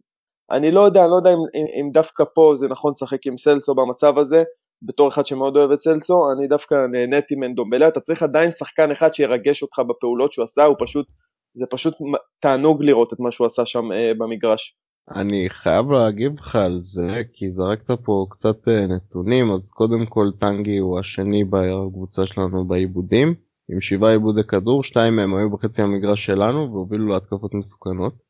אני 0.51 0.71
לא 0.71 0.81
יודע, 0.81 1.01
אני 1.01 1.11
לא 1.11 1.15
יודע 1.15 1.33
אם, 1.33 1.65
אם 1.81 1.89
דווקא 1.93 2.23
פה 2.33 2.51
זה 2.55 2.67
נכון 2.67 2.91
לשחק 2.91 3.27
עם 3.27 3.37
סלסו 3.37 3.75
במצב 3.75 4.17
הזה, 4.17 4.43
בתור 4.81 5.09
אחד 5.09 5.25
שמאוד 5.25 5.57
אוהב 5.57 5.71
את 5.71 5.79
סלסו, 5.79 6.31
אני 6.31 6.47
דווקא 6.47 6.75
נהניתי 6.91 7.35
מנדומבלה, 7.35 7.87
אתה 7.87 7.99
צריך 7.99 8.23
עדיין 8.23 8.51
שחקן 8.51 8.91
אחד 8.91 9.13
שירגש 9.13 9.61
אותך 9.61 9.79
בפעולות 9.79 10.31
שהוא 10.31 10.43
עשה, 10.43 10.63
הוא 10.63 10.75
פשוט, 10.79 11.07
זה 11.55 11.65
פשוט 11.69 11.93
תענוג 12.41 12.83
לראות 12.83 13.13
את 13.13 13.19
מה 13.19 13.31
שהוא 13.31 13.47
עשה 13.47 13.65
שם 13.65 13.91
אה, 13.91 14.11
במגרש. 14.17 14.77
אני 15.11 15.49
חייב 15.49 15.91
להגיב 15.91 16.39
לך 16.39 16.55
על 16.55 16.79
זה 16.81 17.21
כי 17.33 17.51
זרקת 17.51 17.91
פה 18.05 18.25
קצת 18.29 18.67
אה, 18.67 18.85
נתונים 18.87 19.51
אז 19.51 19.71
קודם 19.71 20.05
כל 20.05 20.31
טנגי 20.39 20.77
הוא 20.77 20.99
השני 20.99 21.43
בקבוצה 21.43 22.25
שלנו 22.25 22.67
בעיבודים 22.67 23.35
עם 23.71 23.81
שבעה 23.81 24.11
עיבודי 24.11 24.43
כדור 24.43 24.83
שתיים 24.83 25.15
מהם 25.15 25.35
היו 25.35 25.49
בחצי 25.49 25.81
המגרש 25.81 26.25
שלנו 26.25 26.73
והובילו 26.73 27.07
להתקפות 27.07 27.53
מסוכנות. 27.53 28.24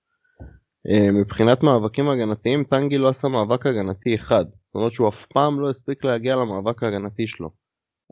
אה, 0.89 1.11
מבחינת 1.11 1.63
מאבקים 1.63 2.09
הגנתיים 2.09 2.63
טנגי 2.63 2.97
לא 2.97 3.09
עשה 3.09 3.27
מאבק 3.27 3.65
הגנתי 3.65 4.15
אחד 4.15 4.45
זאת 4.75 4.79
אומרת 4.79 4.91
שהוא 4.91 5.09
אף 5.09 5.25
פעם 5.25 5.59
לא 5.59 5.69
הספיק 5.69 6.03
להגיע 6.03 6.35
למאבק 6.35 6.83
ההגנתי 6.83 7.27
שלו. 7.27 7.49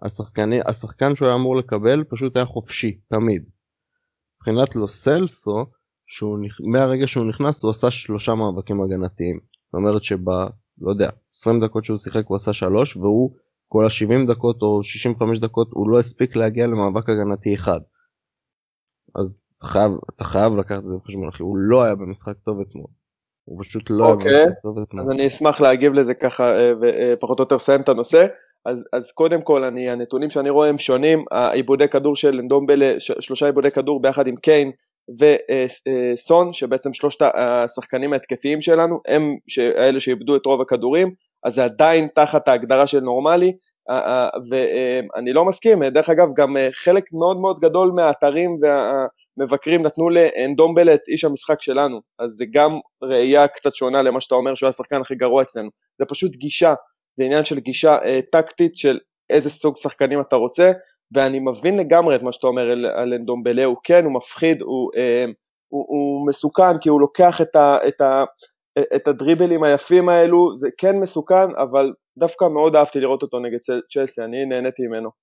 השחקני, 0.02 0.60
השחקן 0.66 1.16
שהוא 1.16 1.28
היה 1.28 1.36
אמור 1.36 1.56
לקבל 1.56 2.04
פשוט 2.04 2.36
היה 2.36 2.46
חופשי 2.46 3.00
תמיד. 3.10 3.44
מבחינת 4.36 4.76
לו 4.76 4.88
סלסו 4.88 5.66
שהוא, 6.08 6.40
מהרגע 6.72 7.08
שהוא 7.08 7.26
נכנס 7.26 7.64
הוא 7.64 7.72
עשה 7.72 7.92
שלושה 7.92 8.36
מאבקים 8.36 8.82
הגנתיים. 8.82 9.40
זאת 9.66 9.74
אומרת 9.74 10.04
שב... 10.04 10.30
לא 10.82 10.92
יודע, 10.92 11.10
20 11.34 11.64
דקות 11.64 11.86
שהוא 11.86 11.98
שיחק 11.98 12.26
הוא 12.26 12.36
עשה 12.36 12.54
שלוש 12.54 12.98
והוא 12.98 13.36
כל 13.68 13.86
ה-70 13.86 14.32
דקות 14.32 14.62
או 14.62 14.84
65 14.84 15.40
דקות 15.40 15.68
הוא 15.72 15.90
לא 15.90 16.00
הספיק 16.00 16.36
להגיע 16.36 16.68
למאבק 16.68 17.10
הגנתי 17.10 17.56
אחד. 17.56 17.80
אז 19.16 19.43
אתה 19.64 19.72
חייב, 19.72 19.92
אתה 20.16 20.24
חייב 20.24 20.58
לקחת 20.58 20.80
את 20.80 20.84
זה 20.84 20.96
בחשבון 21.04 21.28
אחי, 21.28 21.44
הוא 21.44 21.58
לא 21.58 21.84
היה 21.84 21.96
במשחק 21.96 22.34
טוב 22.46 22.60
אתמול. 22.60 22.88
הוא 23.46 23.60
פשוט 23.62 23.84
לא 23.90 24.14
okay. 24.14 24.30
היה 24.30 24.46
במשחק 24.46 24.62
טוב 24.64 24.80
אתמול. 24.80 25.04
אז 25.04 25.10
אני 25.10 25.28
אשמח 25.28 25.62
להגיב 25.62 25.94
לזה 25.94 26.14
ככה 26.14 26.56
אה, 26.56 26.74
ופחות 26.82 27.40
או 27.40 27.44
יותר 27.44 27.56
לסיים 27.56 27.82
את 27.82 27.90
הנושא. 27.90 28.26
אז, 28.66 28.78
אז 28.94 29.12
קודם 29.12 29.42
כל 29.42 29.64
אני, 29.64 29.90
הנתונים 29.90 30.30
שאני 30.30 30.50
רואה 30.50 30.70
הם 30.70 30.78
שונים, 30.78 31.26
העיבודי 31.32 31.88
כדור 31.88 32.16
של 32.16 32.40
אנדומבלה, 32.40 32.96
שלושה 33.00 33.46
עיבודי 33.46 33.72
כדור 33.72 34.02
ביחד 34.02 34.28
עם 34.28 34.36
קיין 34.36 34.72
וסון, 35.20 36.54
שבעצם 36.54 36.94
שלושת 36.94 37.26
השחקנים 37.36 38.14
ההתקפיים 38.14 38.62
שלנו, 38.62 39.00
הם 39.08 39.36
אלה 39.60 40.00
שאיבדו 40.00 40.36
את 40.36 40.46
רוב 40.46 40.62
הכדורים, 40.62 41.14
אז 41.44 41.56
זה 41.56 41.64
עדיין 41.64 42.08
תחת 42.16 42.48
ההגדרה 42.48 42.88
של 42.88 43.00
נורמלי, 43.00 43.54
ואני 44.50 45.34
לא 45.34 45.46
מסכים, 45.46 45.84
דרך 45.84 46.10
אגב 46.10 46.28
גם 46.36 46.56
חלק 46.72 47.04
מאוד 47.14 47.40
מאוד 47.40 47.60
גדול 47.60 47.92
מהאתרים 47.96 48.60
והמבקרים 49.38 49.84
נתנו 49.84 50.10
לאנדומבלה 50.10 50.94
את 50.94 51.08
איש 51.08 51.24
המשחק 51.24 51.62
שלנו, 51.62 52.02
אז 52.20 52.32
זה 52.32 52.46
גם 52.52 52.80
ראייה 53.04 53.48
קצת 53.48 53.76
שונה 53.76 54.02
למה 54.02 54.22
שאתה 54.22 54.36
אומר 54.36 54.56
שהוא 54.56 54.70
השחקן 54.70 55.02
הכי 55.02 55.16
גרוע 55.16 55.42
אצלנו, 55.42 55.70
זה 56.00 56.06
פשוט 56.06 56.36
גישה, 56.36 56.74
זה 57.18 57.24
עניין 57.24 57.44
של 57.44 57.60
גישה 57.60 57.98
טקטית 58.32 58.76
של 58.76 59.00
איזה 59.30 59.50
סוג 59.50 59.78
שחקנים 59.78 60.22
אתה 60.22 60.36
רוצה, 60.36 60.72
ואני 61.14 61.40
מבין 61.40 61.78
לגמרי 61.78 62.16
את 62.16 62.22
מה 62.22 62.32
שאתה 62.32 62.48
אומר 62.48 62.72
על, 62.72 62.86
על 62.86 63.14
אנדומבלה, 63.14 63.64
הוא 63.64 63.78
כן, 63.84 64.06
הוא 64.06 64.14
מפחיד, 64.14 64.62
הוא, 64.62 64.92
אה, 64.98 65.26
הוא, 65.68 65.86
הוא 65.88 66.28
מסוכן 66.28 66.78
כי 66.82 66.90
הוא 66.90 67.02
לוקח 67.02 67.42
את, 67.42 67.56
ה, 67.56 67.78
את, 67.88 68.02
ה, 68.02 68.24
את 68.96 69.08
הדריבלים 69.08 69.64
היפים 69.64 70.10
האלו, 70.10 70.58
זה 70.58 70.68
כן 70.78 71.00
מסוכן, 71.00 71.56
אבל 71.58 71.94
דווקא 72.18 72.46
מאוד 72.46 72.76
אהבתי 72.76 73.00
לראות 73.00 73.22
אותו 73.22 73.40
נגד 73.40 73.58
צ'לסי, 73.94 74.22
אני 74.22 74.46
נהניתי 74.46 74.88
ממנו. 74.88 75.23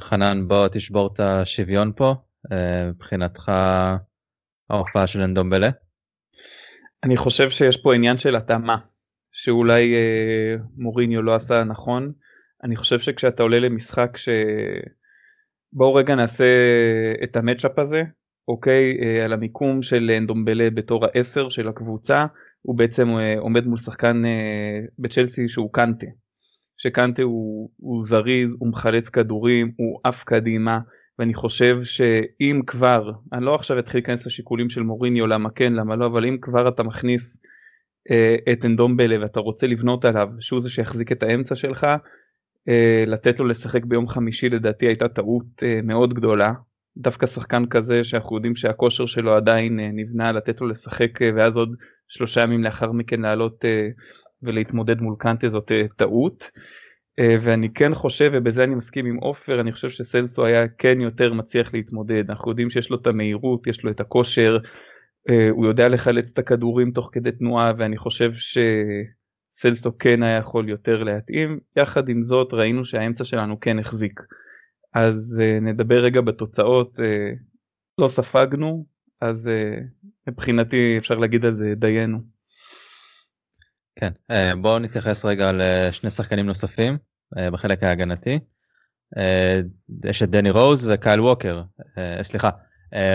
חנן, 0.00 0.48
בוא 0.48 0.68
תשבור 0.68 1.10
את 1.14 1.20
השוויון 1.20 1.92
פה, 1.96 2.14
אה, 2.52 2.86
מבחינתך 2.86 3.52
ההופעה 4.70 5.06
של 5.06 5.20
אנדומבלה? 5.20 5.70
אני 7.04 7.16
חושב 7.16 7.50
שיש 7.50 7.76
פה 7.76 7.94
עניין 7.94 8.18
של 8.18 8.36
התאמה, 8.36 8.76
שאולי 9.32 9.94
אה, 9.94 10.56
מוריניו 10.76 11.22
לא 11.22 11.34
עשה 11.34 11.64
נכון. 11.64 12.12
אני 12.64 12.76
חושב 12.76 12.98
שכשאתה 12.98 13.42
עולה 13.42 13.60
למשחק 13.60 14.16
ש... 14.16 14.28
בואו 15.72 15.94
רגע 15.94 16.14
נעשה 16.14 16.44
את 17.24 17.36
המצ'אפ 17.36 17.78
הזה, 17.78 18.02
אוקיי, 18.48 18.98
אה, 19.02 19.24
על 19.24 19.32
המיקום 19.32 19.82
של 19.82 20.10
אנדומבלה 20.16 20.70
בתור 20.70 21.04
העשר 21.04 21.48
של 21.48 21.68
הקבוצה, 21.68 22.26
הוא 22.62 22.78
בעצם 22.78 23.08
אה, 23.08 23.38
עומד 23.38 23.66
מול 23.66 23.78
שחקן 23.78 24.24
אה, 24.24 24.80
בצ'לסי 24.98 25.48
שהוא 25.48 25.72
קנטה. 25.72 26.06
שקנטה 26.82 27.22
הוא, 27.22 27.70
הוא 27.76 28.04
זריז, 28.04 28.50
הוא 28.58 28.68
מחלץ 28.68 29.08
כדורים, 29.08 29.72
הוא 29.76 30.00
עף 30.04 30.24
קדימה, 30.24 30.80
ואני 31.18 31.34
חושב 31.34 31.78
שאם 31.84 32.60
כבר, 32.66 33.10
אני 33.32 33.44
לא 33.44 33.54
עכשיו 33.54 33.78
אתחיל 33.78 33.98
להיכנס 33.98 34.26
לשיקולים 34.26 34.70
של 34.70 34.82
מוריניו, 34.82 35.26
למה 35.26 35.50
כן, 35.50 35.72
למה 35.72 35.96
לא, 35.96 36.06
אבל 36.06 36.26
אם 36.26 36.36
כבר 36.40 36.68
אתה 36.68 36.82
מכניס 36.82 37.40
אה, 38.10 38.36
את 38.52 38.64
אנדומבלה 38.64 39.22
ואתה 39.22 39.40
רוצה 39.40 39.66
לבנות 39.66 40.04
עליו, 40.04 40.28
שהוא 40.40 40.60
זה 40.60 40.70
שיחזיק 40.70 41.12
את 41.12 41.22
האמצע 41.22 41.54
שלך, 41.54 41.86
אה, 42.68 43.04
לתת 43.06 43.38
לו 43.38 43.46
לשחק 43.46 43.84
ביום 43.84 44.08
חמישי 44.08 44.48
לדעתי 44.48 44.86
הייתה 44.86 45.08
טעות 45.08 45.62
אה, 45.62 45.80
מאוד 45.82 46.14
גדולה. 46.14 46.52
דווקא 46.96 47.26
שחקן 47.26 47.66
כזה 47.66 48.04
שאנחנו 48.04 48.36
יודעים 48.36 48.56
שהכושר 48.56 49.06
שלו 49.06 49.34
עדיין 49.34 49.80
אה, 49.80 49.90
נבנה 49.92 50.32
לתת 50.32 50.60
לו 50.60 50.68
לשחק 50.68 51.10
ואז 51.36 51.56
עוד 51.56 51.76
שלושה 52.08 52.40
ימים 52.40 52.64
לאחר 52.64 52.92
מכן 52.92 53.20
לעלות 53.20 53.64
ולהתמודד 54.42 55.00
מול 55.00 55.14
קנטה 55.18 55.50
זאת 55.50 55.72
טעות. 55.96 56.50
ואני 57.20 57.72
כן 57.72 57.94
חושב 57.94 58.30
ובזה 58.34 58.64
אני 58.64 58.74
מסכים 58.74 59.06
עם 59.06 59.16
עופר 59.16 59.60
אני 59.60 59.72
חושב 59.72 59.90
שסלסו 59.90 60.44
היה 60.44 60.68
כן 60.68 61.00
יותר 61.00 61.32
מצליח 61.32 61.74
להתמודד 61.74 62.30
אנחנו 62.30 62.50
יודעים 62.50 62.70
שיש 62.70 62.90
לו 62.90 62.96
את 62.96 63.06
המהירות 63.06 63.66
יש 63.66 63.84
לו 63.84 63.90
את 63.90 64.00
הכושר 64.00 64.58
הוא 65.50 65.66
יודע 65.66 65.88
לחלץ 65.88 66.30
את 66.32 66.38
הכדורים 66.38 66.90
תוך 66.90 67.10
כדי 67.12 67.32
תנועה 67.32 67.72
ואני 67.78 67.96
חושב 67.96 68.32
ש... 68.34 68.58
סלסו 69.52 69.98
כן 69.98 70.22
היה 70.22 70.36
יכול 70.36 70.68
יותר 70.68 71.02
להתאים, 71.02 71.60
יחד 71.76 72.08
עם 72.08 72.24
זאת 72.24 72.52
ראינו 72.52 72.84
שהאמצע 72.84 73.24
שלנו 73.24 73.60
כן 73.60 73.78
החזיק. 73.78 74.20
אז 74.94 75.42
נדבר 75.62 76.04
רגע 76.04 76.20
בתוצאות, 76.20 76.98
לא 77.98 78.08
ספגנו, 78.08 78.86
אז 79.20 79.48
מבחינתי 80.28 80.98
אפשר 80.98 81.14
להגיד 81.14 81.44
על 81.44 81.56
זה 81.56 81.74
דיינו. 81.76 82.18
כן, 83.96 84.12
uh, 84.32 84.56
בואו 84.62 84.78
נתייחס 84.78 85.24
רגע 85.24 85.50
לשני 85.52 86.10
שחקנים 86.10 86.46
נוספים 86.46 86.98
uh, 87.38 87.50
בחלק 87.50 87.82
ההגנתי. 87.82 88.38
יש 90.04 90.22
את 90.22 90.30
דני 90.30 90.50
רוז 90.50 90.90
וקייל 90.92 91.20
ווקר, 91.20 91.62
סליחה, 92.22 92.50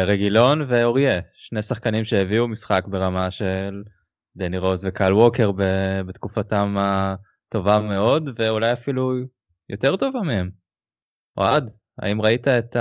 רגילון 0.05 0.61
ואוריה, 0.61 1.21
שני 1.33 1.61
שחקנים 1.61 2.03
שהביאו 2.03 2.47
משחק 2.47 2.83
ברמה 2.87 3.31
של 3.31 3.83
דני 4.35 4.57
רוז 4.57 4.85
וקייל 4.85 5.13
ווקר 5.13 5.51
בתקופתם 6.05 6.75
הטובה 6.79 7.79
מאוד 7.79 8.29
ואולי 8.37 8.73
אפילו 8.73 9.13
יותר 9.69 9.95
טובה 9.95 10.19
מהם. 10.21 10.49
אוהד, 11.37 11.69
האם 11.99 12.21
ראית 12.21 12.47
את 12.47 12.75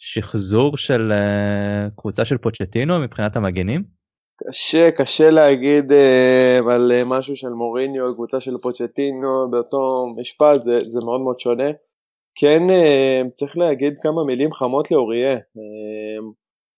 השחזור 0.00 0.76
של 0.76 1.12
אה, 1.12 1.88
קבוצה 1.96 2.24
של 2.24 2.38
פוצ'טינו 2.38 2.98
מבחינת 2.98 3.36
המגנים? 3.36 3.95
קשה, 4.44 4.90
קשה 4.90 5.30
להגיד 5.30 5.92
uh, 5.92 6.70
על 6.70 6.92
uh, 6.92 7.08
משהו 7.08 7.36
של 7.36 7.48
מוריניו, 7.48 8.14
קבוצה 8.14 8.40
של 8.40 8.54
פוצ'טינו 8.62 9.50
באותו 9.50 10.06
משפט, 10.16 10.60
זה, 10.64 10.78
זה 10.82 11.00
מאוד 11.04 11.20
מאוד 11.20 11.40
שונה. 11.40 11.70
כן, 12.34 12.62
uh, 12.68 13.30
צריך 13.36 13.56
להגיד 13.56 13.94
כמה 14.02 14.24
מילים 14.24 14.52
חמות 14.52 14.90
לאוריה. 14.90 15.36
Uh, 15.36 16.22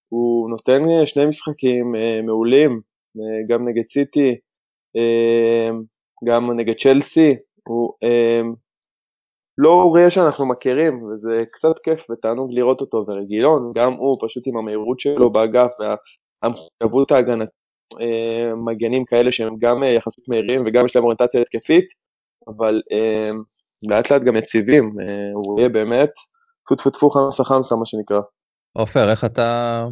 הוא 0.09 0.51
נותן 0.51 0.83
שני 1.05 1.27
משחקים 1.27 1.94
uh, 1.94 2.27
מעולים, 2.27 2.81
גם 3.49 3.68
נגד 3.68 3.88
סיטי, 3.90 4.37
אמ, 4.97 5.83
גם 6.25 6.61
נגד 6.61 6.75
צ'לסי, 6.79 7.37
הוא 7.68 7.94
אמ, 8.03 8.55
לא 9.59 9.68
אוריה 9.68 10.11
שאנחנו 10.11 10.49
מכירים, 10.49 11.03
וזה 11.03 11.44
קצת 11.53 11.79
כיף 11.85 12.11
ותענוג 12.11 12.53
לראות 12.53 12.81
אותו, 12.81 13.05
ורגילון, 13.09 13.73
גם 13.75 13.92
הוא 13.92 14.18
פשוט 14.21 14.42
עם 14.47 14.57
המהירות 14.57 15.01
שלו 15.01 15.33
באגף 15.33 15.71
והמחויבות 16.42 17.12
ההגנת 17.12 17.48
אמ, 18.01 18.64
מגנים 18.64 19.05
כאלה 19.05 19.33
שהם 19.33 19.57
גם 19.59 19.83
אה, 19.83 19.88
יחסית 19.88 20.29
מהירים 20.29 20.62
וגם 20.66 20.85
יש 20.85 20.96
להם 20.96 21.05
אוריינטציה 21.05 21.40
התקפית, 21.40 21.85
אבל 22.48 22.81
לאט 23.88 24.11
לאט 24.11 24.22
גם 24.22 24.37
יציבים, 24.37 24.92
אה, 25.01 25.31
הוא 25.35 25.59
יהיה 25.59 25.68
באמת 25.68 26.11
טפו 26.66 26.74
טפו 26.77 26.90
טפו 26.90 27.11
חמסה 27.11 27.44
חמסה 27.44 27.77
מה 27.77 27.87
שנקרא. 27.87 28.20
עופר, 28.72 29.11
איך 29.11 29.24
אתה 29.24 29.85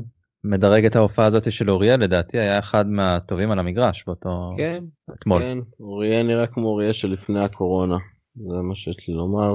מדרג 0.44 0.87
את 0.87 0.96
ההופעה 0.96 1.26
הזאת 1.26 1.52
של 1.52 1.70
אוריה 1.70 1.96
לדעתי 1.96 2.38
היה 2.38 2.59
אחד 2.59 2.87
מהטובים 2.87 3.50
על 3.50 3.59
המגרש 3.59 4.04
באותו 4.06 4.52
כן, 4.56 4.85
אתמול. 5.14 5.42
כן, 5.42 5.59
אוריה 5.80 6.22
נראה 6.22 6.46
כמו 6.46 6.68
אוריה 6.68 6.92
שלפני 6.92 7.44
הקורונה, 7.44 7.96
זה 8.37 8.56
מה 8.68 8.74
שיש 8.74 9.09
לי 9.09 9.14
לומר. 9.14 9.54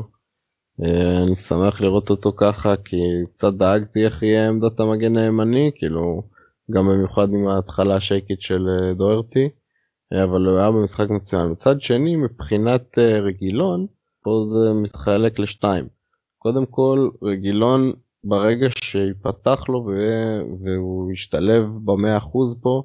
אה, 0.84 1.24
אני 1.28 1.36
שמח 1.36 1.82
לראות 1.82 2.10
אותו 2.10 2.34
ככה 2.38 2.76
כי 2.86 2.98
קצת 3.34 3.54
דאגתי 3.54 4.06
איך 4.06 4.24
יהיה 4.24 4.48
עמדת 4.48 4.80
המגן 4.80 5.18
הימני, 5.18 5.72
כאילו 5.76 6.24
גם 6.72 6.88
במיוחד 6.88 7.30
עם 7.30 7.48
ההתחלה 7.48 7.96
השייקית 7.96 8.42
של 8.42 8.68
אה, 8.70 8.94
דוארטי, 8.94 9.50
אה, 10.14 10.24
אבל 10.24 10.46
הוא 10.46 10.60
היה 10.60 10.72
במשחק 10.72 11.10
מצוין. 11.10 11.52
מצד 11.52 11.82
שני 11.82 12.16
מבחינת 12.16 12.98
רגילון, 12.98 13.88
פה 14.24 14.42
זה 14.44 14.74
מתחלק 14.74 15.40
לשתיים. 15.40 15.88
קודם 16.38 16.66
כל 16.66 17.10
רגילון 17.24 17.94
ברגע 18.24 18.68
שיפתח 18.84 19.70
לו 19.70 19.86
והוא 20.64 21.12
ישתלב 21.12 21.64
במאה 21.86 22.18
אחוז 22.18 22.60
פה, 22.62 22.84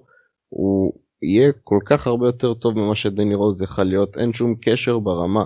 הוא 0.49 0.93
יהיה 1.23 1.53
כל 1.65 1.79
כך 1.87 2.07
הרבה 2.07 2.27
יותר 2.27 2.55
טוב 2.55 2.79
ממה 2.79 2.95
שדני 2.95 3.35
רוז 3.35 3.63
יכל 3.63 3.83
להיות, 3.83 4.17
אין 4.17 4.33
שום 4.33 4.55
קשר 4.61 4.99
ברמה. 4.99 5.45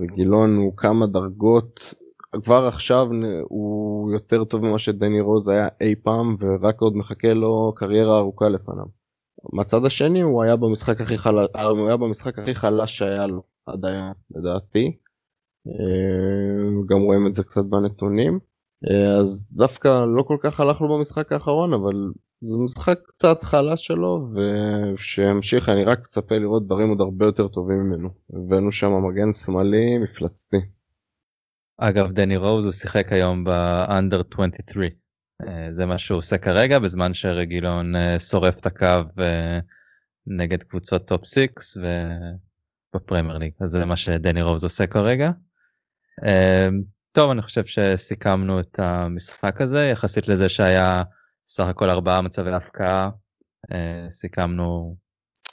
רגילון 0.00 0.56
הוא 0.56 0.76
כמה 0.76 1.06
דרגות 1.06 1.94
כבר 2.42 2.66
עכשיו 2.66 3.06
הוא 3.48 4.12
יותר 4.12 4.44
טוב 4.44 4.64
ממה 4.64 4.78
שדני 4.78 5.20
רוז 5.20 5.48
היה 5.48 5.68
אי 5.80 5.94
פעם 6.02 6.36
ורק 6.40 6.80
עוד 6.80 6.96
מחכה 6.96 7.34
לו 7.34 7.72
קריירה 7.76 8.18
ארוכה 8.18 8.48
לפניו. 8.48 8.84
מהצד 9.52 9.84
השני 9.84 10.20
הוא 10.20 10.42
היה 10.42 10.56
במשחק 10.56 11.00
הכי 11.00 11.18
חלש, 11.18 11.48
הוא 11.54 11.86
היה 11.86 11.96
במשחק 11.96 12.38
הכי 12.38 12.54
חלש 12.54 12.98
שהיה 12.98 13.26
לו 13.26 13.42
עד 13.66 13.84
היום 13.84 14.12
לדעתי. 14.30 14.96
אה, 15.68 16.86
גם 16.88 17.02
רואים 17.02 17.26
את 17.26 17.34
זה 17.34 17.42
קצת 17.42 17.64
בנתונים. 17.64 18.38
אה, 18.90 19.18
אז 19.18 19.48
דווקא 19.52 20.04
לא 20.16 20.22
כל 20.22 20.36
כך 20.40 20.60
הלך 20.60 20.80
לו 20.80 20.96
במשחק 20.96 21.32
האחרון 21.32 21.74
אבל 21.74 22.12
זה 22.40 22.58
משחק 22.58 22.98
קצת 23.06 23.42
חלש 23.42 23.86
שלו 23.86 24.28
ושימשיך 24.34 25.68
אני 25.68 25.84
רק 25.84 26.00
מצפה 26.00 26.38
לראות 26.38 26.66
דברים 26.66 26.88
עוד 26.88 27.00
הרבה 27.00 27.26
יותר 27.26 27.48
טובים 27.48 27.78
ממנו. 27.78 28.08
הבאנו 28.32 28.72
שם 28.72 28.92
מגן 29.08 29.32
שמאלי 29.32 29.98
מפלצתי. 29.98 30.56
אגב 31.78 32.12
דני 32.12 32.36
רוז 32.36 32.64
הוא 32.64 32.72
שיחק 32.72 33.12
היום 33.12 33.44
באנדר 33.44 34.22
23 34.32 34.86
אה, 35.48 35.72
זה 35.72 35.86
מה 35.86 35.98
שהוא 35.98 36.18
עושה 36.18 36.38
כרגע 36.38 36.78
בזמן 36.78 37.14
שרגילון 37.14 37.96
אה, 37.96 38.18
שורף 38.20 38.58
את 38.58 38.66
הקו 38.66 39.22
נגד 40.26 40.62
קבוצות 40.62 41.08
top 41.08 41.24
6 41.24 41.46
ובפרמייר 42.94 43.38
ליג 43.38 43.52
אז 43.60 43.70
זה 43.70 43.84
מה 43.84 43.96
שדני 43.96 44.42
רוז 44.42 44.64
עושה 44.64 44.86
כרגע. 44.86 45.30
טוב 47.16 47.30
אני 47.30 47.42
חושב 47.42 47.66
שסיכמנו 47.66 48.60
את 48.60 48.78
המשחק 48.78 49.60
הזה 49.60 49.88
יחסית 49.92 50.28
לזה 50.28 50.48
שהיה 50.48 51.02
סך 51.46 51.64
הכל 51.64 51.90
ארבעה 51.90 52.22
מצבי 52.22 52.52
הבקעה 52.52 53.10
אה, 53.72 54.06
סיכמנו 54.10 54.96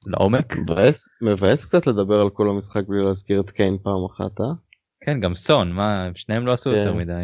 לעומק. 0.08 0.56
מבאס, 0.56 1.10
מבאס 1.22 1.66
קצת 1.66 1.88
לדבר 1.88 2.22
על 2.22 2.30
כל 2.30 2.50
המשחק 2.50 2.84
בלי 2.88 3.04
להזכיר 3.06 3.42
את 3.42 3.50
קיין 3.50 3.78
פעם 3.84 4.06
אחת 4.12 4.42
אה? 4.42 4.46
כן 5.06 5.20
גם 5.20 5.36
סון 5.36 5.72
מה 5.72 6.10
שניהם 6.16 6.46
לא 6.46 6.54
עשו 6.54 6.70
כן. 6.70 6.78
יותר 6.78 6.94
מדי. 6.94 7.22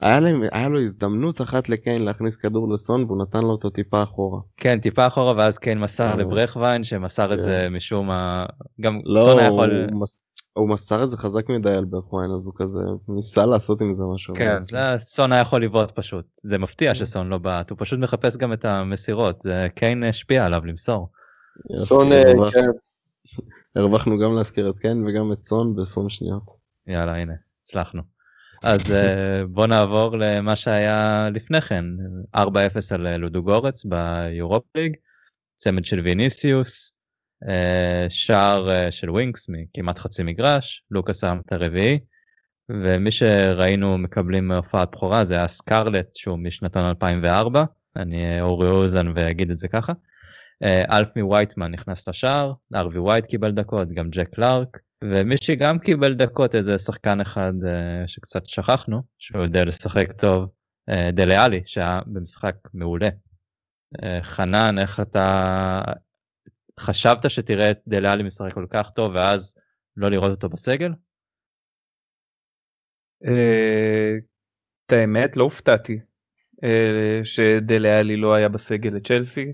היה, 0.00 0.20
להם, 0.20 0.42
היה 0.52 0.68
לו 0.68 0.80
הזדמנות 0.80 1.40
אחת 1.40 1.68
לקיין 1.68 2.04
להכניס 2.04 2.36
כדור 2.36 2.72
לסון 2.72 3.04
והוא 3.04 3.22
נתן 3.22 3.40
לו 3.40 3.50
אותו 3.50 3.70
טיפה 3.70 4.02
אחורה. 4.02 4.40
כן 4.56 4.80
טיפה 4.80 5.06
אחורה 5.06 5.36
ואז 5.36 5.58
קיין 5.58 5.78
מסר 5.78 6.14
לברכווין 6.14 6.84
שמסר 6.84 7.34
את 7.34 7.40
זה 7.40 7.66
כן. 7.68 7.74
משום 7.76 8.06
מה 8.06 8.46
גם 8.80 9.00
לא, 9.04 9.24
סון 9.24 9.38
היה 9.38 9.48
יכול. 9.48 9.86
הוא, 9.90 10.00
מס... 10.00 10.24
הוא 10.52 10.68
מסר 10.68 11.04
את 11.04 11.10
זה 11.10 11.16
חזק 11.16 11.48
מדי 11.48 11.72
על 11.72 11.84
ברכווין 11.84 12.30
אז 12.30 12.46
הוא 12.46 12.54
כזה 12.56 12.80
ניסה 13.08 13.46
לעשות 13.46 13.80
עם 13.80 13.94
זה 13.94 14.02
משהו. 14.14 14.34
כן 14.34 14.58
סון 14.98 15.32
היה 15.32 15.40
יכול 15.40 15.64
לבעוט 15.64 15.90
פשוט 15.90 16.24
זה 16.42 16.58
מפתיע 16.58 16.94
שסון 16.94 17.28
לא 17.28 17.38
בעט 17.38 17.70
הוא 17.70 17.78
פשוט 17.80 17.98
מחפש 17.98 18.36
גם 18.36 18.52
את 18.52 18.64
המסירות 18.64 19.40
זה 19.40 19.66
קיין 19.74 20.04
השפיע 20.04 20.44
עליו 20.44 20.66
למסור. 20.66 21.08
סון 21.74 22.12
אה, 22.12 22.22
כן. 22.52 22.70
הרווחנו 23.76 24.18
גם 24.18 24.36
להזכיר 24.36 24.70
את 24.70 24.78
קיין 24.78 25.06
וגם 25.06 25.32
את 25.32 25.42
סון 25.42 25.76
בסון 25.76 26.08
שניות. 26.08 26.59
יאללה 26.86 27.16
הנה 27.16 27.34
הצלחנו. 27.62 28.02
אז 28.64 28.94
אה, 28.94 29.46
בוא 29.46 29.66
נעבור 29.66 30.16
למה 30.18 30.56
שהיה 30.56 31.28
לפני 31.32 31.60
כן 31.60 31.84
4-0 32.36 32.38
על 32.94 33.16
לודוגורץ 33.16 33.84
ביורופ 33.84 34.64
ליג 34.74 34.96
צמד 35.56 35.84
של 35.84 36.00
ויניסיוס 36.00 36.92
אה, 37.48 38.06
שער 38.08 38.70
אה, 38.70 38.90
של 38.90 39.10
ווינקס 39.10 39.46
מכמעט 39.48 39.98
חצי 39.98 40.22
מגרש, 40.22 40.84
לוקאס 40.90 41.20
שם 41.20 41.40
את 41.46 41.52
הרביעי, 41.52 41.98
ומי 42.68 43.10
שראינו 43.10 43.98
מקבלים 43.98 44.48
מהופעת 44.48 44.90
בכורה 44.90 45.24
זה 45.24 45.34
היה 45.34 45.48
סקרלט 45.48 46.16
שהוא 46.16 46.38
משנתון 46.38 46.84
2004, 46.84 47.64
אני 47.96 48.40
אורי 48.40 48.68
אוזן 48.68 49.12
ואגיד 49.14 49.50
את 49.50 49.58
זה 49.58 49.68
ככה. 49.68 49.92
אה, 50.62 50.98
אלפמי 50.98 51.22
וייטמן 51.22 51.70
נכנס 51.70 52.08
לשער, 52.08 52.52
ארווי 52.74 52.98
וייט 52.98 53.24
קיבל 53.26 53.50
דקות, 53.50 53.88
גם 53.88 54.10
ג'ק 54.10 54.28
קלארק, 54.34 54.78
ומי 55.04 55.36
שגם 55.36 55.78
קיבל 55.78 56.14
דקות 56.14 56.54
איזה 56.54 56.78
שחקן 56.78 57.20
אחד 57.20 57.52
שקצת 58.06 58.46
שכחנו, 58.46 59.02
שהוא 59.18 59.42
יודע 59.42 59.64
לשחק 59.64 60.12
טוב, 60.12 60.50
דליאלי 61.12 61.62
שהיה 61.66 62.00
במשחק 62.06 62.54
מעולה. 62.74 63.08
חנן 64.22 64.78
איך 64.78 65.00
אתה 65.00 65.80
חשבת 66.80 67.30
שתראה 67.30 67.70
את 67.70 67.78
דלאלי 67.86 68.22
משחק 68.22 68.52
כל 68.54 68.66
כך 68.70 68.90
טוב 68.90 69.14
ואז 69.14 69.54
לא 69.96 70.10
לראות 70.10 70.30
אותו 70.30 70.48
בסגל? 70.48 70.92
אה, 73.24 74.12
את 74.86 74.92
האמת 74.92 75.36
לא 75.36 75.44
הופתעתי 75.44 76.00
אה, 76.64 77.20
שדלאלי 77.24 78.16
לא 78.16 78.34
היה 78.34 78.48
בסגל 78.48 78.90
לצ'לסי. 78.90 79.52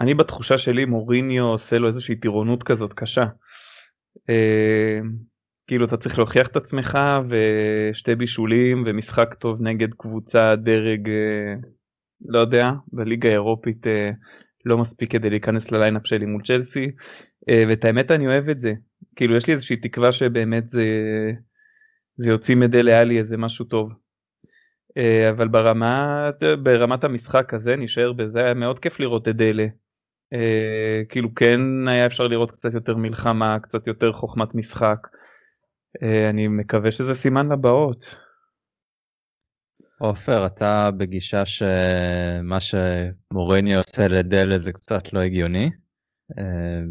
אה, 0.00 0.04
אני 0.04 0.14
בתחושה 0.14 0.58
שלי 0.58 0.84
מוריניו 0.84 1.44
עושה 1.44 1.78
לו 1.78 1.88
איזושהי 1.88 2.16
טירונות 2.16 2.62
כזאת 2.62 2.92
קשה. 2.92 3.24
כאילו 5.66 5.84
אתה 5.84 5.96
צריך 5.96 6.18
להוכיח 6.18 6.46
את 6.46 6.56
עצמך 6.56 6.98
ושתי 7.28 8.14
בישולים 8.14 8.84
ומשחק 8.86 9.34
טוב 9.34 9.62
נגד 9.62 9.88
קבוצה 9.94 10.56
דרג 10.56 11.08
לא 12.28 12.38
יודע 12.38 12.70
בליגה 12.92 13.28
האירופית 13.28 13.86
לא 14.64 14.78
מספיק 14.78 15.12
כדי 15.12 15.30
להיכנס 15.30 15.72
לליינאפ 15.72 16.06
שלי 16.06 16.26
מול 16.26 16.42
צ'לסי 16.42 16.90
אה, 17.48 17.64
ואת 17.68 17.84
האמת 17.84 18.10
אני 18.10 18.26
אוהב 18.26 18.48
את 18.48 18.60
זה 18.60 18.72
כאילו 19.16 19.36
יש 19.36 19.46
לי 19.46 19.52
איזושהי 19.52 19.76
תקווה 19.76 20.12
שבאמת 20.12 20.70
זה 20.70 20.84
זה 22.16 22.30
יוציא 22.30 22.56
מדלה 22.56 23.00
עלי 23.00 23.18
איזה 23.18 23.36
משהו 23.36 23.64
טוב. 23.64 23.92
אה, 24.96 25.30
אבל 25.30 25.48
ברמה 25.48 26.30
ברמת 26.62 27.04
המשחק 27.04 27.54
הזה 27.54 27.76
נשאר 27.76 28.12
בזה 28.12 28.44
היה 28.44 28.54
מאוד 28.54 28.78
כיף 28.78 29.00
לראות 29.00 29.28
את 29.28 29.36
דלה. 29.36 29.66
אה, 30.34 31.02
כאילו 31.08 31.34
כן 31.34 31.88
היה 31.88 32.06
אפשר 32.06 32.24
לראות 32.24 32.50
קצת 32.50 32.74
יותר 32.74 32.96
מלחמה 32.96 33.58
קצת 33.60 33.86
יותר 33.86 34.12
חוכמת 34.12 34.54
משחק. 34.54 35.08
אני 36.30 36.48
מקווה 36.48 36.92
שזה 36.92 37.14
סימן 37.14 37.52
לבאות. 37.52 38.16
עופר, 39.98 40.46
אתה 40.46 40.90
בגישה 40.96 41.42
שמה 41.46 42.58
שמורני 42.60 43.76
עושה 43.76 44.08
לדלה 44.08 44.58
זה 44.58 44.72
קצת 44.72 45.12
לא 45.12 45.20
הגיוני. 45.20 45.70
אה, 46.38 46.82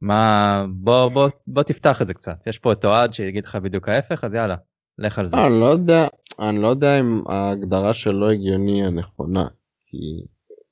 מה, 0.00 0.64
בוא, 0.70 1.08
בוא, 1.08 1.28
בוא 1.46 1.62
תפתח 1.62 2.02
את 2.02 2.06
זה 2.06 2.14
קצת. 2.14 2.46
יש 2.46 2.58
פה 2.58 2.72
את 2.72 2.84
אוהד 2.84 3.12
שיגיד 3.12 3.44
לך 3.44 3.56
בדיוק 3.56 3.88
ההפך, 3.88 4.24
אז 4.24 4.34
יאללה, 4.34 4.56
לך 4.98 5.18
על 5.18 5.26
זה. 5.26 5.36
אני 5.36 5.60
לא 5.60 5.66
יודע, 5.66 6.06
אני 6.38 6.62
לא 6.62 6.68
יודע 6.68 7.00
אם 7.00 7.22
ההגדרה 7.28 7.94
של 7.94 8.10
לא 8.10 8.30
הגיוני 8.30 8.86
הנכונה. 8.86 9.46
כי 9.84 10.26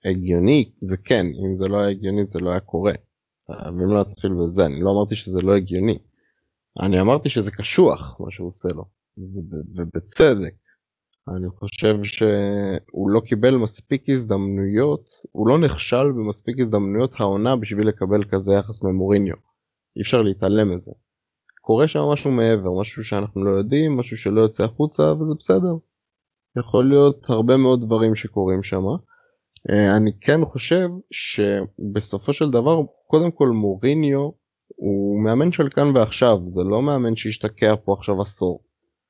הגיוני 0.04 0.72
זה 0.80 0.96
כן, 0.96 1.26
אם 1.26 1.56
זה 1.56 1.68
לא 1.68 1.76
היה 1.76 1.88
הגיוני 1.88 2.26
זה 2.26 2.40
לא 2.40 2.50
היה 2.50 2.60
קורה. 2.60 2.92
ואם 3.48 3.90
לא 3.90 4.00
נתחיל 4.00 4.32
בזה, 4.32 4.66
אני 4.66 4.80
לא 4.80 4.90
אמרתי 4.90 5.16
שזה 5.16 5.40
לא 5.40 5.56
הגיוני. 5.56 5.98
אני 6.80 7.00
אמרתי 7.00 7.28
שזה 7.28 7.50
קשוח 7.50 8.16
מה 8.20 8.30
שהוא 8.30 8.48
עושה 8.48 8.68
לו, 8.68 8.84
ובצדק. 9.76 10.54
אני 11.28 11.48
חושב 11.48 12.02
שהוא 12.02 13.10
לא 13.10 13.20
קיבל 13.20 13.56
מספיק 13.56 14.08
הזדמנויות, 14.08 15.10
הוא 15.32 15.48
לא 15.48 15.58
נכשל 15.58 16.12
במספיק 16.12 16.60
הזדמנויות 16.60 17.14
העונה 17.20 17.56
בשביל 17.56 17.88
לקבל 17.88 18.24
כזה 18.30 18.52
יחס 18.52 18.84
ממוריניו. 18.84 19.36
אי 19.96 20.02
אפשר 20.02 20.22
להתעלם 20.22 20.76
מזה. 20.76 20.92
קורה 21.60 21.88
שם 21.88 22.00
משהו 22.00 22.30
מעבר, 22.30 22.80
משהו 22.80 23.04
שאנחנו 23.04 23.44
לא 23.44 23.50
יודעים, 23.50 23.96
משהו 23.96 24.16
שלא 24.16 24.40
יוצא 24.40 24.64
החוצה 24.64 25.02
וזה 25.02 25.34
בסדר. 25.38 25.74
יכול 26.58 26.88
להיות 26.88 27.30
הרבה 27.30 27.56
מאוד 27.56 27.80
דברים 27.80 28.14
שקורים 28.14 28.62
שם. 28.62 28.84
אה, 29.70 29.96
אני 29.96 30.10
כן 30.20 30.44
חושב 30.44 30.88
שבסופו 31.10 32.32
של 32.32 32.50
דבר, 32.50 32.80
קודם 33.06 33.30
כל 33.30 33.48
מוריניו 33.48 34.30
הוא 34.76 35.24
מאמן 35.24 35.52
של 35.52 35.68
כאן 35.68 35.96
ועכשיו, 35.96 36.38
זה 36.50 36.62
לא 36.62 36.82
מאמן 36.82 37.16
שהשתקע 37.16 37.74
פה 37.84 37.92
עכשיו 37.98 38.20
עשור. 38.20 38.64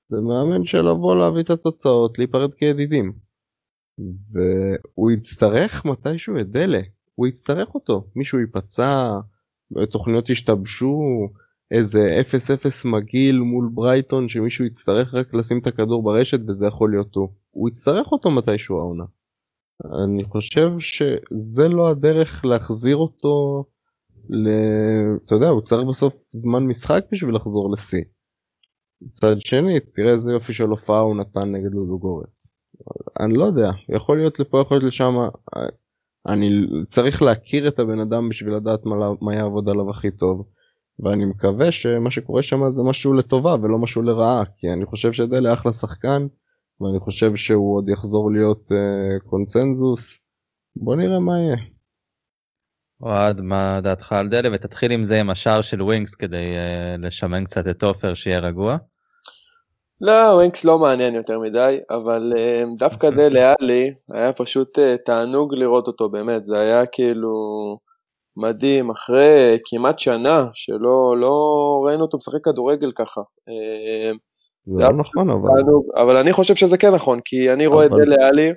זה 0.09 0.17
מאמן 0.21 0.65
של 0.65 0.83
לבוא 0.83 1.17
להביא 1.17 1.43
את 1.43 1.51
התוצאות, 1.51 2.19
להיפרד 2.19 2.55
כידידים. 2.55 3.13
והוא 4.33 5.11
יצטרך 5.11 5.85
מתישהו 5.85 6.41
את 6.41 6.51
דלה, 6.51 6.81
הוא 7.15 7.27
יצטרך 7.27 7.75
אותו. 7.75 8.07
מישהו 8.17 8.41
ייפצע, 8.41 9.11
תוכניות 9.91 10.31
ישתבשו, 10.31 11.01
איזה 11.71 12.21
0-0 12.85 12.89
מגעיל 12.89 13.41
מול 13.41 13.71
ברייטון 13.75 14.29
שמישהו 14.29 14.65
יצטרך 14.65 15.15
רק 15.15 15.35
לשים 15.35 15.59
את 15.59 15.67
הכדור 15.67 16.03
ברשת 16.03 16.41
וזה 16.49 16.67
יכול 16.67 16.91
להיות 16.91 17.15
הוא. 17.15 17.29
הוא 17.51 17.69
יצטרך 17.69 18.13
אותו 18.13 18.31
מתישהו 18.31 18.79
העונה. 18.79 19.05
אני 19.85 20.25
חושב 20.25 20.71
שזה 20.79 21.69
לא 21.69 21.91
הדרך 21.91 22.45
להחזיר 22.45 22.97
אותו 22.97 23.65
ל... 24.29 24.49
אתה 25.25 25.35
יודע, 25.35 25.49
הוא 25.49 25.61
צריך 25.61 25.89
בסוף 25.89 26.15
זמן 26.31 26.67
משחק 26.67 27.05
בשביל 27.13 27.35
לחזור 27.35 27.73
לשיא. 27.73 28.05
מצד 29.03 29.41
שני 29.41 29.81
תראה 29.81 30.13
איזה 30.13 30.33
יופי 30.33 30.53
של 30.53 30.69
הופעה 30.69 31.01
הוא 31.01 31.17
נתן 31.17 31.53
נגד 31.53 31.75
לודוגורץ. 31.75 32.53
אני 33.21 33.35
לא 33.35 33.45
יודע 33.45 33.71
יכול 33.89 34.19
להיות 34.19 34.41
לפה 34.41 34.61
יכול 34.61 34.77
להיות 34.77 34.85
לשם 34.85 35.15
אני 36.27 36.49
צריך 36.91 37.23
להכיר 37.23 37.69
את 37.69 37.79
הבן 37.79 38.01
אדם 38.01 38.29
בשביל 38.29 38.55
לדעת 38.55 38.85
מה, 38.85 38.97
מה 39.21 39.35
יעבוד 39.35 39.69
עליו 39.69 39.91
הכי 39.91 40.11
טוב. 40.11 40.47
ואני 40.99 41.25
מקווה 41.25 41.73
שמה 41.73 42.11
שקורה 42.11 42.43
שם 42.43 42.71
זה 42.71 42.83
משהו 42.83 43.13
לטובה 43.13 43.55
ולא 43.63 43.79
משהו 43.79 44.03
לרעה 44.03 44.45
כי 44.57 44.73
אני 44.73 44.87
חושב 44.87 45.13
שדלה 45.13 45.53
אחלה 45.53 45.73
שחקן 45.73 46.27
ואני 46.83 47.01
חושב 47.01 47.37
שהוא 47.37 47.77
עוד 47.77 47.89
יחזור 47.89 48.33
להיות 48.33 48.73
uh, 48.73 49.29
קונצנזוס. 49.31 50.19
בוא 50.77 50.97
נראה 50.97 51.19
מה 51.19 51.33
יהיה. 51.39 51.57
אוהד 53.03 53.41
מה 53.41 53.81
דעתך 53.83 54.13
על 54.13 54.29
דלה 54.29 54.49
ותתחיל 54.55 54.93
עם 54.93 55.05
זה 55.05 55.21
עם 55.21 55.31
השער 55.31 55.61
של 55.61 55.83
ווינגס 55.83 56.15
כדי 56.15 56.37
uh, 56.37 57.07
לשמן 57.07 57.45
קצת 57.45 57.69
את 57.69 57.83
עופר 57.83 58.15
שיהיה 58.15 58.39
רגוע. 58.39 58.77
לא, 60.03 60.33
ווינקס 60.35 60.65
לא 60.65 60.79
מעניין 60.79 61.15
יותר 61.15 61.39
מדי, 61.39 61.79
אבל 61.91 62.33
אה, 62.37 62.65
דווקא 62.79 63.11
דלה 63.19 63.55
עלי, 63.61 63.95
היה 64.13 64.33
פשוט 64.33 64.79
אה, 64.79 64.97
תענוג 65.05 65.55
לראות 65.55 65.87
אותו, 65.87 66.09
באמת, 66.09 66.47
זה 66.47 66.59
היה 66.59 66.87
כאילו 66.87 67.33
מדהים, 68.37 68.91
אחרי 68.91 69.59
כמעט 69.65 69.99
שנה 69.99 70.47
שלא 70.55 71.17
לא 71.21 71.35
ראינו 71.87 72.03
אותו 72.03 72.17
משחק 72.17 72.45
כדורגל 72.45 72.93
ככה. 72.93 73.21
אה, 73.49 74.13
זה 74.67 74.83
לא 74.83 74.93
נכון, 74.93 75.31
אבל... 75.31 75.49
תענוג, 75.57 75.87
אבל 75.97 76.17
אני 76.17 76.33
חושב 76.33 76.55
שזה 76.55 76.79
כן 76.79 76.95
נכון, 76.95 77.21
כי 77.25 77.53
אני 77.53 77.67
רואה 77.67 77.87
את 77.87 77.91
אבל- 77.91 78.05
דלה 78.05 78.29
עלי, 78.29 78.53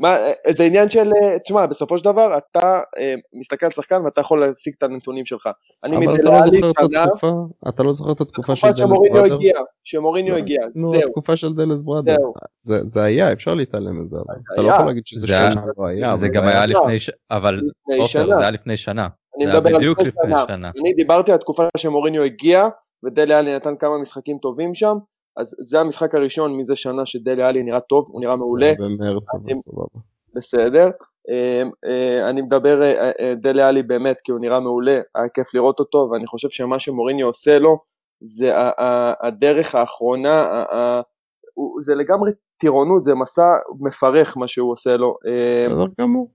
מה, 0.00 0.16
זה 0.56 0.64
עניין 0.64 0.90
של, 0.90 1.10
אה, 1.22 1.38
תשמע, 1.38 1.66
בסופו 1.66 1.98
של 1.98 2.04
דבר 2.04 2.38
אתה 2.38 2.80
אה, 2.98 3.14
מסתכל 3.40 3.66
על 3.66 3.72
שחקן 3.72 4.02
ואתה 4.04 4.20
יכול 4.20 4.40
להשיג 4.40 4.74
את 4.78 4.82
הנתונים 4.82 5.26
שלך. 5.26 5.48
אני 5.84 5.96
אבל 5.96 6.04
אתה 6.04 6.22
מדלה 6.22 6.36
לא 6.36 6.42
זוכר 6.42 6.70
את 6.70 6.90
שנה, 6.92 7.04
התקופה, 7.04 7.32
אתה 7.68 7.82
לא 7.82 7.92
זוכר 7.92 8.12
את 8.12 8.20
התקופה 8.20 8.56
של 8.56 8.68
דלס 8.68 8.78
שמוריניו 8.78 9.20
בראדר? 9.20 9.34
הגיע, 9.34 9.52
שמוריניו 9.84 10.32
לא, 10.34 10.38
הגיע, 10.38 10.60
נו, 10.74 10.90
זהו. 10.90 11.00
התקופה 11.00 11.36
של 11.36 11.54
דלס 11.54 11.82
בראדר. 11.82 12.16
זה- 12.60 12.80
זה 12.86 13.02
היה, 13.02 13.32
אפשר 13.32 13.54
להתעלם 13.54 14.02
מזה, 14.02 14.16
אבל 14.16 14.34
אתה 14.54 14.62
לא. 14.62 14.68
יכול 14.68 14.86
להגיד 14.86 15.06
שזה 15.06 15.20
זה 15.20 15.26
שנה 15.26 15.62
לא 15.78 15.86
היה. 15.86 16.16
זה 16.16 16.28
גם 16.28 16.42
היה. 16.44 16.66
לפני, 16.66 16.98
ש... 16.98 17.10
אבל 17.30 17.54
לפני 17.54 17.94
עופר, 17.96 18.06
שנה. 18.06 18.26
זה 18.26 18.40
היה 18.40 18.50
לפני 18.50 18.76
שנה. 18.76 19.08
אני 19.36 19.46
זה 19.46 19.52
מדבר 19.52 19.74
על 19.76 19.82
לפני 19.82 20.04
שנה. 20.24 20.44
שנה. 20.48 20.70
אני 20.80 20.92
דיברתי 20.92 21.30
על 21.30 21.34
התקופה 21.34 21.62
שמוריניו 21.76 22.22
הגיע, 22.22 22.68
ודלה 23.04 23.38
עלי 23.38 23.56
נתן 23.56 23.74
כמה 23.76 23.98
משחקים 23.98 24.38
טובים 24.42 24.74
שם, 24.74 24.96
אז 25.38 25.54
זה 25.58 25.80
המשחק 25.80 26.14
הראשון 26.14 26.56
מזה 26.56 26.76
שנה 26.76 27.06
שדלה 27.06 27.48
עלי 27.48 27.62
נראה 27.62 27.80
טוב, 27.80 28.06
הוא 28.08 28.20
נראה 28.20 28.36
מעולה, 28.36 28.72
במרץ, 28.78 29.24
סבבה. 29.54 30.00
בסדר. 30.34 30.90
אה, 31.30 31.62
אה, 31.84 32.30
אני 32.30 32.42
מדבר, 32.42 32.82
אה, 32.82 33.10
אה, 33.20 33.34
דלה 33.34 33.68
עלי 33.68 33.82
באמת, 33.82 34.20
כי 34.24 34.32
הוא 34.32 34.40
נראה 34.40 34.60
מעולה, 34.60 35.00
היה 35.14 35.28
כיף 35.34 35.54
לראות 35.54 35.80
אותו, 35.80 36.08
ואני 36.12 36.26
חושב 36.26 36.48
שמה 36.50 36.78
שמוריניו 36.78 37.26
עושה 37.26 37.58
לו, 37.58 37.78
זה 38.20 38.52
הדרך 39.20 39.74
האחרונה, 39.74 40.64
זה 41.80 41.94
לגמרי 41.94 42.30
טירונות, 42.60 43.04
זה 43.04 43.14
מסע 43.14 43.48
מפרך 43.80 44.36
מה 44.36 44.48
שהוא 44.48 44.72
עושה 44.72 44.96
לו. 44.96 45.16
אה, 45.26 45.66
בסדר 45.66 45.86
גמור. 46.00 46.30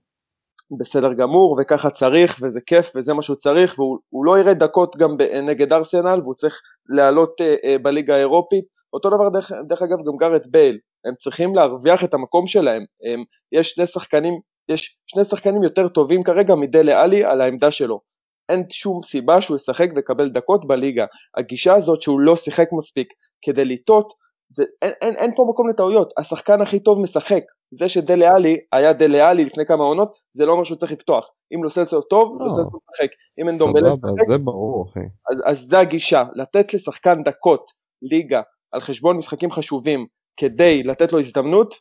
בסדר 0.78 1.12
גמור, 1.12 1.56
וככה 1.60 1.90
צריך, 1.90 2.40
וזה 2.42 2.60
כיף, 2.66 2.86
וזה 2.96 3.14
מה 3.14 3.22
שהוא 3.22 3.36
צריך, 3.36 3.78
והוא 3.78 3.98
הוא 4.08 4.26
לא 4.26 4.38
יראה 4.38 4.54
דקות 4.54 4.96
גם 4.96 5.16
נגד 5.42 5.72
ארסנל, 5.72 6.20
והוא 6.20 6.34
צריך 6.34 6.60
לעלות 6.88 7.40
בליגה 7.82 8.14
האירופית. 8.14 8.64
אותו 8.94 9.10
דבר, 9.10 9.28
דרך, 9.28 9.52
דרך 9.68 9.82
אגב, 9.82 9.98
גם 10.06 10.16
גארט 10.16 10.46
בייל, 10.46 10.78
הם 11.04 11.14
צריכים 11.14 11.54
להרוויח 11.54 12.04
את 12.04 12.14
המקום 12.14 12.46
שלהם. 12.46 12.82
הם, 12.82 13.24
יש 13.52 13.70
שני 13.70 13.86
שחקנים, 13.86 14.34
יש 14.68 14.96
שני 15.06 15.24
שחקנים 15.24 15.62
יותר 15.62 15.88
טובים 15.88 16.22
כרגע 16.22 16.54
מדלה 16.54 17.02
עלי 17.02 17.24
על 17.24 17.40
העמדה 17.40 17.70
שלו. 17.70 18.00
אין 18.48 18.64
שום 18.70 19.02
סיבה 19.02 19.40
שהוא 19.40 19.56
ישחק 19.56 19.88
ויקבל 19.94 20.28
דקות 20.28 20.66
בליגה. 20.66 21.06
הגישה 21.36 21.74
הזאת 21.74 22.02
שהוא 22.02 22.20
לא 22.20 22.36
שיחק 22.36 22.68
מספיק 22.72 23.08
כדי 23.42 23.64
לטעות, 23.64 24.12
זה, 24.50 24.64
אין, 24.82 24.92
אין, 25.00 25.16
אין 25.16 25.34
פה 25.36 25.46
מקום 25.50 25.68
לטעויות, 25.68 26.12
השחקן 26.18 26.60
הכי 26.60 26.80
טוב 26.80 27.00
משחק. 27.00 27.42
זה 27.78 27.88
שדלה 27.88 28.34
עלי 28.34 28.58
היה 28.72 28.92
דלה 28.92 29.30
עלי 29.30 29.44
לפני 29.44 29.66
כמה 29.66 29.84
עונות, 29.84 30.12
זה 30.34 30.46
לא 30.46 30.52
אומר 30.52 30.64
שהוא 30.64 30.78
צריך 30.78 30.92
לפתוח. 30.92 31.28
אם 31.54 31.64
לוסלסו 31.64 32.00
טוב, 32.00 32.36
לא. 32.38 32.44
לוסלסו 32.44 32.78
משחק. 32.90 33.10
אם 33.42 33.48
אין 33.48 33.58
דומבלה 33.58 33.92
משחק, 33.92 34.26
זה 34.26 34.38
ברור, 34.38 34.86
אחי. 34.90 35.00
אז, 35.00 35.38
אז 35.44 35.66
זה 35.68 35.78
הגישה, 35.78 36.24
לתת 36.34 36.74
לשחקן 36.74 37.22
דקות 37.22 37.70
ליגה 38.02 38.42
על 38.74 38.80
חשבון 38.80 39.16
משחקים 39.16 39.50
חשובים 39.50 40.06
כדי 40.36 40.82
לתת 40.82 41.12
לו 41.12 41.18
הזדמנות, 41.18 41.74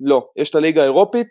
לא. 0.00 0.28
יש 0.36 0.50
את 0.50 0.54
הליגה 0.54 0.82
האירופית 0.82 1.26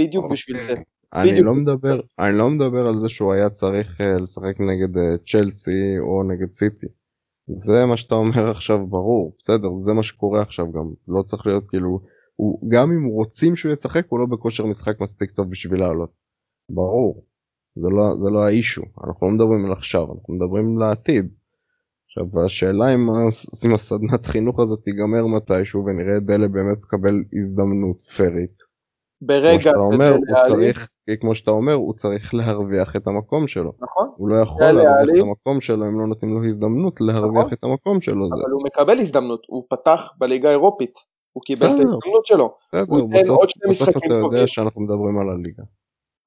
בדיוק 0.00 0.32
בשביל 0.32 0.62
זה. 0.62 0.70
אוקיי. 0.70 0.84
אני 1.14 1.30
בדיוק. 1.30 1.46
לא 1.46 1.54
מדבר, 1.54 2.00
אני 2.18 2.38
לא 2.38 2.50
מדבר 2.50 2.86
על 2.86 3.00
זה 3.00 3.08
שהוא 3.08 3.32
היה 3.32 3.50
צריך 3.50 4.00
אה, 4.00 4.18
לשחק 4.22 4.60
נגד 4.60 4.96
אה, 4.96 5.18
צ'לסי 5.26 5.98
או 5.98 6.22
נגד 6.22 6.52
סיטי. 6.52 6.86
זה 7.46 7.86
מה 7.88 7.96
שאתה 7.96 8.14
אומר 8.14 8.50
עכשיו 8.50 8.86
ברור, 8.86 9.36
בסדר, 9.38 9.68
זה 9.80 9.92
מה 9.92 10.02
שקורה 10.02 10.42
עכשיו 10.42 10.72
גם, 10.72 10.92
לא 11.08 11.22
צריך 11.22 11.46
להיות 11.46 11.64
כאילו, 11.68 12.00
הוא, 12.36 12.70
גם 12.70 12.90
אם 12.90 13.04
רוצים 13.04 13.56
שהוא 13.56 13.72
ישחק 13.72 14.06
הוא 14.08 14.20
לא 14.20 14.26
בכושר 14.26 14.66
משחק 14.66 15.00
מספיק 15.00 15.30
טוב 15.30 15.50
בשביל 15.50 15.80
לעלות. 15.80 16.10
ברור, 16.70 17.24
זה 17.78 17.88
לא, 17.88 18.16
זה 18.18 18.30
לא 18.30 18.44
האישו, 18.44 18.82
אנחנו 19.04 19.26
לא 19.26 19.32
מדברים 19.32 19.66
על 19.66 19.72
עכשיו, 19.72 20.02
אנחנו 20.02 20.34
מדברים 20.34 20.78
לעתיד. 20.78 21.34
עכשיו 22.18 22.44
השאלה 22.44 22.94
אם, 22.94 23.10
הס- 23.10 23.64
אם 23.64 23.74
הסדנת 23.74 24.26
חינוך 24.26 24.60
הזאת 24.60 24.80
תיגמר 24.84 25.26
מתישהו 25.26 25.84
ונראה 25.84 26.16
את 26.16 26.26
דלה 26.26 26.48
באמת 26.48 26.78
מקבל 26.78 27.14
הזדמנות. 27.38 27.96
כמו 28.16 28.26
ברגע 29.22 29.60
שאתה 29.60 29.76
אומר, 29.78 30.14
הוא 30.14 30.36
צריך, 30.48 30.88
כמו 31.20 31.34
שאתה 31.34 31.50
אומר, 31.50 31.72
הוא 31.72 31.94
צריך 31.94 32.34
להרוויח 32.34 32.96
את 32.96 33.06
המקום 33.06 33.46
שלו. 33.46 33.72
נכון, 33.80 34.08
הוא 34.16 34.28
לא 34.28 34.36
יכול 34.42 34.64
זה 34.64 34.72
להרוויח. 34.72 35.16
את 35.16 35.20
המקום 35.22 35.60
שלו 35.60 35.86
אם 35.86 36.00
לא 36.00 36.06
נותנים 36.06 36.34
לו 36.34 36.44
הזדמנות 36.44 37.00
להרוויח 37.00 37.44
נכון. 37.44 37.52
את 37.52 37.64
המקום 37.64 38.00
שלו. 38.00 38.28
זה 38.28 38.34
אבל 38.34 38.52
הוא 38.52 38.62
מקבל 38.64 39.00
הזדמנות, 39.00 39.42
הוא 39.48 39.64
פתח 39.70 40.10
בליגה 40.18 40.48
האירופית, 40.48 40.94
הוא 41.32 41.42
קיבל 41.42 41.66
את. 41.66 41.70
ההזדמנות 41.70 42.26
שלו, 42.26 42.54
בסדר, 42.72 43.04
בסוף, 43.12 43.44
בסוף 43.68 43.96
אתה 43.96 44.14
יודע. 44.14 44.46
שאנחנו 44.46 44.80
מדברים 44.80 45.18
על 45.18 45.28
הליגה. 45.30 45.62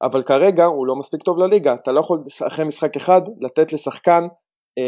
אבל 0.01 0.23
כרגע 0.23 0.65
הוא 0.65 0.87
לא 0.87 0.95
מספיק 0.95 1.23
טוב 1.23 1.37
לליגה, 1.37 1.73
אתה 1.73 1.91
לא 1.91 1.99
יכול 1.99 2.23
אחרי 2.47 2.65
משחק 2.65 2.95
אחד 2.95 3.21
לתת 3.41 3.73
לשחקן 3.73 4.27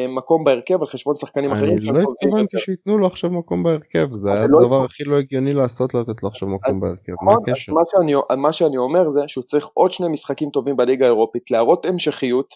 מקום 0.10 0.44
בהרכב 0.44 0.82
על 0.82 0.88
חשבון 0.88 1.16
שחקנים 1.16 1.52
אחרים. 1.52 1.78
אני 1.78 1.86
לא 1.86 2.12
התכוונתי. 2.12 2.58
שייתנו 2.58 2.98
לו 2.98 3.08
עכשיו 3.08 3.30
מקום 3.30 3.64
בהרכב, 3.64 4.08
זה 4.12 4.32
היה 4.32 4.48
לא 4.48 4.60
הדבר 4.60 4.84
הכי 4.84 5.04
לא 5.04 5.18
הגיוני 5.18 5.54
לעשות 5.54 5.94
לתת 5.94 6.24
לו 6.24 6.30
עכשיו 6.30 6.50
מקום 6.50 6.80
בהרכב. 6.80 7.12
מה 7.22 7.32
נכון, 7.32 7.44
הקשר? 7.50 7.74
מה 7.74 7.82
שאני, 7.92 8.14
מה 8.38 8.54
שאני 8.54 8.78
אומר 8.78 9.12
זה 9.12 9.22
שהוא 9.28 9.44
צריך 9.44 9.68
עוד 9.74 9.92
שני 9.92 10.08
משחקים 10.08 10.50
טובים 10.50 10.78
בליגה 10.78 11.06
האירופית, 11.06 11.52
להראות 11.52 11.86
המשכיות, 11.86 12.54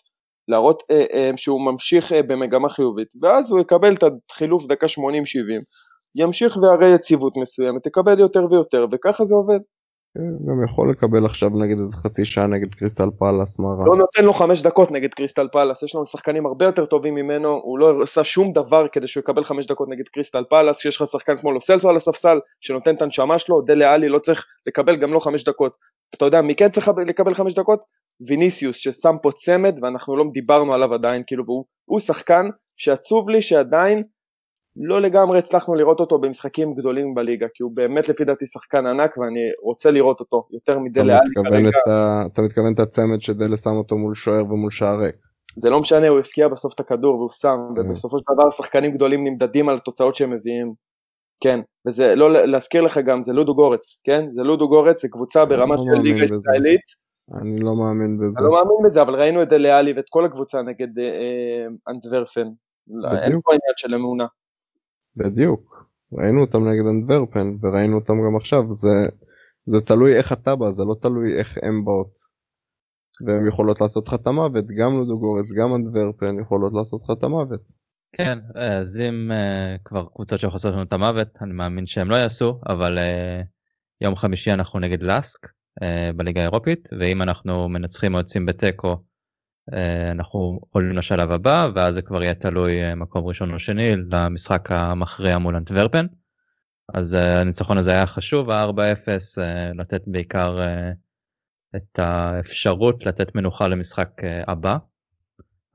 להראות 0.48 0.84
אה, 0.92 1.06
אה, 1.14 1.32
שהוא 1.36 1.62
ממשיך 1.62 2.14
אה, 2.14 2.24
במגמה 2.24 2.70
חיובית, 2.70 3.08
ואז 3.22 3.52
הוא 3.52 3.60
יקבל 3.60 3.94
את 3.94 4.04
החילוף 4.32 4.66
דקה 4.66 4.86
80-70, 4.86 4.90
ימשיך 6.16 6.58
ויראה 6.58 6.96
יציבות 6.96 7.34
מסוימת, 7.38 7.86
יקבל 7.86 8.20
יותר 8.20 8.46
ויותר, 8.52 8.86
וככה 8.92 9.26
זה 9.26 9.36
עובד. 9.36 9.60
כן, 10.18 10.48
גם 10.48 10.64
יכול 10.64 10.92
לקבל 10.92 11.26
עכשיו 11.26 11.50
נגיד 11.50 11.80
איזה 11.80 11.98
חצי 11.98 12.26
שעה 12.26 12.48
נגד 12.48 12.76
קריסטל 12.76 13.10
פאלאס, 13.20 13.60
מה 13.60 13.68
רע? 13.68 13.86
לא 13.86 13.96
נותן 13.96 14.26
לו 14.26 14.34
חמש 14.34 14.62
דקות 14.62 14.92
נגד 14.92 15.14
קריסטל 15.14 15.48
פאלאס, 15.52 15.84
יש 15.84 15.96
לנו 15.96 16.06
שחקנים 16.06 16.46
הרבה 16.46 16.66
יותר 16.66 16.86
טובים 16.86 17.16
ממנו, 17.16 17.50
הוא 17.64 17.80
לא 17.80 18.04
עשה 18.04 18.24
שום 18.24 18.52
דבר 18.52 18.88
כדי 18.88 19.08
שהוא 19.08 19.22
יקבל 19.22 19.44
חמש 19.44 19.68
דקות 19.68 19.90
נגד 19.90 20.08
קריסטל 20.08 20.44
פאלאס, 20.50 20.78
שיש 20.78 21.02
לך 21.02 21.08
שחקן 21.08 21.38
כמו 21.38 21.52
לוסלסו 21.52 21.90
על 21.90 21.98
הספסל, 21.98 22.40
שנותן 22.62 22.96
את 22.96 23.02
הנשמה 23.02 23.40
שלו, 23.40 23.62
דלה 23.62 23.94
עלי 23.94 24.10
לא 24.10 24.20
צריך 24.20 24.46
לקבל 24.68 24.96
גם 24.96 25.14
לא 25.14 25.20
חמש 25.20 25.44
דקות. 25.44 25.74
אתה 26.16 26.26
יודע 26.26 26.42
מי 26.42 26.56
כן 26.56 26.70
צריך 26.70 26.92
לקבל 27.08 27.34
חמש 27.34 27.54
דקות? 27.54 27.80
ויניסיוס 28.28 28.76
ששם 28.76 29.16
פה 29.22 29.32
צמד 29.32 29.76
ואנחנו 29.82 30.16
לא 30.16 30.26
דיברנו 30.34 30.74
עליו 30.74 30.94
עדיין, 30.94 31.24
כאילו 31.28 31.46
והוא 31.46 31.66
הוא 31.86 32.00
שחקן 32.00 32.50
שעצוב 32.78 33.30
לי 33.30 33.42
שעדיין 33.42 34.04
לא 34.76 35.02
לגמרי 35.02 35.40
הצלחנו 35.40 35.76
לראות 35.76 36.00
אותו 36.00 36.18
במשחקים 36.18 36.74
גדולים 36.76 37.14
בליגה, 37.16 37.48
כי 37.54 37.64
הוא 37.64 37.72
באמת 37.76 38.10
לפי 38.10 38.26
דעתי 38.26 38.46
שחקן 38.46 38.86
ענק 38.86 39.18
ואני 39.18 39.40
רוצה 39.64 39.92
לראות 39.92 40.20
אותו 40.20 40.48
יותר 40.52 40.80
מדלה 40.80 41.20
עלי 41.20 41.50
כרגע. 41.50 41.70
ה- 41.94 42.26
אתה 42.34 42.42
מתכוון 42.42 42.74
את 42.74 42.80
הצמד 42.80 43.22
שדלה 43.22 43.56
שם 43.58 43.70
אותו 43.70 43.98
מול 43.98 44.16
שוער 44.16 44.44
ומול 44.54 44.72
שער 44.72 44.96
ריק. 45.00 45.16
זה 45.58 45.70
לא 45.70 45.80
משנה, 45.80 46.08
הוא 46.08 46.20
הבקיע 46.20 46.48
בסוף 46.48 46.74
את 46.76 46.80
הכדור 46.80 47.16
והוא 47.18 47.30
שם, 47.30 47.58
Mm. 47.76 47.80
ובסופו 47.80 48.20
של 48.20 48.26
דבר 48.34 48.52
שחקנים 48.52 48.92
גדולים 48.92 49.24
נמדדים 49.28 49.70
על 49.70 49.76
התוצאות 49.76 50.16
שהם 50.16 50.32
מביאים. 50.32 50.74
כן, 51.44 51.60
וזה 51.88 52.16
לא 52.16 52.46
להזכיר 52.46 52.82
לך 52.82 52.98
גם, 53.06 53.24
זה 53.24 53.34
לודו 53.34 53.56
גורץ, 53.56 53.98
כן? 54.04 54.26
זה 54.36 54.42
לודו 54.44 54.70
גורץ, 54.70 55.02
זה 55.02 55.08
קבוצה 55.10 55.46
ברמה 55.46 55.76
לא 55.76 55.82
של 55.84 56.02
ליגה. 56.04 56.24
ישראלית. 56.24 56.82
אני 57.42 57.60
לא 57.60 57.76
מאמין 57.76 58.18
בזה. 58.18 58.40
אני 58.40 58.46
לא 58.46 58.52
מאמין 58.52 58.78
בזה, 58.86 59.02
אבל 59.02 59.16
ראינו 59.16 59.42
את 59.44 59.50
דליאלי 59.50 59.94
ואת 59.94 60.06
כל 60.10 60.26
הקבוצה 60.26 60.62
נגד 60.62 61.00
אה, 61.00 61.04
אה, 61.06 61.66
אנטוורפן. 61.94 62.48
אין. 63.22 63.40
פה 63.44 63.52
עניין 63.52 63.74
של 63.78 63.96
אמונה. 63.96 64.26
בדיוק. 65.16 65.90
ראינו 66.14 66.42
אותם 66.42 66.70
נגד 66.70 66.86
אנדוורפן 66.90 67.56
וראינו 67.62 67.96
אותם 67.96 68.14
גם 68.14 68.36
עכשיו 68.36 68.72
זה 68.72 68.96
זה 69.66 69.82
תלוי 69.82 70.18
איך 70.18 70.34
אתה 70.34 70.56
בא 70.56 70.72
זה 70.72 70.84
לא 70.84 70.96
תלוי 71.02 71.40
איך 71.40 71.58
הם 71.62 71.86
באות. 71.86 72.34
והן 73.26 73.48
יכולות 73.48 73.82
לעשות 73.82 74.08
לך 74.08 74.14
את 74.14 74.28
המוות 74.28 74.66
גם 74.68 74.94
לודוגורץ 74.98 75.52
גם 75.52 75.76
אנדוורפן 75.76 76.40
יכולות 76.42 76.74
לעשות 76.74 77.02
לך 77.04 77.18
את 77.18 77.24
המוות. 77.24 77.62
כן, 78.16 78.40
אז 78.56 79.00
אם 79.00 79.32
uh, 79.32 79.82
כבר 79.86 80.06
קבוצות 80.16 80.40
שיכולות 80.40 80.54
לעשות 80.54 80.74
לנו 80.74 80.84
את 80.84 80.94
המוות, 80.94 81.28
אני 81.42 81.54
מאמין 81.54 81.86
שהם 81.86 82.10
לא 82.10 82.16
יעשו, 82.16 82.60
אבל 82.70 82.98
uh, 82.98 83.46
יום 84.02 84.16
חמישי 84.16 84.52
אנחנו 84.52 84.80
נגד 84.80 85.02
לאסק 85.02 85.46
uh, 85.46 86.16
בליגה 86.16 86.42
האירופית, 86.42 86.90
ואם 87.00 87.22
אנחנו 87.22 87.70
מנצחים 87.70 88.14
או 88.14 88.20
יוצאים 88.20 88.46
בתיקו, 88.46 88.98
אנחנו 90.12 90.60
עולים 90.70 90.92
לשלב 90.92 91.32
הבא, 91.32 91.70
ואז 91.76 91.94
זה 91.94 92.02
כבר 92.02 92.24
יהיה 92.24 92.34
תלוי 92.34 92.92
uh, 92.92 92.96
מקום 92.96 93.26
ראשון 93.26 93.54
או 93.54 93.60
שני 93.60 93.96
למשחק 94.12 94.72
המכריע 94.72 95.38
מול 95.38 95.56
אנטוורפן. 95.56 96.06
אז 96.94 97.14
uh, 97.14 97.18
הניצחון 97.18 97.78
הזה 97.78 97.92
היה 97.92 98.06
חשוב, 98.06 98.50
ה-4-0, 98.50 98.78
uh, 98.78 99.78
לתת 99.78 100.02
בעיקר 100.08 100.58
את 101.76 102.00
האפשרות 102.00 103.06
לתת 103.06 103.36
מנוחה 103.36 103.68
למשחק 103.68 104.10
הבא. 104.48 104.78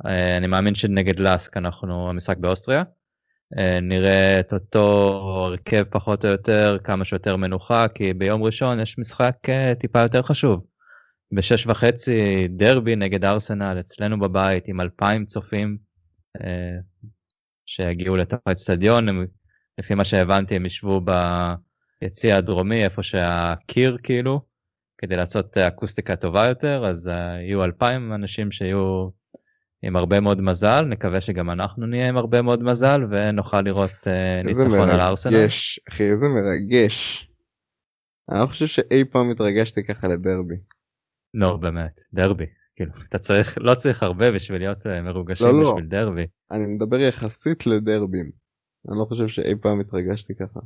אני 0.04 0.46
מאמין 0.46 0.74
שנגד 0.74 1.18
לאסק 1.18 1.56
אנחנו 1.56 2.10
המשחק 2.10 2.36
באוסטריה. 2.36 2.82
נראה 3.82 4.40
את 4.40 4.52
אותו 4.52 5.10
הרכב 5.46 5.84
פחות 5.90 6.24
או 6.24 6.30
יותר 6.30 6.78
כמה 6.84 7.04
שיותר 7.04 7.36
מנוחה 7.36 7.86
כי 7.94 8.12
ביום 8.14 8.42
ראשון 8.42 8.80
יש 8.80 8.98
משחק 8.98 9.34
טיפה 9.78 10.02
יותר 10.02 10.22
חשוב. 10.22 10.67
בשש 11.32 11.66
וחצי 11.66 12.48
דרבי 12.48 12.96
נגד 12.96 13.24
ארסנל 13.24 13.80
אצלנו 13.80 14.20
בבית 14.20 14.68
עם 14.68 14.80
אלפיים 14.80 15.26
צופים 15.26 15.76
uh, 16.38 16.42
שיגיעו 17.66 18.16
לתוך 18.16 18.40
האצטדיון 18.46 19.08
הם 19.08 19.26
לפי 19.78 19.94
מה 19.94 20.04
שהבנתי 20.04 20.56
הם 20.56 20.66
ישבו 20.66 21.00
ביציא 22.02 22.34
הדרומי 22.34 22.84
איפה 22.84 23.02
שהקיר 23.02 23.98
כאילו 24.02 24.40
כדי 24.98 25.16
לעשות 25.16 25.58
אקוסטיקה 25.58 26.16
טובה 26.16 26.46
יותר 26.46 26.86
אז 26.86 27.08
uh, 27.08 27.12
יהיו 27.12 27.64
2,000 27.64 28.12
אנשים 28.12 28.50
שיהיו 28.50 29.08
עם 29.82 29.96
הרבה 29.96 30.20
מאוד 30.20 30.40
מזל 30.40 30.82
נקווה 30.82 31.20
שגם 31.20 31.50
אנחנו 31.50 31.86
נהיה 31.86 32.08
עם 32.08 32.16
הרבה 32.16 32.42
מאוד 32.42 32.62
מזל 32.62 33.00
ונוכל 33.10 33.60
לראות 33.60 33.90
uh, 33.90 34.46
ניצחון 34.46 34.90
על 34.90 35.00
ארסנל. 35.00 35.36
מרגש 35.36 35.80
אחי 35.88 36.10
איזה 36.10 36.26
מרגש. 36.28 37.28
אני 38.30 38.40
לא 38.40 38.46
חושב 38.46 38.66
שאי 38.66 39.04
פעם 39.04 39.30
התרגשתי 39.30 39.84
ככה 39.84 40.08
לדרבי. 40.08 40.54
נו 41.34 41.58
באמת 41.58 42.00
דרבי 42.12 42.46
כאילו 42.76 42.92
אתה 43.08 43.18
צריך 43.18 43.58
לא 43.60 43.74
צריך 43.74 44.02
הרבה 44.02 44.32
בשביל 44.32 44.58
להיות 44.58 44.86
אה, 44.86 45.02
מרוגשים 45.02 45.46
לא, 45.46 45.62
לא. 45.62 45.70
בשביל 45.72 45.88
דרבי. 45.88 46.26
אני 46.50 46.66
מדבר 46.66 47.00
יחסית 47.00 47.66
לדרבים. 47.66 48.30
אני 48.88 48.98
לא 48.98 49.04
חושב 49.04 49.28
שאי 49.28 49.54
פעם 49.60 49.80
התרגשתי 49.80 50.34
ככה. 50.34 50.60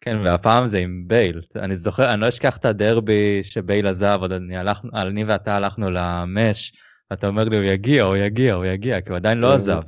כן 0.00 0.16
והפעם 0.24 0.66
זה 0.66 0.78
עם 0.78 1.04
בייל 1.06 1.40
אני 1.56 1.76
זוכר 1.76 2.14
אני 2.14 2.20
לא 2.20 2.28
אשכח 2.28 2.56
את 2.56 2.64
הדרבי 2.64 3.40
שבייל 3.42 3.86
עזב 3.86 4.18
עוד 4.20 4.32
אני 4.32 4.56
הלכנו 4.56 4.90
אני 4.94 5.24
ואתה 5.24 5.56
הלכנו 5.56 5.90
למש 5.90 6.72
אתה 7.12 7.26
אומר 7.26 7.44
לי 7.44 7.56
הוא 7.56 7.64
יגיע 7.64 8.04
הוא 8.04 8.16
יגיע 8.16 8.54
הוא 8.54 8.64
יגיע 8.64 9.00
כי 9.00 9.08
הוא 9.08 9.16
עדיין 9.16 9.38
לא 9.38 9.48
כן. 9.48 9.54
עזב 9.54 9.80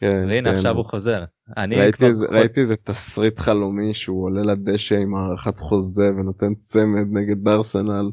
כן, 0.00 0.24
והנה 0.28 0.50
כן. 0.50 0.56
עכשיו 0.56 0.76
הוא 0.76 0.84
חוזר. 0.84 1.24
אני 1.56 1.76
ראיתי 1.76 1.98
כבר 1.98 2.06
איזה, 2.06 2.26
ראיתי 2.26 2.60
איזה 2.60 2.76
תסריט 2.76 3.38
חלומי 3.38 3.94
שהוא 3.94 4.24
עולה 4.24 4.42
לדשא 4.42 4.94
עם 4.94 5.14
הארכת 5.14 5.58
חוזה 5.58 6.10
ונותן 6.10 6.54
צמד 6.54 7.06
נגד 7.10 7.44
בארסנל. 7.44 8.10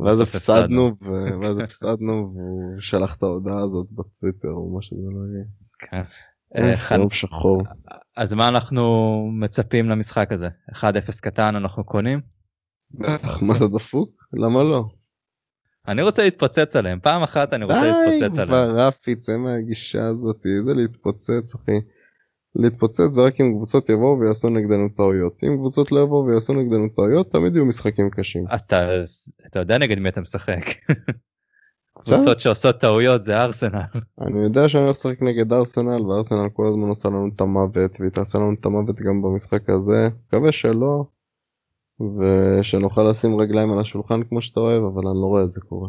ואז 0.00 0.20
הפסדנו, 0.20 0.96
ואז 1.42 1.58
הפסדנו 1.58 2.32
והוא 2.34 2.80
שלח 2.80 3.16
את 3.16 3.22
ההודעה 3.22 3.62
הזאת 3.62 3.92
בטוויטר 3.92 4.48
או 4.48 4.74
מה 4.74 4.82
שזה 4.82 4.96
לא 5.10 5.34
יהיה. 5.34 5.44
כן. 5.78 6.02
אה, 6.56 6.70
אה, 6.70 6.76
סירוב 6.76 7.12
שחור. 7.12 7.62
אז 8.16 8.34
מה 8.34 8.48
אנחנו 8.48 8.82
מצפים 9.40 9.88
למשחק 9.88 10.32
הזה 10.32 10.48
1-0 10.72 10.82
קטן 11.20 11.56
אנחנו 11.56 11.84
קונים 11.84 12.20
בטח, 12.94 13.42
מה 13.42 13.56
אתה 13.56 13.66
דפוק? 13.66 14.10
למה 14.32 14.62
לא? 14.62 14.84
אני 15.88 16.02
רוצה 16.02 16.22
להתפוצץ 16.22 16.76
עליהם 16.76 17.00
פעם 17.00 17.22
אחת 17.22 17.52
אני 17.52 17.64
רוצה 17.64 17.80
די 17.80 17.86
להתפוצץ 17.86 18.38
עליהם. 18.38 18.46
כבר 18.46 18.86
רפי 18.86 19.16
צא 19.16 19.36
מהגישה 19.36 20.06
הזאת 20.06 20.46
זה 20.66 20.74
להתפוצץ 20.74 21.54
אחי. 21.54 21.80
להתפוצץ 22.58 23.10
זה 23.10 23.20
רק 23.20 23.40
אם 23.40 23.54
קבוצות 23.56 23.88
יבואו 23.88 24.20
ויעשו 24.20 24.48
נגדנו 24.48 24.88
טעויות 24.88 25.44
אם 25.44 25.56
קבוצות 25.56 25.92
לא 25.92 26.00
יבואו 26.00 26.26
ויעשו 26.26 26.54
נגדנו 26.54 26.88
טעויות 26.88 27.32
תמיד 27.32 27.54
יהיו 27.54 27.64
משחקים 27.64 28.10
קשים. 28.10 28.44
אתה 28.54 28.88
אתה 29.46 29.58
יודע 29.58 29.78
נגד 29.78 29.98
מי 29.98 30.08
אתה 30.08 30.20
משחק. 30.20 30.64
קבוצות 32.04 32.40
שעושות 32.40 32.80
טעויות 32.80 33.24
זה 33.24 33.36
ארסנל. 33.36 33.80
אני 34.20 34.42
יודע 34.42 34.68
שאני 34.68 34.84
הולך 34.84 34.96
לשחק 34.96 35.22
נגד 35.22 35.52
ארסנל 35.52 36.00
וארסנל 36.00 36.48
כל 36.52 36.68
הזמן 36.68 36.88
עושה 36.88 37.08
לנו 37.08 37.28
את 37.34 37.40
המוות 37.40 38.00
והיא 38.00 38.10
תעשה 38.10 38.38
לנו 38.38 38.54
את 38.60 38.66
המוות 38.66 39.00
גם 39.00 39.22
במשחק 39.22 39.70
הזה 39.70 40.08
מקווה 40.26 40.52
שלא 40.52 41.04
ושנוכל 42.00 43.10
לשים 43.10 43.40
רגליים 43.40 43.72
על 43.72 43.80
השולחן 43.80 44.22
כמו 44.24 44.42
שאתה 44.42 44.60
אוהב 44.60 44.82
אבל 44.82 45.08
אני 45.08 45.20
לא 45.20 45.26
רואה 45.26 45.42
את 45.42 45.52
זה 45.52 45.60
קורה. 45.60 45.88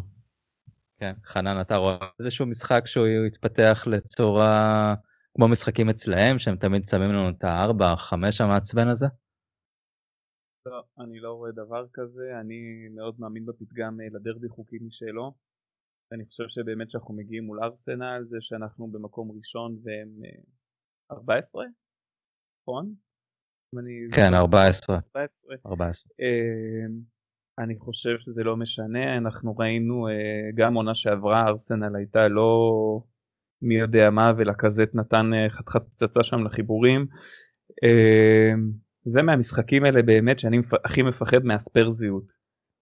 כן, 1.00 1.14
חנן 1.26 1.62
אתה 1.62 1.76
רואה 1.76 1.98
איזשהו 2.20 2.46
משחק 2.46 2.82
שהוא 2.86 3.08
יתפתח 3.28 3.84
לצורה 3.88 4.96
כמו 5.36 5.48
משחקים 5.48 5.90
אצלהם 5.90 6.40
שהם 6.40 6.56
תמיד 6.56 6.86
שמים 6.86 7.10
לנו 7.10 7.30
את 7.30 7.44
הארבע 7.44 7.96
חמש 7.96 8.42
המעצבן 8.42 8.88
הזה. 8.88 9.08
לא, 10.66 10.84
אני 11.00 11.20
לא 11.20 11.34
רואה 11.34 11.52
דבר 11.52 11.86
כזה, 11.94 12.40
אני 12.42 12.88
מאוד 12.96 13.16
מאמין 13.20 13.46
בפתגם 13.46 14.02
אה, 14.02 14.06
לדרבי 14.14 14.50
חוקי 14.50 14.78
משלו. 14.82 15.34
אני 16.12 16.26
חושב 16.26 16.44
שבאמת 16.48 16.92
שאנחנו 16.92 17.14
מגיעים 17.14 17.44
מול 17.44 17.64
ארסנל 17.64 18.26
זה 18.30 18.38
שאנחנו 18.42 18.88
במקום 18.88 19.32
ראשון 19.38 19.78
והם 19.84 20.10
אה, 20.26 21.18
14, 21.18 21.66
נכון? 22.62 22.94
אם 23.74 23.80
אני 23.80 23.92
כן 24.16 24.32
זוכר, 24.32 24.38
14 24.38 24.96
14. 24.96 25.56
14. 25.66 26.12
אה, 26.22 26.86
אני 27.60 27.80
חושב 27.80 28.20
שזה 28.20 28.44
לא 28.44 28.58
משנה, 28.58 29.18
אנחנו 29.18 29.58
ראינו 29.58 30.08
אה, 30.08 30.50
גם 30.56 30.74
עונה 30.74 30.96
שעברה, 30.96 31.48
ארסנל 31.48 31.96
הייתה 31.96 32.28
לא 32.28 33.02
מי 33.62 33.76
יודע 33.76 34.10
מה 34.10 34.34
ולקזט 34.38 34.90
נתן 34.94 35.34
אה, 35.34 35.50
חתיכת 35.50 35.82
פצצה 35.96 36.24
שם 36.24 36.44
לחיבורים. 36.44 37.06
אה, 37.84 38.54
זה 39.06 39.22
מהמשחקים 39.22 39.86
האלה 39.86 40.02
באמת 40.02 40.40
שאני 40.40 40.62
הכי 40.86 41.02
מפחד 41.02 41.44
מהספרזיות. 41.44 42.24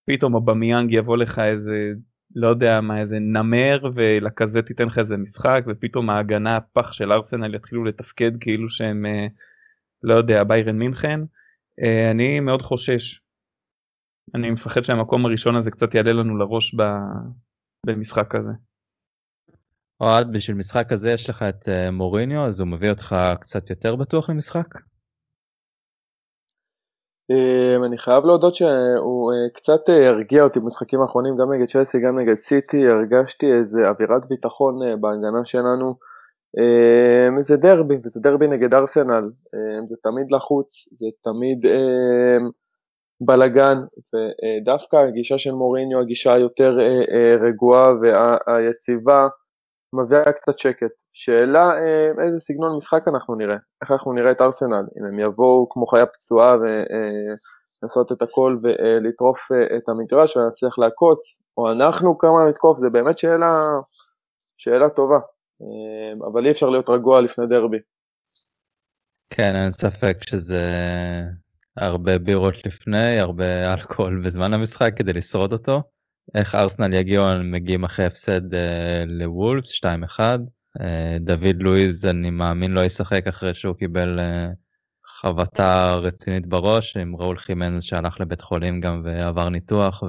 פתאום 0.10 0.34
אובמיאנג 0.34 0.94
יבוא 0.94 1.18
לך 1.18 1.40
איזה 1.40 1.94
לא 2.36 2.48
יודע 2.48 2.82
מה 2.82 3.02
איזה 3.02 3.20
נמר 3.20 3.80
ולקזט 3.96 4.70
ייתן 4.70 4.88
לך 4.88 5.00
איזה 5.00 5.18
משחק 5.18 5.64
ופתאום 5.68 6.10
ההגנה 6.10 6.56
הפח 6.56 6.92
של 6.92 7.12
ארסנל 7.12 7.56
יתחילו 7.56 7.84
לתפקד 7.84 8.32
כאילו 8.40 8.70
שהם 8.70 9.06
אה, 9.06 9.28
לא 10.04 10.14
יודע 10.14 10.44
ביירן 10.44 10.78
מינכן. 10.78 11.20
אה, 11.84 12.12
אני 12.12 12.40
מאוד 12.40 12.62
חושש. 12.62 13.22
אני 14.36 14.52
מפחד 14.52 14.84
שהמקום 14.84 15.26
הראשון 15.26 15.56
הזה 15.56 15.72
קצת 15.72 15.96
יעלה 15.96 16.14
לנו 16.14 16.38
לראש 16.38 16.76
במשחק 17.86 18.36
הזה. 18.36 18.52
אוהד 20.02 20.28
בשביל 20.34 20.58
משחק 20.58 20.92
הזה 20.92 21.12
יש 21.12 21.30
לך 21.30 21.46
את 21.50 21.70
אה, 21.70 21.92
מוריניו 21.92 22.46
אז 22.48 22.60
הוא 22.60 22.68
מביא 22.68 22.90
אותך 22.90 23.16
קצת 23.42 23.70
יותר 23.70 23.96
בטוח 23.96 24.30
למשחק. 24.30 24.68
אמ, 27.32 27.84
אני 27.84 27.98
חייב 27.98 28.26
להודות 28.26 28.56
שהוא 28.56 29.32
אה, 29.32 29.50
קצת 29.54 29.90
אה, 29.90 30.08
הרגיע 30.08 30.44
אותי 30.44 30.60
במשחקים 30.60 31.02
האחרונים, 31.02 31.38
גם 31.38 31.54
נגד 31.54 31.66
צ'לסי, 31.66 31.98
גם 32.00 32.20
נגד 32.20 32.40
סיטי, 32.42 32.88
הרגשתי 32.88 33.54
איזה 33.54 33.90
אווירת 33.90 34.26
ביטחון 34.30 35.02
בהגנה 35.02 35.46
שלנו. 35.46 35.96
אמ, 36.58 37.42
זה 37.42 37.58
דרבי, 37.58 37.96
וזה 38.06 38.20
דרבי 38.20 38.48
נגד 38.48 38.74
ארסנל, 38.74 39.30
אמ, 39.54 39.88
זה 39.88 39.96
תמיד 40.04 40.32
לחוץ, 40.32 40.88
זה 40.92 41.06
תמיד 41.24 41.60
בלאגן, 43.22 43.78
ודווקא 44.14 44.96
הגישה 44.96 45.38
של 45.38 45.52
מוריניו, 45.52 46.00
הגישה 46.00 46.34
היותר 46.34 46.78
רגועה 47.42 47.94
והיציבה, 48.02 49.28
מביאה 49.94 50.34
קצת 50.34 50.60
שקט. 50.60 50.92
שאלה 51.14 51.72
אה, 51.80 52.26
איזה 52.26 52.40
סגנון 52.40 52.78
משחק 52.78 53.08
אנחנו 53.08 53.36
נראה, 53.36 53.56
איך 53.82 53.92
אנחנו 53.92 54.14
נראה 54.14 54.32
את 54.32 54.42
ארסנל, 54.42 54.84
אם 55.00 55.06
הם 55.06 55.20
יבואו 55.20 55.70
כמו 55.70 55.86
חיה 55.86 56.06
פצועה 56.06 56.56
ולעשות 56.56 58.12
את 58.12 58.22
הכל 58.22 58.58
ולטרוף 58.64 59.52
אה, 59.52 59.78
את 59.78 59.90
המגרש 59.90 60.38
ולהצליח 60.38 60.80
לעקוץ, 60.80 61.20
או 61.58 61.72
אנחנו 61.72 62.18
כמה 62.18 62.50
נתקוף, 62.50 62.78
זה 62.78 62.90
באמת 62.90 63.18
שאלה, 63.18 63.66
שאלה 64.58 64.90
טובה, 64.90 65.20
אה, 65.62 66.28
אבל 66.32 66.46
אי 66.46 66.52
אפשר 66.52 66.70
להיות 66.70 66.90
רגוע 66.90 67.22
לפני 67.22 67.48
דרבי. 67.48 67.78
כן 69.30 69.56
אין 69.56 69.72
ספק 69.72 70.18
שזה 70.22 70.62
הרבה 71.78 72.18
בירות 72.18 72.66
לפני 72.66 73.20
הרבה 73.20 73.74
אלכוהול 73.74 74.22
בזמן 74.26 74.54
המשחק 74.54 74.92
כדי 74.96 75.14
לשרוד 75.14 75.54
אותו. 75.54 75.82
איך 76.36 76.56
ארסנל 76.56 76.94
יגיעו 76.94 77.24
הם 77.24 77.52
מגיעים 77.52 77.84
אחרי 77.84 78.06
הפסד 78.06 78.54
אה, 78.54 79.04
לוולפס 79.06 79.86
2-1. 79.86 80.20
אה, 80.82 81.18
דוד 81.20 81.56
לואיז 81.60 82.06
אני 82.06 82.30
מאמין 82.30 82.72
לא 82.72 82.86
ישחק 82.86 83.28
אחרי 83.28 83.54
שהוא 83.54 83.76
קיבל 83.76 84.20
אה, 84.20 84.48
חבטה 85.22 85.96
רצינית 85.96 86.46
בראש 86.46 86.98
עם 86.98 87.16
ראול 87.16 87.38
חימנז 87.38 87.84
שהלך 87.84 88.20
לבית 88.22 88.42
חולים 88.42 88.82
גם 88.82 89.02
ועבר 89.06 89.50
ניתוח 89.50 90.04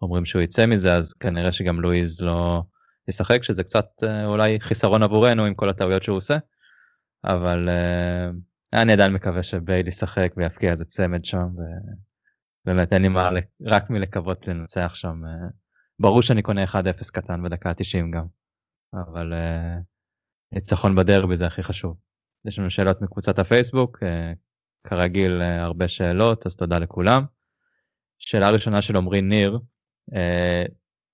ואומרים 0.00 0.24
שהוא 0.24 0.42
יצא 0.42 0.66
מזה 0.66 0.94
אז 0.94 1.12
כנראה 1.12 1.52
שגם 1.52 1.80
לואיז 1.80 2.20
לא 2.20 2.62
ישחק 3.08 3.42
שזה 3.42 3.62
קצת 3.62 3.86
אה, 4.02 4.26
אולי 4.26 4.60
חיסרון 4.60 5.02
עבורנו 5.02 5.44
עם 5.44 5.54
כל 5.54 5.68
הטעויות 5.68 6.02
שהוא 6.02 6.16
עושה. 6.16 6.38
אבל 7.24 7.68
אה, 7.68 8.30
אני 8.82 8.92
עדיין 8.92 9.12
מקווה 9.12 9.42
שבייל 9.42 9.88
ישחק 9.88 10.32
ויפקיע 10.36 10.70
איזה 10.70 10.84
צמד 10.84 11.24
שם 11.24 11.48
ובאמת 12.66 12.92
אין 12.92 13.02
לי 13.02 13.08
מה 13.08 13.30
רק 13.66 13.90
מלקוות 13.90 14.48
לנצח 14.48 14.94
שם. 14.94 15.24
אה, 15.26 15.48
ברור 15.98 16.22
שאני 16.22 16.42
קונה 16.42 16.64
1-0 16.64 16.76
קטן 17.12 17.42
בדקה 17.42 17.74
90 17.74 18.10
גם. 18.10 18.26
אבל 18.92 19.32
אה, 19.32 19.76
ניצחון 20.52 20.96
בדרבי 20.96 21.36
זה 21.36 21.46
הכי 21.46 21.62
חשוב. 21.62 21.96
יש 22.44 22.58
לנו 22.58 22.70
שאלות 22.70 23.02
מקבוצת 23.02 23.38
הפייסבוק, 23.38 23.98
אה, 24.02 24.32
כרגיל 24.86 25.42
הרבה 25.42 25.88
שאלות 25.88 26.46
אז 26.46 26.56
תודה 26.56 26.78
לכולם. 26.78 27.24
שאלה 28.18 28.50
ראשונה 28.50 28.82
של 28.82 28.96
עמרי 28.96 29.22
ניר, 29.22 29.58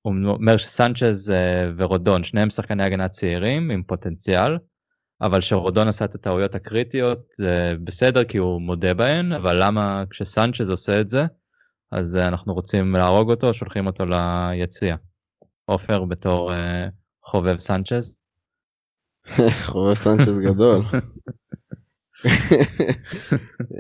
הוא 0.03 0.15
אומר 0.25 0.57
שסנצ'ז 0.57 1.33
ורודון 1.77 2.25
שניהם 2.25 2.51
שחקני 2.51 2.83
הגנה 2.83 3.09
צעירים 3.09 3.71
עם 3.71 3.83
פוטנציאל, 3.83 4.59
אבל 5.21 5.41
שרודון 5.41 5.89
עשה 5.89 6.05
את 6.05 6.15
הטעויות 6.15 6.55
הקריטיות 6.55 7.19
זה 7.37 7.75
בסדר 7.85 8.25
כי 8.25 8.39
הוא 8.39 8.61
מודה 8.61 8.95
בהן, 8.95 9.33
אבל 9.33 9.65
למה 9.65 10.05
כשסנצ'ז 10.11 10.71
עושה 10.71 11.01
את 11.01 11.11
זה 11.11 11.25
אז 11.93 12.17
אה, 12.17 12.29
אנחנו 12.29 12.55
רוצים 12.55 12.93
להרוג 12.93 13.31
אותו 13.31 13.55
שולחים 13.55 13.87
אותו 13.87 14.05
ליציע. 14.05 14.97
עופר 15.65 16.05
בתור 16.05 16.53
אה, 16.53 16.89
חובב 17.25 17.59
סנצ'ז. 17.59 18.17
חובב 19.73 19.95
סנצ'ס 19.95 20.39
גדול. 20.39 20.81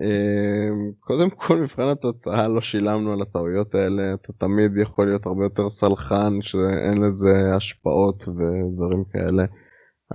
אמ, 0.02 0.92
קודם 1.00 1.30
כל 1.30 1.60
מבחן 1.60 1.88
התוצאה 1.88 2.48
לא 2.48 2.60
שילמנו 2.60 3.12
על 3.12 3.22
הטעויות 3.22 3.74
האלה 3.74 4.14
אתה 4.14 4.32
תמיד 4.32 4.76
יכול 4.82 5.06
להיות 5.06 5.26
הרבה 5.26 5.44
יותר 5.44 5.70
סלחן 5.70 6.42
שאין 6.42 7.02
לזה 7.02 7.54
השפעות 7.56 8.28
ודברים 8.28 9.04
כאלה 9.12 9.44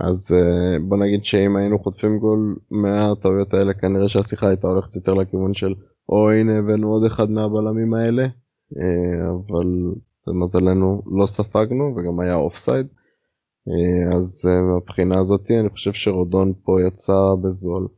אז 0.00 0.34
uh, 0.34 0.82
בוא 0.88 0.96
נגיד 0.96 1.24
שאם 1.24 1.56
היינו 1.56 1.78
חוטפים 1.78 2.18
גול 2.18 2.56
מהטעויות 2.70 3.54
האלה 3.54 3.74
כנראה 3.74 4.08
שהשיחה 4.08 4.48
הייתה 4.48 4.66
הולכת 4.66 4.96
יותר 4.96 5.14
לכיוון 5.14 5.54
של 5.54 5.74
או 6.08 6.30
הנה 6.30 6.58
הבאנו 6.58 6.92
עוד 6.92 7.04
אחד 7.04 7.30
מהבלמים 7.30 7.94
האלה 7.94 8.26
uh, 8.26 9.30
אבל 9.30 9.66
למזלנו 10.26 11.02
לא 11.18 11.26
ספגנו 11.26 11.94
וגם 11.96 12.20
היה 12.20 12.34
offside 12.34 12.86
uh, 12.86 14.16
אז 14.16 14.48
uh, 14.48 14.62
מהבחינה 14.62 15.20
הזאתי 15.20 15.60
אני 15.60 15.68
חושב 15.68 15.92
שרודון 15.92 16.52
פה 16.64 16.72
יצא 16.88 17.34
בזול. 17.42 17.88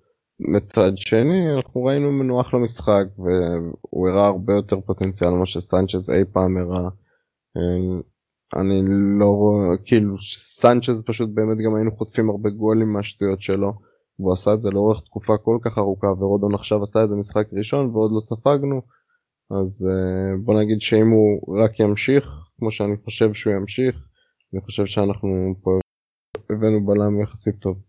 מצד 0.40 0.96
שני 0.96 1.56
אנחנו 1.56 1.84
ראינו 1.84 2.12
מנוח 2.12 2.54
למשחק 2.54 3.04
והוא 3.18 4.08
הראה 4.08 4.26
הרבה 4.26 4.52
יותר 4.52 4.80
פוטנציאל 4.80 5.30
ממה 5.30 5.46
שסנצ'ז 5.46 6.10
אי 6.10 6.24
פעם 6.32 6.56
הראה. 6.56 6.90
אני 8.56 8.82
לא 9.18 9.24
רואה, 9.24 9.76
כאילו 9.84 10.16
סנצ'ז 10.60 11.02
פשוט 11.06 11.30
באמת 11.34 11.58
גם 11.66 11.74
היינו 11.74 11.96
חוטפים 11.96 12.30
הרבה 12.30 12.50
גולים 12.50 12.92
מהשטויות 12.92 13.40
שלו 13.40 13.72
והוא 14.18 14.32
עשה 14.32 14.54
את 14.54 14.62
זה 14.62 14.70
לאורך 14.70 15.00
תקופה 15.04 15.36
כל 15.44 15.58
כך 15.62 15.78
ארוכה 15.78 16.06
ורודון 16.06 16.54
עכשיו 16.54 16.82
עשה 16.82 17.04
את 17.04 17.08
זה 17.08 17.14
משחק 17.14 17.46
ראשון 17.52 17.86
ועוד 17.86 18.10
לא 18.14 18.20
ספגנו 18.20 18.82
אז 19.50 19.86
uh, 19.86 20.44
בוא 20.44 20.60
נגיד 20.60 20.80
שאם 20.80 21.10
הוא 21.10 21.56
רק 21.64 21.80
ימשיך 21.80 22.24
כמו 22.58 22.70
שאני 22.70 22.96
חושב 22.96 23.32
שהוא 23.32 23.54
ימשיך 23.54 24.08
אני 24.52 24.60
חושב 24.60 24.86
שאנחנו 24.86 25.54
פה 25.62 25.78
הבאנו 26.50 26.86
בלם 26.86 27.20
יחסית 27.20 27.58
טוב. 27.58 27.82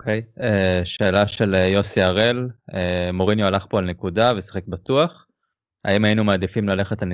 אוקיי, 0.00 0.22
okay. 0.36 0.40
uh, 0.40 0.84
שאלה 0.84 1.28
של 1.28 1.54
אה, 1.54 1.66
יוסי 1.66 2.00
הראל, 2.00 2.48
uh, 2.70 3.12
מוריניו 3.12 3.46
הלך 3.46 3.66
פה 3.70 3.78
על 3.78 3.90
נקודה 3.90 4.32
ושיחק 4.36 4.66
בטוח. 4.66 5.26
האם 5.84 6.04
היינו 6.04 6.24
מעדיפים 6.24 6.68
ללכת 6.68 7.02
על 7.02 7.12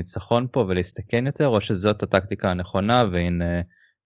פה 0.53 0.61
ולהסתכן 0.61 1.27
יותר, 1.27 1.49
או 1.49 1.61
שזאת 1.61 2.03
הטקטיקה 2.03 2.51
הנכונה 2.51 3.05
והנה 3.13 3.61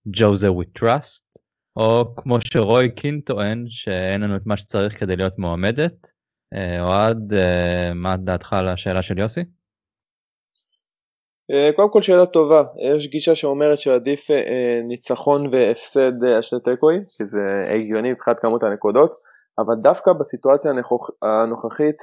ג'וזה 0.06 0.48
we 0.48 0.80
trust, 0.80 1.42
או 1.76 2.04
כמו 2.16 2.38
שרוי 2.40 2.90
קין 2.90 3.20
טוען 3.20 3.64
שאין 3.68 4.20
לנו 4.20 4.36
את 4.36 4.46
מה 4.46 4.56
שצריך 4.56 5.00
כדי 5.00 5.16
להיות 5.16 5.38
מועמדת. 5.38 6.16
אה, 6.54 6.82
אוהד, 6.82 7.34
אה, 7.34 7.94
מה 7.94 8.16
דעתך 8.16 8.52
על 8.52 8.68
השאלה 8.68 9.02
של 9.02 9.18
יוסי? 9.18 9.40
אה, 11.50 11.70
קודם 11.76 11.90
כל 11.90 12.02
שאלה 12.02 12.26
טובה, 12.26 12.62
יש 12.96 13.06
גישה 13.06 13.34
שאומרת 13.34 13.78
שעדיף 13.78 14.26
ניצחון 14.88 15.46
והפסד 15.54 16.24
על 16.24 16.42
שני 16.42 16.60
תיקואים, 16.60 17.04
כי 17.04 17.24
זה 17.24 17.74
הגיוני 17.74 18.12
מבחינת 18.12 18.36
כמות 18.40 18.62
הנקודות, 18.62 19.14
אבל 19.58 19.74
דווקא 19.82 20.12
בסיטואציה 20.12 20.72
הנוכחית 21.22 21.96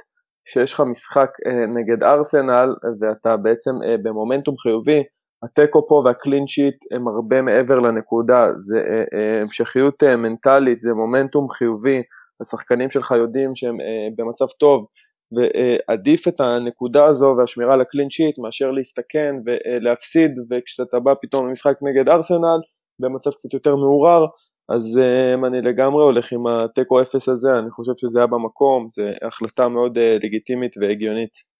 שיש 0.48 0.72
לך 0.72 0.80
משחק 0.80 1.30
נגד 1.74 2.02
ארסנל 2.02 2.74
ואתה 3.00 3.36
בעצם 3.36 3.70
במומנטום 4.02 4.56
חיובי, 4.56 5.02
התיקו 5.44 5.86
פה 5.88 6.02
והקלין 6.04 6.46
שיט 6.46 6.76
הם 6.90 7.08
הרבה 7.08 7.42
מעבר 7.42 7.80
לנקודה, 7.80 8.48
זה 8.64 9.04
אה, 9.14 9.40
המשכיות 9.40 10.02
מנטלית, 10.02 10.80
זה 10.80 10.94
מומנטום 10.94 11.48
חיובי, 11.48 12.02
השחקנים 12.40 12.90
שלך 12.90 13.10
יודעים 13.10 13.54
שהם 13.54 13.76
במצב 14.16 14.46
טוב, 14.58 14.86
ועדיף 15.32 16.28
את 16.28 16.40
הנקודה 16.40 17.04
הזו 17.04 17.34
והשמירה 17.38 17.74
על 17.74 17.80
הקלין 17.80 18.10
שיט 18.10 18.38
מאשר 18.38 18.70
להסתכן 18.70 19.34
ולהפסיד, 19.46 20.30
וכשאתה 20.50 21.00
בא 21.00 21.14
פתאום 21.22 21.48
למשחק 21.48 21.76
נגד 21.82 22.08
ארסנל 22.08 22.60
במצב 23.00 23.30
קצת 23.30 23.54
יותר 23.54 23.76
מעורער, 23.76 24.26
אז 24.68 25.00
אני 25.46 25.60
לגמרי 25.60 26.04
הולך 26.04 26.32
עם 26.32 26.46
התיקו 26.46 27.02
אפס 27.02 27.28
הזה, 27.28 27.58
אני 27.58 27.70
חושב 27.70 27.92
שזה 27.96 28.18
היה 28.18 28.26
במקום, 28.26 28.88
זו 28.92 29.02
החלטה 29.22 29.68
מאוד 29.68 29.98
לגיטימית 29.98 30.72
והגיונית. 30.80 31.53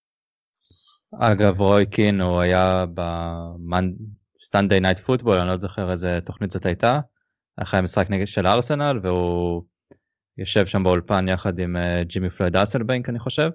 אגב, 1.21 1.61
רוי 1.61 1.87
קין 1.87 2.21
הוא 2.21 2.41
היה 2.41 2.85
ב 4.41 4.46
Sunday 4.46 4.81
Night 4.81 4.99
Football, 4.99 5.39
אני 5.39 5.49
לא 5.49 5.57
זוכר 5.57 5.91
איזה 5.91 6.19
תוכנית 6.25 6.51
זאת 6.51 6.67
הייתה, 6.67 7.01
אחרי 7.57 7.79
המשחק 7.79 8.07
נגד 8.11 8.27
של 8.27 8.47
ארסנל, 8.47 9.01
והוא 9.03 9.63
יושב 10.39 10.67
שם 10.67 10.83
באולפן 10.83 11.29
יחד 11.29 11.59
עם 11.59 11.77
uh, 11.77 12.05
ג'ימי 12.05 12.31
פלויד 12.31 12.57
האסלביינק 12.57 13.09
אני 13.09 13.19
חושב, 13.19 13.51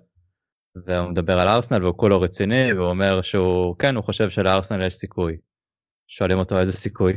והוא 0.86 1.10
מדבר 1.10 1.40
על 1.40 1.48
ארסנל 1.48 1.84
והוא 1.84 1.98
כולו 1.98 2.22
רציני, 2.22 2.74
והוא 2.74 2.88
אומר 2.88 3.22
שהוא, 3.22 3.76
כן, 3.80 3.96
הוא 3.96 4.04
חושב 4.04 4.30
שלארסנל 4.30 4.88
יש 4.88 4.96
סיכוי. 4.96 5.38
שואלים 6.08 6.38
אותו 6.38 6.60
איזה 6.60 6.74
סיכוי. 6.74 7.14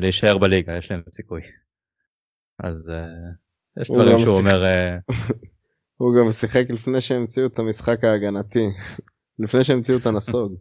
להישאר 0.00 0.38
בליגה, 0.38 0.76
יש 0.76 0.90
להם 0.90 1.02
סיכוי. 1.10 1.40
אז 2.58 2.92
uh, 2.94 3.80
יש 3.80 3.90
דברים 3.90 4.18
שהוא 4.18 4.38
אומר... 4.38 4.62
הוא 6.02 6.14
גם 6.20 6.30
שיחק 6.30 6.70
לפני 6.70 7.00
שהמציאו 7.00 7.46
את 7.46 7.58
המשחק 7.58 8.04
ההגנתי, 8.04 8.66
לפני 9.44 9.64
שהמציאו 9.64 9.98
את 9.98 10.06
הנסוג. 10.06 10.54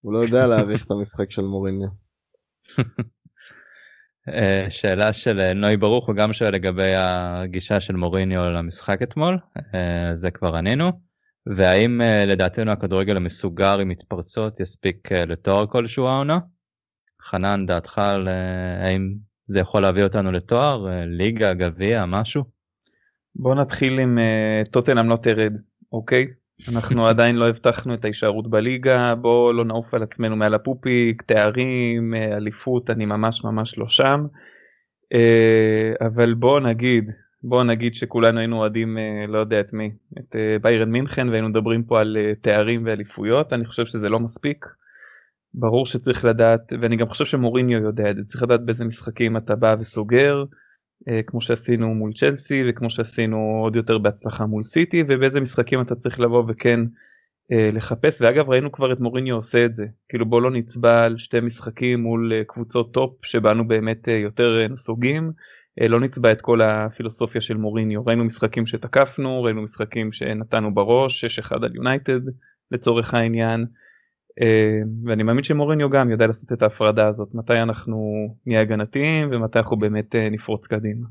הוא 0.00 0.12
לא 0.12 0.18
יודע 0.18 0.46
להעריך 0.46 0.86
את 0.86 0.90
המשחק 0.90 1.30
של 1.30 1.42
מוריניה. 1.42 1.88
אה, 4.28 4.70
שאלה 4.70 5.12
של 5.12 5.52
נוי 5.52 5.76
ברוך 5.76 6.06
הוא 6.06 6.16
גם 6.16 6.32
שואל 6.32 6.54
לגבי 6.54 6.92
הגישה 6.96 7.80
של 7.80 7.96
מוריניו 7.96 8.50
למשחק 8.50 9.02
אתמול, 9.02 9.38
זה 10.14 10.30
כבר 10.30 10.56
ענינו. 10.56 10.92
והאם 11.56 12.00
לדעתנו 12.26 12.70
הכדורגל 12.70 13.16
המסוגר 13.16 13.78
עם 13.78 13.88
מתפרצות 13.88 14.60
יספיק 14.60 15.12
לתואר 15.12 15.66
כלשהו 15.66 16.06
העונה? 16.06 16.38
חנן, 17.22 17.66
דעתך 17.66 17.98
על 17.98 18.28
אה, 18.28 18.86
האם 18.86 19.14
זה 19.46 19.60
יכול 19.60 19.82
להביא 19.82 20.04
אותנו 20.04 20.32
לתואר, 20.32 20.88
אה, 20.88 21.04
ליגה, 21.06 21.54
גביע, 21.54 22.04
משהו? 22.06 22.59
בוא 23.34 23.54
נתחיל 23.54 23.98
עם 24.00 24.18
uh, 24.18 24.70
טוטנאם 24.70 25.08
לא 25.08 25.16
תרד, 25.16 25.52
אוקיי? 25.92 26.26
אנחנו 26.72 27.06
עדיין 27.08 27.36
לא 27.36 27.48
הבטחנו 27.48 27.94
את 27.94 28.04
ההישארות 28.04 28.50
בליגה, 28.50 29.14
בוא 29.14 29.54
לא 29.54 29.64
נעוף 29.64 29.94
על 29.94 30.02
עצמנו 30.02 30.36
מעל 30.36 30.54
הפופיק, 30.54 31.22
תארים, 31.22 32.14
אליפות, 32.14 32.90
אני 32.90 33.04
ממש 33.04 33.44
ממש 33.44 33.78
לא 33.78 33.88
שם. 33.88 34.26
Uh, 35.14 36.06
אבל 36.06 36.34
בוא 36.34 36.60
נגיד, 36.60 37.10
בוא 37.42 37.64
נגיד 37.64 37.94
שכולנו 37.94 38.38
היינו 38.38 38.56
אוהדים, 38.56 38.98
לא 39.28 39.38
יודע 39.38 39.60
את 39.60 39.72
מי, 39.72 39.90
את 40.18 40.36
ביירן 40.62 40.90
מינכן 40.90 41.28
והיינו 41.28 41.48
מדברים 41.48 41.82
פה 41.82 42.00
על 42.00 42.16
תארים 42.40 42.82
ואליפויות, 42.84 43.52
אני 43.52 43.64
חושב 43.64 43.86
שזה 43.86 44.08
לא 44.08 44.20
מספיק. 44.20 44.66
ברור 45.54 45.86
שצריך 45.86 46.24
לדעת 46.24 46.72
ואני 46.80 46.96
גם 46.96 47.08
חושב 47.08 47.24
שמוריניו 47.24 47.82
יודע 47.82 48.10
את 48.10 48.16
זה 48.16 48.24
צריך 48.24 48.42
לדעת 48.42 48.64
באיזה 48.64 48.84
משחקים 48.84 49.36
אתה 49.36 49.56
בא 49.56 49.76
וסוגר 49.80 50.36
אה, 50.40 50.44
כמו 51.26 51.40
שעשינו 51.40 51.94
מול 51.94 52.12
צ'לסי 52.12 52.62
וכמו 52.68 52.90
שעשינו 52.90 53.60
עוד 53.62 53.76
יותר 53.76 53.98
בהצלחה 53.98 54.46
מול 54.46 54.62
סיטי 54.62 55.02
ובאיזה 55.08 55.40
משחקים 55.40 55.80
אתה 55.80 55.94
צריך 55.94 56.20
לבוא 56.20 56.44
וכן 56.48 56.80
אה, 57.52 57.70
לחפש. 57.72 58.20
ואגב 58.20 58.50
ראינו 58.50 58.72
כבר 58.72 58.92
את 58.92 59.00
מוריניו 59.00 59.36
עושה 59.36 59.64
את 59.64 59.74
זה. 59.74 59.86
כאילו 60.08 60.26
בוא 60.26 60.42
לא 60.42 60.50
נצבע 60.50 61.04
על 61.04 61.18
שתי 61.18 61.40
משחקים 61.40 62.02
מול 62.02 62.32
אה, 62.32 62.44
קבוצות 62.44 62.92
top 62.92 63.24
שבאנו 63.24 63.68
באמת 63.68 64.08
אה, 64.08 64.14
יותר 64.14 64.68
נסוגים. 64.68 65.32
אה, 65.80 65.88
לא 65.88 66.00
נצבע 66.00 66.32
את 66.32 66.40
כל 66.40 66.60
הפילוסופיה 66.60 67.40
של 67.40 67.56
מוריניו. 67.56 68.04
ראינו 68.06 68.24
משחקים 68.24 68.66
שתקפנו 68.66 69.42
ראינו 69.42 69.62
משחקים 69.62 70.12
שנתנו 70.12 70.74
בראש 70.74 71.40
6-1 71.40 71.54
על 71.62 71.74
יונייטד 71.74 72.20
לצורך 72.70 73.14
העניין. 73.14 73.66
אה, 74.42 74.80
ואני 75.04 75.22
מאמין 75.22 75.44
שמוריניו 75.44 75.90
גם 75.90 76.10
יודע 76.10 76.26
לעשות 76.26 76.52
את 76.52 76.62
ההפרדה 76.62 77.08
הזאת 77.08 77.34
מתי 77.34 77.62
אנחנו 77.62 78.28
נהיה 78.46 78.60
הגנתיים 78.60 79.28
ומתי 79.32 79.58
אנחנו 79.58 79.78
באמת 79.78 80.14
אה, 80.14 80.30
נפרוץ 80.30 80.66
קדימה. 80.66 81.06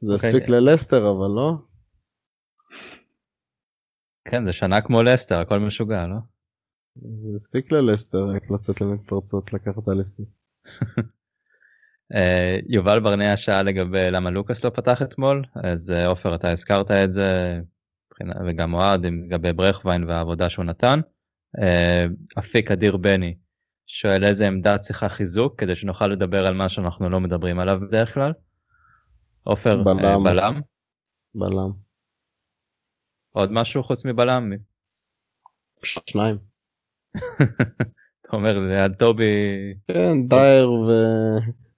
זה 0.00 0.12
אוקיי. 0.12 0.30
הספיק 0.30 0.48
ללסטר 0.48 1.10
אבל 1.10 1.30
לא? 1.36 1.52
כן 4.24 4.44
זה 4.44 4.52
שנה 4.52 4.80
כמו 4.80 5.02
לסטר 5.02 5.40
הכל 5.40 5.58
משוגע 5.58 6.06
לא? 6.06 6.16
זה 6.96 7.36
הספיק 7.36 7.72
ללסטר 7.72 8.18
רק 8.36 8.50
לצאת 8.50 8.80
למתפרצות 8.80 9.52
לקחת 9.52 9.88
אליפות. 9.88 10.28
אה, 12.14 12.56
יובל 12.68 13.00
ברנע 13.00 13.36
שאל 13.36 13.62
לגבי 13.62 14.10
למה 14.10 14.30
לוקאס 14.30 14.64
לא 14.64 14.70
פתח 14.70 15.02
אתמול 15.02 15.44
אז 15.64 15.90
עופר 15.90 16.34
אתה 16.34 16.50
הזכרת 16.50 16.90
את 16.90 17.12
זה 17.12 17.60
וגם 18.46 18.74
אוהד 18.74 19.06
לגבי 19.06 19.52
ברכווין 19.52 20.04
והעבודה 20.04 20.48
שהוא 20.48 20.64
נתן. 20.64 21.00
אה, 21.62 22.06
אפיק 22.38 22.70
אדיר 22.70 22.96
בני 22.96 23.34
שואל 23.86 24.24
איזה 24.24 24.46
עמדה 24.46 24.78
צריכה 24.78 25.08
חיזוק 25.08 25.60
כדי 25.60 25.76
שנוכל 25.76 26.06
לדבר 26.06 26.46
על 26.46 26.54
מה 26.54 26.68
שאנחנו 26.68 27.10
לא 27.10 27.20
מדברים 27.20 27.58
עליו 27.58 27.78
בדרך 27.80 28.14
כלל. 28.14 28.32
עופר 29.42 29.78
אה, 29.78 29.84
בלם. 29.84 30.24
בלם. 30.24 30.60
בלם. 31.34 31.70
עוד 33.30 33.52
משהו 33.52 33.82
חוץ 33.82 34.06
מבלם? 34.06 34.52
שניים. 35.82 36.36
אתה 38.20 38.36
אומר 38.36 38.58
ליד 38.58 38.94
טובי. 38.94 39.24
כן 39.86 40.28
דייר 40.28 40.70
ו... 40.70 40.92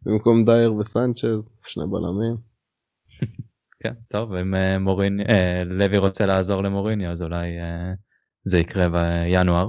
במקום 0.02 0.44
דייר 0.44 0.74
וסנצ'ז 0.74 1.48
שני 1.66 1.84
בלמים. 1.90 2.36
כן 3.82 3.94
טוב 4.08 4.34
אם 4.34 4.54
אה, 4.54 4.78
מורין 4.78 5.20
לוי 5.64 5.98
רוצה 5.98 6.26
לעזור 6.26 6.62
למוריני 6.62 7.08
אז 7.08 7.22
אולי 7.22 7.48
זה 8.44 8.58
יקרה 8.58 8.88
בינואר. 8.88 9.68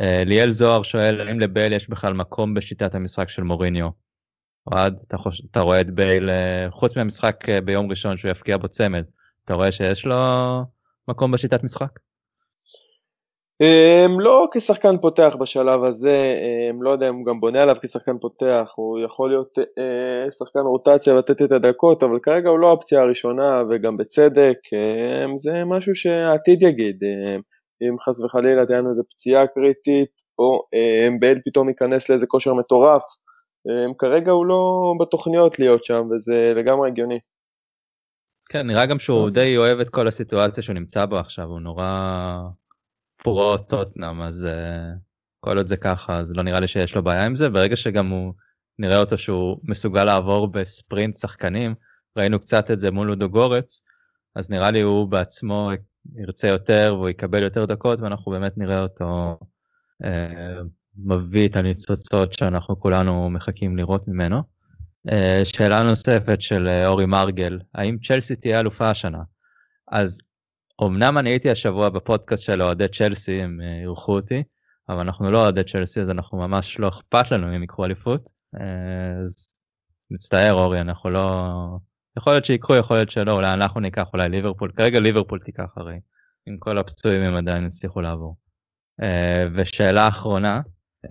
אה, 0.00 0.24
ליאל 0.24 0.50
זוהר 0.50 0.82
שואל 0.82 1.28
האם 1.28 1.40
לבייל 1.40 1.72
יש 1.72 1.90
בכלל 1.90 2.12
מקום 2.12 2.54
בשיטת 2.54 2.94
המשחק 2.94 3.28
של 3.28 3.42
מוריניו. 3.42 3.88
אוהד, 4.72 4.98
אתה, 5.08 5.16
חוש... 5.16 5.42
אתה 5.50 5.60
רואה 5.60 5.80
את 5.80 5.90
בייל, 5.90 6.30
אה, 6.30 6.66
חוץ 6.70 6.96
מהמשחק 6.96 7.48
אה, 7.48 7.60
ביום 7.60 7.90
ראשון 7.90 8.16
שהוא 8.16 8.30
יפקיע 8.30 8.56
בו 8.56 8.68
צמד, 8.68 9.04
אתה 9.44 9.54
רואה 9.54 9.72
שיש 9.72 10.06
לו 10.06 10.16
מקום 11.08 11.32
בשיטת 11.32 11.64
משחק? 11.64 11.98
Um, 13.62 14.10
לא 14.18 14.48
כשחקן 14.54 14.98
פותח 14.98 15.32
בשלב 15.40 15.84
הזה, 15.84 16.34
um, 16.70 16.76
לא 16.80 16.90
יודע 16.90 17.08
אם 17.08 17.14
הוא 17.14 17.26
גם 17.26 17.40
בונה 17.40 17.62
עליו 17.62 17.76
כשחקן 17.82 18.18
פותח, 18.18 18.72
הוא 18.74 18.98
יכול 19.04 19.30
להיות 19.30 19.58
שחקן 20.38 20.60
רוטציה 20.60 21.14
ולתת 21.14 21.42
את 21.42 21.52
הדקות, 21.52 22.02
אבל 22.02 22.18
כרגע 22.22 22.48
הוא 22.48 22.58
לא 22.58 22.68
האופציה 22.68 23.00
הראשונה 23.00 23.62
וגם 23.70 23.96
בצדק, 23.96 24.58
um, 24.66 25.38
זה 25.38 25.64
משהו 25.66 25.94
שהעתיד 25.94 26.62
יגיד, 26.62 26.96
אם 27.82 27.96
חס 28.00 28.20
וחלילה 28.20 28.66
תהיה 28.66 28.78
לנו 28.78 28.90
איזה 28.90 29.02
פציעה 29.10 29.46
קריטית, 29.46 30.10
או 30.38 30.62
um, 30.74 31.20
בייל 31.20 31.38
פתאום 31.44 31.68
ייכנס 31.68 32.08
לאיזה 32.08 32.26
כושר 32.26 32.54
מטורף, 32.54 33.02
um, 33.68 33.94
כרגע 33.98 34.32
הוא 34.32 34.46
לא 34.46 34.92
בתוכניות 35.00 35.58
להיות 35.58 35.84
שם 35.84 36.08
וזה 36.10 36.52
לגמרי 36.56 36.90
הגיוני. 36.90 37.18
כן, 38.48 38.66
נראה 38.66 38.86
גם 38.86 38.98
שהוא 38.98 39.30
די 39.30 39.56
אוהב 39.56 39.80
את 39.80 39.88
כל 39.88 40.08
הסיטואציה 40.08 40.62
שהוא 40.62 40.74
נמצא 40.74 41.06
בו 41.06 41.16
עכשיו, 41.16 41.44
הוא 41.44 41.60
נורא 41.60 42.38
פרו 43.22 43.58
טוטנאם, 43.58 44.22
אז 44.22 44.48
uh, 44.50 44.98
כל 45.40 45.56
עוד 45.56 45.66
זה 45.66 45.76
ככה, 45.76 46.18
אז 46.18 46.32
לא 46.36 46.42
נראה 46.42 46.60
לי 46.60 46.68
שיש 46.68 46.96
לו 46.96 47.02
בעיה 47.02 47.26
עם 47.26 47.36
זה. 47.36 47.48
ברגע 47.48 47.76
שגם 47.76 48.08
הוא, 48.08 48.32
נראה 48.78 49.00
אותו 49.00 49.18
שהוא 49.18 49.60
מסוגל 49.64 50.04
לעבור 50.04 50.48
בספרינט 50.52 51.14
שחקנים, 51.14 51.74
ראינו 52.16 52.40
קצת 52.40 52.70
את 52.70 52.80
זה 52.80 52.90
מול 52.90 53.06
לודו 53.06 53.28
גורץ, 53.28 53.82
אז 54.36 54.50
נראה 54.50 54.70
לי 54.70 54.80
הוא 54.80 55.08
בעצמו 55.08 55.70
ירצה 56.16 56.48
יותר 56.48 56.94
והוא 56.96 57.08
יקבל 57.08 57.42
יותר 57.42 57.64
דקות, 57.64 58.00
ואנחנו 58.00 58.32
באמת 58.32 58.58
נראה 58.58 58.82
אותו 58.82 59.38
uh, 60.02 60.06
מביא 60.96 61.48
את 61.48 61.56
הניצוצות 61.56 62.32
שאנחנו 62.32 62.80
כולנו 62.80 63.30
מחכים 63.30 63.76
לראות 63.76 64.08
ממנו. 64.08 64.42
Uh, 65.08 65.12
שאלה 65.44 65.82
נוספת 65.82 66.40
של 66.40 66.68
uh, 66.68 66.86
אורי 66.86 67.06
מרגל, 67.06 67.58
האם 67.74 67.96
צ'לסי 67.98 68.36
תהיה 68.36 68.60
אלופה 68.60 68.90
השנה? 68.90 69.22
אז 69.92 70.20
אמנם 70.82 71.18
אני 71.18 71.30
הייתי 71.30 71.50
השבוע 71.50 71.88
בפודקאסט 71.88 72.42
של 72.42 72.62
אוהדי 72.62 72.88
צ'לסי, 72.88 73.42
הם 73.42 73.58
uh, 73.60 73.82
אירחו 73.82 74.12
אותי, 74.12 74.42
אבל 74.88 75.00
אנחנו 75.00 75.30
לא 75.30 75.42
אוהדי 75.42 75.64
צ'לסי 75.64 76.00
אז 76.00 76.10
אנחנו 76.10 76.38
ממש 76.38 76.78
לא 76.78 76.88
אכפת 76.88 77.30
לנו 77.30 77.56
אם 77.56 77.62
יקחו 77.62 77.84
אליפות. 77.84 78.20
Uh, 78.56 78.60
אז 79.22 79.60
מצטער 80.10 80.54
אורי, 80.54 80.80
אנחנו 80.80 81.10
לא... 81.10 81.54
יכול 82.18 82.32
להיות 82.32 82.44
שיקחו, 82.44 82.74
יכול 82.74 82.96
להיות 82.96 83.10
שלא, 83.10 83.32
אולי 83.32 83.54
אנחנו 83.54 83.80
ניקח, 83.80 84.06
אולי 84.12 84.28
ליברפול, 84.28 84.72
כרגע 84.76 85.00
ליברפול 85.00 85.38
תיקח 85.38 85.72
הרי, 85.76 86.00
עם 86.46 86.56
כל 86.58 86.78
הפצועים 86.78 87.22
הם 87.22 87.34
עדיין 87.34 87.66
הצליחו 87.66 88.00
לעבור. 88.00 88.36
Uh, 89.00 89.04
ושאלה 89.54 90.08
אחרונה, 90.08 90.60
uh, 91.06 91.10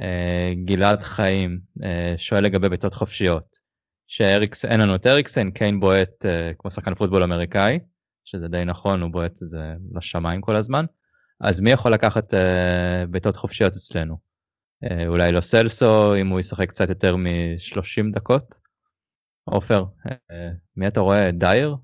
גלעד 0.65 1.01
חיים 1.01 1.59
uh, 1.79 1.83
שואל 2.17 2.43
לגבי 2.43 2.69
בעיטות 2.69 2.93
חופשיות. 2.93 3.59
שאין 4.07 4.79
לנו 4.79 4.95
את 4.95 5.07
אריקסן, 5.07 5.51
קיין 5.51 5.79
בועט 5.79 6.25
כמו 6.59 6.71
שחקן 6.71 6.95
פוטבול 6.95 7.23
אמריקאי, 7.23 7.79
שזה 8.25 8.47
די 8.47 8.65
נכון, 8.65 9.01
הוא 9.01 9.11
בועט 9.11 9.31
את 9.31 9.49
זה 9.49 9.73
לשמיים 9.95 10.41
כל 10.41 10.55
הזמן. 10.55 10.85
אז 11.41 11.61
מי 11.61 11.71
יכול 11.71 11.93
לקחת 11.93 12.33
בעיטות 13.09 13.35
חופשיות 13.35 13.73
אצלנו? 13.73 14.17
אולי 15.07 15.31
לא 15.31 15.41
סלסו, 15.41 16.15
אם 16.15 16.27
הוא 16.27 16.39
ישחק 16.39 16.69
קצת 16.69 16.89
יותר 16.89 17.15
מ-30 17.15 18.13
דקות? 18.13 18.68
עופר, 19.51 19.83
uh, 20.07 20.11
מי 20.77 20.87
אתה 20.87 20.99
רואה? 20.99 21.31
דייר? 21.31 21.75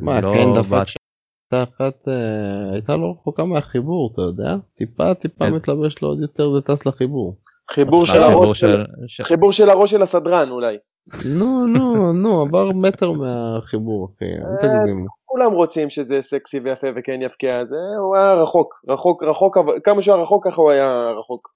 מה, 0.00 0.20
לא 0.20 0.32
כן 0.36 0.52
דפק 0.54 0.84
שהייתה 0.86 1.70
אחת, 1.70 2.08
uh, 2.08 2.72
הייתה 2.72 2.96
לא 2.96 3.14
רחוקה 3.20 3.44
מהחיבור, 3.44 4.10
אתה 4.12 4.22
יודע? 4.22 4.56
טיפה 4.76 5.14
טיפה 5.14 5.50
מתלבש 5.50 6.02
לו 6.02 6.08
עוד 6.08 6.20
יותר, 6.20 6.52
זה 6.52 6.60
טס 6.60 6.86
לחיבור. 6.86 7.36
חיבור 7.70 8.06
של 8.06 8.22
הראש 8.22 8.60
של... 8.60 8.84
חיבור 9.22 9.52
של 9.52 9.70
הראש 9.70 9.90
של 9.90 10.02
הסדרן 10.02 10.50
אולי. 10.50 10.76
נו 11.24 11.66
נו 11.66 12.12
נו 12.12 12.40
עבר 12.40 12.72
מטר 12.72 13.12
מהחיבור 13.12 14.08
אחי 14.08 14.24
אל 14.24 14.56
תגזימו. 14.62 15.06
כולם 15.32 15.52
רוצים 15.52 15.90
שזה 15.90 16.20
סקסי 16.22 16.60
ויפה 16.60 16.86
וכן 16.96 17.22
יפקיע 17.22 17.64
זה 17.64 17.76
הוא 17.98 18.16
היה 18.16 18.34
רחוק 18.34 18.84
רחוק 18.88 19.22
רחוק 19.22 19.58
כמה 19.84 20.02
שהוא 20.02 20.14
היה 20.14 20.22
רחוק 20.22 20.46
ככה 20.46 20.62
הוא 20.62 20.70
היה 20.70 21.10
רחוק. 21.18 21.54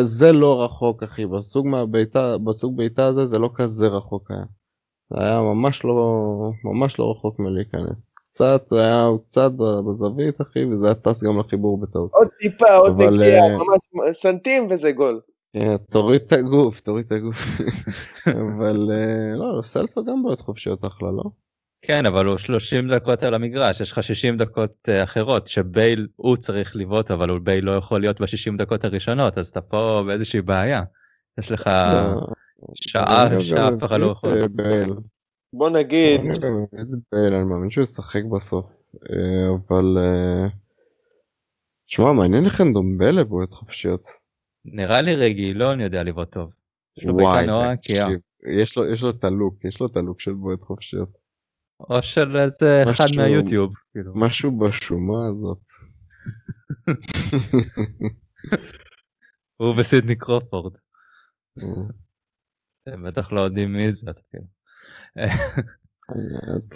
זה 0.00 0.32
לא 0.32 0.64
רחוק 0.64 1.02
אחי 1.02 1.26
בסוג 1.26 1.66
מהביתה 1.66 2.38
בסוג 2.38 2.76
ביתה 2.76 3.06
הזה 3.06 3.26
זה 3.26 3.38
לא 3.38 3.50
כזה 3.54 3.86
רחוק 3.86 4.30
היה. 4.30 4.44
זה 5.10 5.16
היה 5.20 5.40
ממש 5.40 5.84
לא 5.84 6.24
ממש 6.64 6.98
לא 6.98 7.10
רחוק 7.10 7.38
מלהיכנס. 7.38 8.06
קצת 8.14 8.72
היה 8.72 9.08
קצת 9.28 9.50
בזווית 9.88 10.40
אחי 10.40 10.64
וזה 10.64 10.86
היה 10.86 10.94
טס 10.94 11.24
גם 11.24 11.38
לחיבור 11.38 11.78
בטעות. 11.78 12.10
עוד 12.12 12.28
טיפה 12.40 12.76
עוד 12.76 13.02
נגיעה 13.02 13.48
ממש 13.48 14.12
סנטים 14.22 14.68
וזה 14.70 14.92
גול. 14.92 15.20
כן, 15.52 15.76
תוריד 15.90 16.22
את 16.26 16.32
הגוף, 16.32 16.80
תוריד 16.80 17.06
את 17.06 17.12
הגוף. 17.12 17.36
אבל 18.40 18.90
אה, 18.92 19.36
לא, 19.36 19.62
סלסו 19.62 20.04
גם 20.04 20.22
בעיות 20.22 20.40
חופשיות 20.40 20.84
אחלה, 20.84 21.10
לא? 21.10 21.22
כן, 21.82 22.06
אבל 22.06 22.26
הוא 22.26 22.38
30 22.38 22.94
דקות 22.94 23.22
על 23.22 23.34
המגרש, 23.34 23.80
יש 23.80 23.92
לך 23.92 24.02
60 24.02 24.36
דקות 24.36 24.88
אה, 24.88 25.02
אחרות, 25.04 25.46
שבייל 25.46 26.08
הוא 26.16 26.36
צריך 26.36 26.76
לבעוט, 26.76 27.10
אבל 27.10 27.38
בייל 27.38 27.64
לא 27.64 27.72
יכול 27.72 28.00
להיות 28.00 28.20
ב-60 28.20 28.56
דקות 28.58 28.84
הראשונות, 28.84 29.38
אז 29.38 29.48
אתה 29.48 29.60
פה 29.60 30.02
באיזושהי 30.06 30.42
בעיה. 30.42 30.82
יש 31.38 31.52
לך 31.52 31.66
לא, 31.66 32.26
שעה 32.74 33.40
שאף 33.40 33.84
אחד 33.84 34.00
לא 34.00 34.06
יכול. 34.06 34.48
בוא 35.52 35.70
נגיד... 35.70 36.20
בייל, 37.12 37.34
אני 37.34 37.44
מאמין 37.44 37.70
שהוא 37.70 37.82
ישחק 37.82 38.22
בסוף, 38.24 38.66
אה, 39.10 39.50
אבל... 39.68 39.98
תשמע, 41.86 42.12
מעניין 42.12 42.44
איך 42.44 42.60
אין 42.60 42.72
דומבלה 42.72 43.24
בעיות 43.24 43.54
חופשיות. 43.54 44.06
נראה 44.64 45.00
לי 45.00 45.14
רגילון 45.14 45.80
יודע 45.80 46.02
לבעוט 46.02 46.32
טוב. 46.32 46.50
יש 46.98 47.04
לו 47.04 47.16
בעיטה 47.16 47.46
נורא 47.46 47.66
עקייה. 47.66 48.06
יש 48.60 48.76
לו, 48.76 48.92
יש 48.92 49.02
לו 49.02 49.10
את 49.10 49.24
הלוק, 49.24 49.64
יש 49.64 49.80
לו 49.80 49.86
את 49.86 49.96
הלוק 49.96 50.20
של 50.20 50.32
בועט 50.32 50.60
חופשיות. 50.60 51.19
או 51.90 52.02
של 52.02 52.36
איזה 52.36 52.82
אחד 52.90 53.04
מהיוטיוב. 53.16 53.74
כאילו. 53.92 54.12
משהו 54.14 54.58
בשומה 54.58 55.28
הזאת. 55.30 55.62
הוא 59.56 59.74
וסידני 59.78 60.16
קרופורד. 60.16 60.72
הם 62.86 63.04
בטח 63.06 63.32
לא 63.32 63.40
יודעים 63.40 63.72
מי 63.72 63.92
זה. 63.92 64.10
כאילו. 64.30 64.44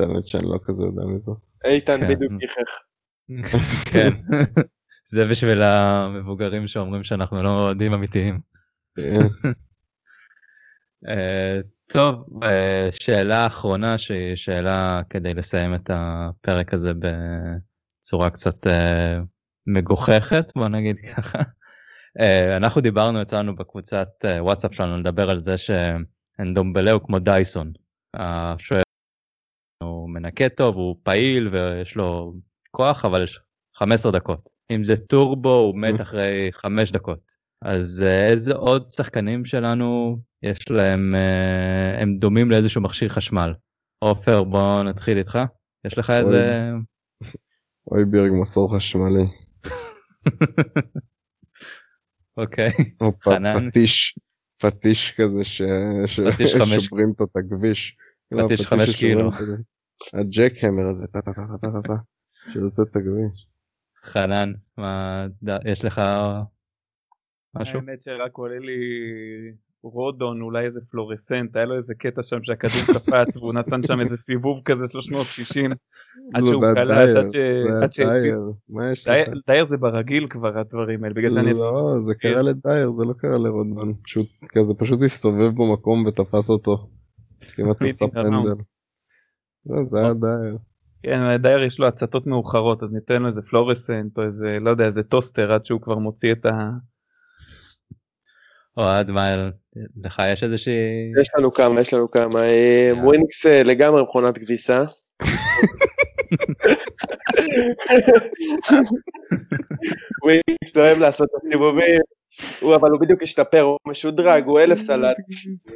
האמת 0.01 0.27
שאני 0.27 0.45
לא 0.45 0.59
כזה 0.65 0.83
יודע 0.83 1.03
מי 1.03 1.21
זאת. 1.21 1.39
איתן 1.65 2.01
כן. 2.01 2.09
בדיוק 2.15 2.33
גיחך. 2.39 2.71
כן. 3.93 4.11
זה 5.07 5.25
בשביל 5.31 5.63
המבוגרים 5.63 6.67
שאומרים 6.67 7.05
שאנחנו 7.05 7.43
לא 7.43 7.49
אוהדים 7.49 7.93
אמיתיים. 7.93 8.41
אה, 11.97 12.01
טוב, 12.01 12.43
אה, 12.43 12.89
שאלה 12.93 13.47
אחרונה 13.47 13.99
שהיא 13.99 14.35
שאלה 14.35 15.01
כדי 15.11 15.35
לסיים 15.35 15.75
את 15.75 15.91
הפרק 15.93 16.75
הזה 16.75 16.93
בצורה 16.99 18.31
קצת 18.31 18.67
אה, 18.67 19.19
מגוחכת, 19.67 20.53
בוא 20.57 20.69
נגיד 20.69 20.97
ככה. 21.17 21.39
אנחנו 22.57 22.81
דיברנו 22.81 23.23
אצלנו 23.23 23.57
בקבוצת 23.57 24.09
וואטסאפ 24.39 24.75
שלנו 24.75 24.99
לדבר 24.99 25.31
על 25.31 25.43
זה 25.43 25.55
שאנדומבלה 25.59 26.93
הוא 26.93 27.01
כמו 27.05 27.19
דייסון. 27.19 27.73
השוער 28.15 28.83
הוא 29.83 30.11
מנקה 30.11 30.49
טוב, 30.49 30.77
הוא 30.77 30.97
פעיל 31.03 31.49
ויש 31.49 31.97
לו 31.97 32.35
כוח, 32.71 33.05
אבל 33.05 33.25
יש 33.25 33.41
15 33.77 34.13
דקות. 34.13 34.51
אם 34.71 34.85
זה 34.85 34.97
טורבו 34.97 35.55
הוא 35.55 35.81
מת 35.81 36.01
אחרי 36.01 36.49
5 36.53 36.93
דקות. 36.93 37.44
אז 37.63 38.05
אה, 38.07 38.31
איזה 38.31 38.55
עוד 38.55 38.89
שחקנים 38.89 39.45
שלנו 39.45 40.19
יש 40.43 40.71
להם, 40.71 41.15
אה, 41.15 42.03
הם 42.03 42.19
דומים 42.19 42.51
לאיזשהו 42.51 42.83
מכשיר 42.83 43.09
חשמל. 43.09 43.55
עופר 43.99 44.45
בוא 44.45 44.83
נתחיל 44.83 45.19
איתך, 45.19 45.39
יש 45.85 45.99
לך 45.99 46.11
איזה... 46.11 46.71
אוי 47.91 48.05
בירג 48.05 48.31
מסור 48.41 48.77
חשמלי. 48.77 49.25
אוקיי, 52.37 52.73
חנן. 53.25 53.71
פטיש, 53.71 54.19
פטיש 54.59 55.21
כזה 55.21 55.45
ששוברים 55.45 57.09
אותו 57.09 57.25
את 57.25 57.37
הכביש. 57.37 57.97
פטיש 58.31 58.67
חמש 58.67 58.97
קילו. 58.97 59.31
הג'ק 60.13 60.65
המר 60.65 60.91
הזה, 60.91 61.07
טה 61.07 61.23
טה 61.23 61.33
טה 61.33 61.43
טה 61.61 61.69
טה 61.71 61.89
טה, 61.89 61.95
שעושה 62.53 62.83
את 62.83 62.97
הכביש. 62.97 63.47
חנן, 64.05 64.53
מה, 64.79 65.27
יש 65.65 65.85
לך 65.85 66.01
משהו? 67.55 67.79
האמת 67.79 68.03
שרק 68.03 68.37
עולה 68.37 68.59
לי 68.59 68.81
רודון, 69.83 70.41
אולי 70.41 70.67
איזה 70.67 70.81
פלורסנט, 70.91 71.57
היה 71.57 71.65
לו 71.65 71.77
איזה 71.77 71.95
קטע 71.95 72.23
שם 72.23 72.43
שהכדור 72.43 72.95
קפץ 72.95 73.37
והוא 73.37 73.53
נתן 73.53 73.83
שם 73.87 74.01
איזה 74.01 74.17
סיבוב 74.17 74.61
כזה 74.65 74.89
360 74.89 75.73
עד 76.35 76.43
לא, 76.43 76.53
שהוא 76.53 76.63
קלט, 76.75 77.17
עד 77.83 77.93
שהציל. 77.93 79.41
דייר 79.47 79.67
זה 79.67 79.77
ברגיל 79.77 80.29
כבר 80.29 80.59
הדברים 80.59 81.05
האלה, 81.05 81.15
בגלל 81.15 81.35
זה 81.35 81.41
אני... 81.41 81.55
לא, 81.55 81.97
זה 82.01 82.15
קרה 82.15 82.43
לדייר, 82.43 82.93
זה 82.93 83.05
לא 83.05 83.13
קרה 83.13 83.39
לרודון, 83.39 83.95
פשוט 84.05 84.27
כזה 84.49 84.75
פשוט 84.79 85.03
הסתובב 85.03 85.51
במקום 85.55 86.07
ותפס 86.07 86.51
אותו. 86.51 86.89
כמעט 87.55 87.83
עשה 87.89 88.09
פנדל. 88.09 88.55
לא, 89.67 89.85
זה 89.85 89.99
היה 89.99 90.15
דייר. 90.15 90.59
כן, 91.03 91.23
לדייר 91.23 91.63
יש 91.63 91.81
לו 91.81 91.87
הצתות 91.87 92.27
מאוחרות, 92.27 92.83
אז 92.83 92.93
ניתן 92.93 93.23
לו 93.23 93.29
איזה 93.29 93.43
פלורסנט 93.43 94.19
או 94.19 94.23
איזה, 94.23 94.59
לא 94.61 94.71
יודע, 94.71 94.85
איזה 94.85 95.03
טוסטר 95.03 95.53
עד 95.53 95.67
שהוא 95.67 95.81
כבר 95.81 95.99
מוציא 95.99 96.33
את 96.33 96.47
ה... 96.47 96.71
אוהד, 98.77 99.11
מה, 99.11 99.49
לך 100.05 100.23
יש 100.33 100.43
איזושהי... 100.45 100.73
יש 101.21 101.29
לנו 101.39 101.53
כמה, 101.53 101.81
יש 101.81 101.95
לנו 101.95 102.11
כמה. 102.11 102.41
אה, 102.43 102.91
וויניקס 103.03 103.47
אה, 103.47 103.63
לגמרי 103.63 104.03
מכונת 104.03 104.39
כביסה. 104.39 104.83
הוא 110.23 110.31
אוהב 110.77 110.99
לעשות 110.99 111.29
את 111.31 111.45
הסיבובים, 111.47 112.01
הוא 112.61 112.75
אבל 112.75 112.91
הוא 112.91 113.01
בדיוק 113.01 113.23
השתפר, 113.23 113.61
הוא 113.63 113.79
משודרג, 113.89 114.45
הוא 114.47 114.61
אלף 114.61 114.79
סלט. 114.79 115.17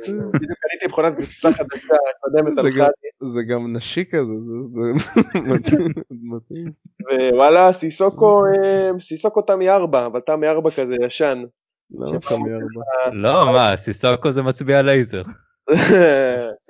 בדיוק 0.09 0.59
קניתי 0.61 0.86
מכונת 0.88 1.14
גריסה 1.16 1.53
חדשה, 1.53 1.94
הלכה 2.57 2.68
גם- 2.78 2.84
לי, 3.22 3.32
זה 3.32 3.40
גם 3.42 3.76
נשי 3.76 4.05
כזה, 4.11 4.32
זה- 4.74 5.05
זה 5.70 5.76
מתאים. 6.11 6.72
ווואלה, 7.32 7.72
סיסוקו, 7.72 8.42
אה, 8.46 8.90
סיסוקו 9.01 9.42
תמי 9.42 9.70
4, 9.70 10.07
אבל 10.07 10.20
תמי 10.20 10.46
4 10.49 10.70
כזה 10.70 10.94
ישן. 11.07 11.42
ארבע? 12.03 13.11
לא, 13.12 13.53
מה, 13.53 13.76
סיסוקו 13.76 14.30
זה 14.30 14.43
מצביע 14.43 14.82
לייזר. 14.86 15.22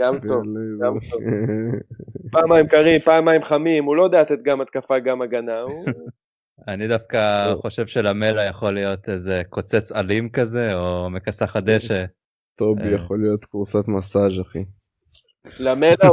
גם 0.01 0.19
טוב. 0.29 0.43
גם 0.83 0.95
טוב. 1.11 1.21
פעמיים 2.33 2.67
קרים, 2.67 3.01
פעמיים 3.01 3.43
חמים, 3.43 3.85
הוא 3.85 3.97
לא 3.97 4.03
יודע 4.03 4.21
לתת 4.21 4.43
גם 4.43 4.61
התקפה, 4.61 4.99
גם 4.99 5.23
הגנה. 5.23 5.63
אני 6.69 6.89
דווקא. 6.89 7.55
חושב 7.55 7.87
שלמלה 7.87 8.45
יכול 8.45 8.75
להיות 8.75 9.09
איזה 9.09 9.43
קוצץ 9.51 9.93
אלים 9.93 10.31
כזה, 10.31 10.75
או 10.75 11.11
מכסחת 11.11 11.63
דשא. 11.63 12.05
טובי 12.59 12.83
אה. 12.83 12.95
יכול 12.95 13.23
להיות 13.23 13.45
קורסת 13.45 13.89
מסאז' 13.89 14.41
אחי. 14.41 14.65
למלה 15.61 16.09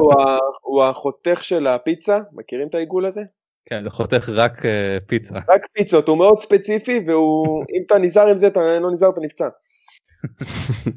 הוא 0.62 0.84
החותך 0.84 1.44
של 1.44 1.68
הפיצה, 1.68 2.20
מכירים 2.34 2.68
את 2.68 2.76
העיגול 2.76 3.06
הזה? 3.06 3.22
כן, 3.66 3.84
זה 3.84 3.90
חותך 3.90 4.30
רק 4.30 4.66
אה, 4.66 4.98
פיצה. 5.08 5.36
רק 5.36 5.62
פיצות, 5.74 6.08
הוא 6.08 6.18
מאוד 6.18 6.40
ספציפי, 6.40 7.00
והוא, 7.08 7.64
אם 7.78 7.84
אתה 7.86 7.98
נזהר 7.98 8.28
עם 8.28 8.38
זה, 8.38 8.48
אתה 8.48 8.80
לא 8.80 8.92
נזהר, 8.92 9.10
אתה 9.10 9.22
נפצע. 9.22 9.50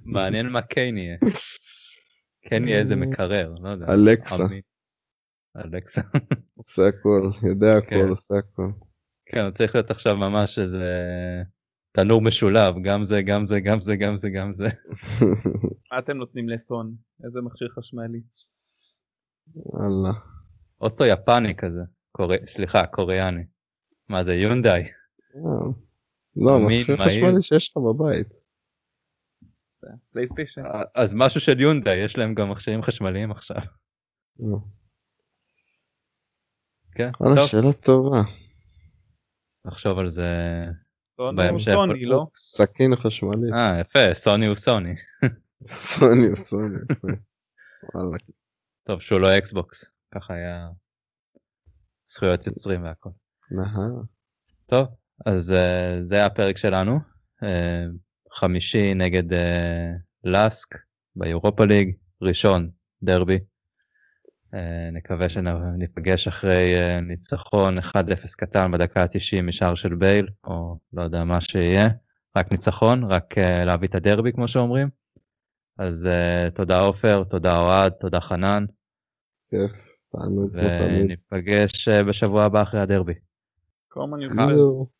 מעניין 0.04 0.46
מה 0.48 0.62
קיין 0.62 0.98
יהיה. 0.98 1.16
קיין 2.48 2.68
יהיה 2.68 2.78
איזה 2.78 2.96
מקרר, 2.96 3.54
לא 3.60 3.68
יודע. 3.68 3.86
אלקסה. 3.88 4.44
אלקסה. 5.56 6.00
עושה 6.56 6.82
הכל, 6.88 7.30
יודע 7.48 7.80
כן. 7.80 7.96
הכל, 7.96 8.08
עושה 8.08 8.34
הכל. 8.38 8.70
כן, 9.26 9.40
הוא 9.40 9.50
צריך 9.50 9.74
להיות 9.74 9.90
עכשיו 9.90 10.16
ממש 10.16 10.58
איזה 10.58 10.84
תנור 11.92 12.22
משולב, 12.22 12.74
גם 12.82 13.04
זה, 13.04 13.22
גם 13.22 13.44
זה, 13.44 13.60
גם 13.60 13.80
זה, 13.80 13.96
גם 13.96 14.16
זה, 14.16 14.30
גם 14.30 14.52
זה. 14.52 14.68
מה 15.92 15.98
אתם 15.98 16.16
נותנים 16.16 16.48
לסון? 16.48 16.94
איזה 17.24 17.40
מכשיר 17.40 17.68
חשמלי? 17.78 18.20
וואלה. 19.54 20.18
אוטו 20.80 21.04
יפני 21.04 21.56
כזה. 21.56 21.97
קורי... 22.12 22.36
סליחה, 22.46 22.86
קוריאני. 22.86 23.44
מה 24.08 24.24
זה, 24.24 24.34
יונדאי? 24.34 24.82
אה. 24.82 25.70
לא, 26.36 26.58
מכשיר 26.66 26.96
מהיר. 26.96 27.08
חשמלי 27.08 27.42
שיש 27.42 27.70
לך 27.70 27.76
בבית. 27.76 28.26
פלייסטיישן? 30.12 30.62
אז 30.94 31.14
משהו 31.14 31.40
של 31.40 31.60
יונדאי, 31.60 31.96
יש 31.96 32.18
להם 32.18 32.34
גם 32.34 32.50
מכשירים 32.50 32.82
חשמליים 32.82 33.30
עכשיו. 33.30 33.56
אה. 34.40 34.58
כן, 36.92 37.10
טוב, 37.12 37.46
שאלה 37.46 37.72
טובה. 37.72 38.22
נחשוב 39.64 39.98
על 39.98 40.10
זה. 40.10 40.24
בהמשך. 41.36 41.72
סוני, 41.72 42.04
לא? 42.04 42.26
סכין 42.34 42.96
חשמלי. 42.96 43.52
אה, 43.52 43.80
יפה, 43.80 44.14
סוני 44.14 44.46
הוא 44.46 44.54
סוני. 44.54 44.94
סוני, 45.66 46.36
סוני. 46.36 46.76
יפה. 46.90 47.08
וואלה. 47.94 48.16
טוב, 48.84 49.00
שהוא 49.00 49.20
לא 49.20 49.38
אקסבוקס. 49.38 49.84
ככה 50.14 50.34
היה 50.34 50.68
זכויות 52.08 52.46
יוצרים 52.46 52.84
והכל. 52.84 53.10
נהר. 53.50 54.02
טוב, 54.66 54.86
אז 55.26 55.50
uh, 55.50 56.08
זה 56.08 56.14
היה 56.14 56.26
הפרק 56.26 56.56
שלנו. 56.56 56.98
Uh, 57.42 57.46
חמישי 58.32 58.94
נגד 58.94 59.32
uh, 59.32 59.36
לאסק 60.24 60.76
ביורופה 61.16 61.64
ליג, 61.64 61.94
ראשון 62.22 62.70
דרבי. 63.02 63.38
נקווה 64.92 65.28
שניפגש 65.28 66.28
אחרי 66.28 66.74
ניצחון 67.02 67.78
1-0 67.78 67.82
קטן 68.38 68.72
בדקה 68.72 69.02
ה-90 69.02 69.42
משער 69.42 69.74
של 69.74 69.94
בייל, 69.94 70.28
או 70.44 70.78
לא 70.92 71.02
יודע 71.02 71.24
מה 71.24 71.40
שיהיה, 71.40 71.88
רק 72.36 72.50
ניצחון, 72.52 73.04
רק 73.04 73.38
להביא 73.38 73.88
את 73.88 73.94
הדרבי 73.94 74.32
כמו 74.32 74.48
שאומרים. 74.48 74.88
אז 75.78 76.08
תודה 76.54 76.80
עופר, 76.80 77.24
תודה 77.24 77.58
אוהד, 77.58 77.92
תודה 77.92 78.20
חנן, 78.20 78.64
כיף. 79.50 79.87
תמיד. 80.78 81.04
וניפגש 81.04 81.88
uh, 81.88 82.08
בשבוע 82.08 82.44
הבא 82.44 82.62
אחרי 82.62 82.80
הדרבי. 82.80 83.14
קומן 83.88 84.20
יו. 84.20 84.28
יוסף. 84.28 84.97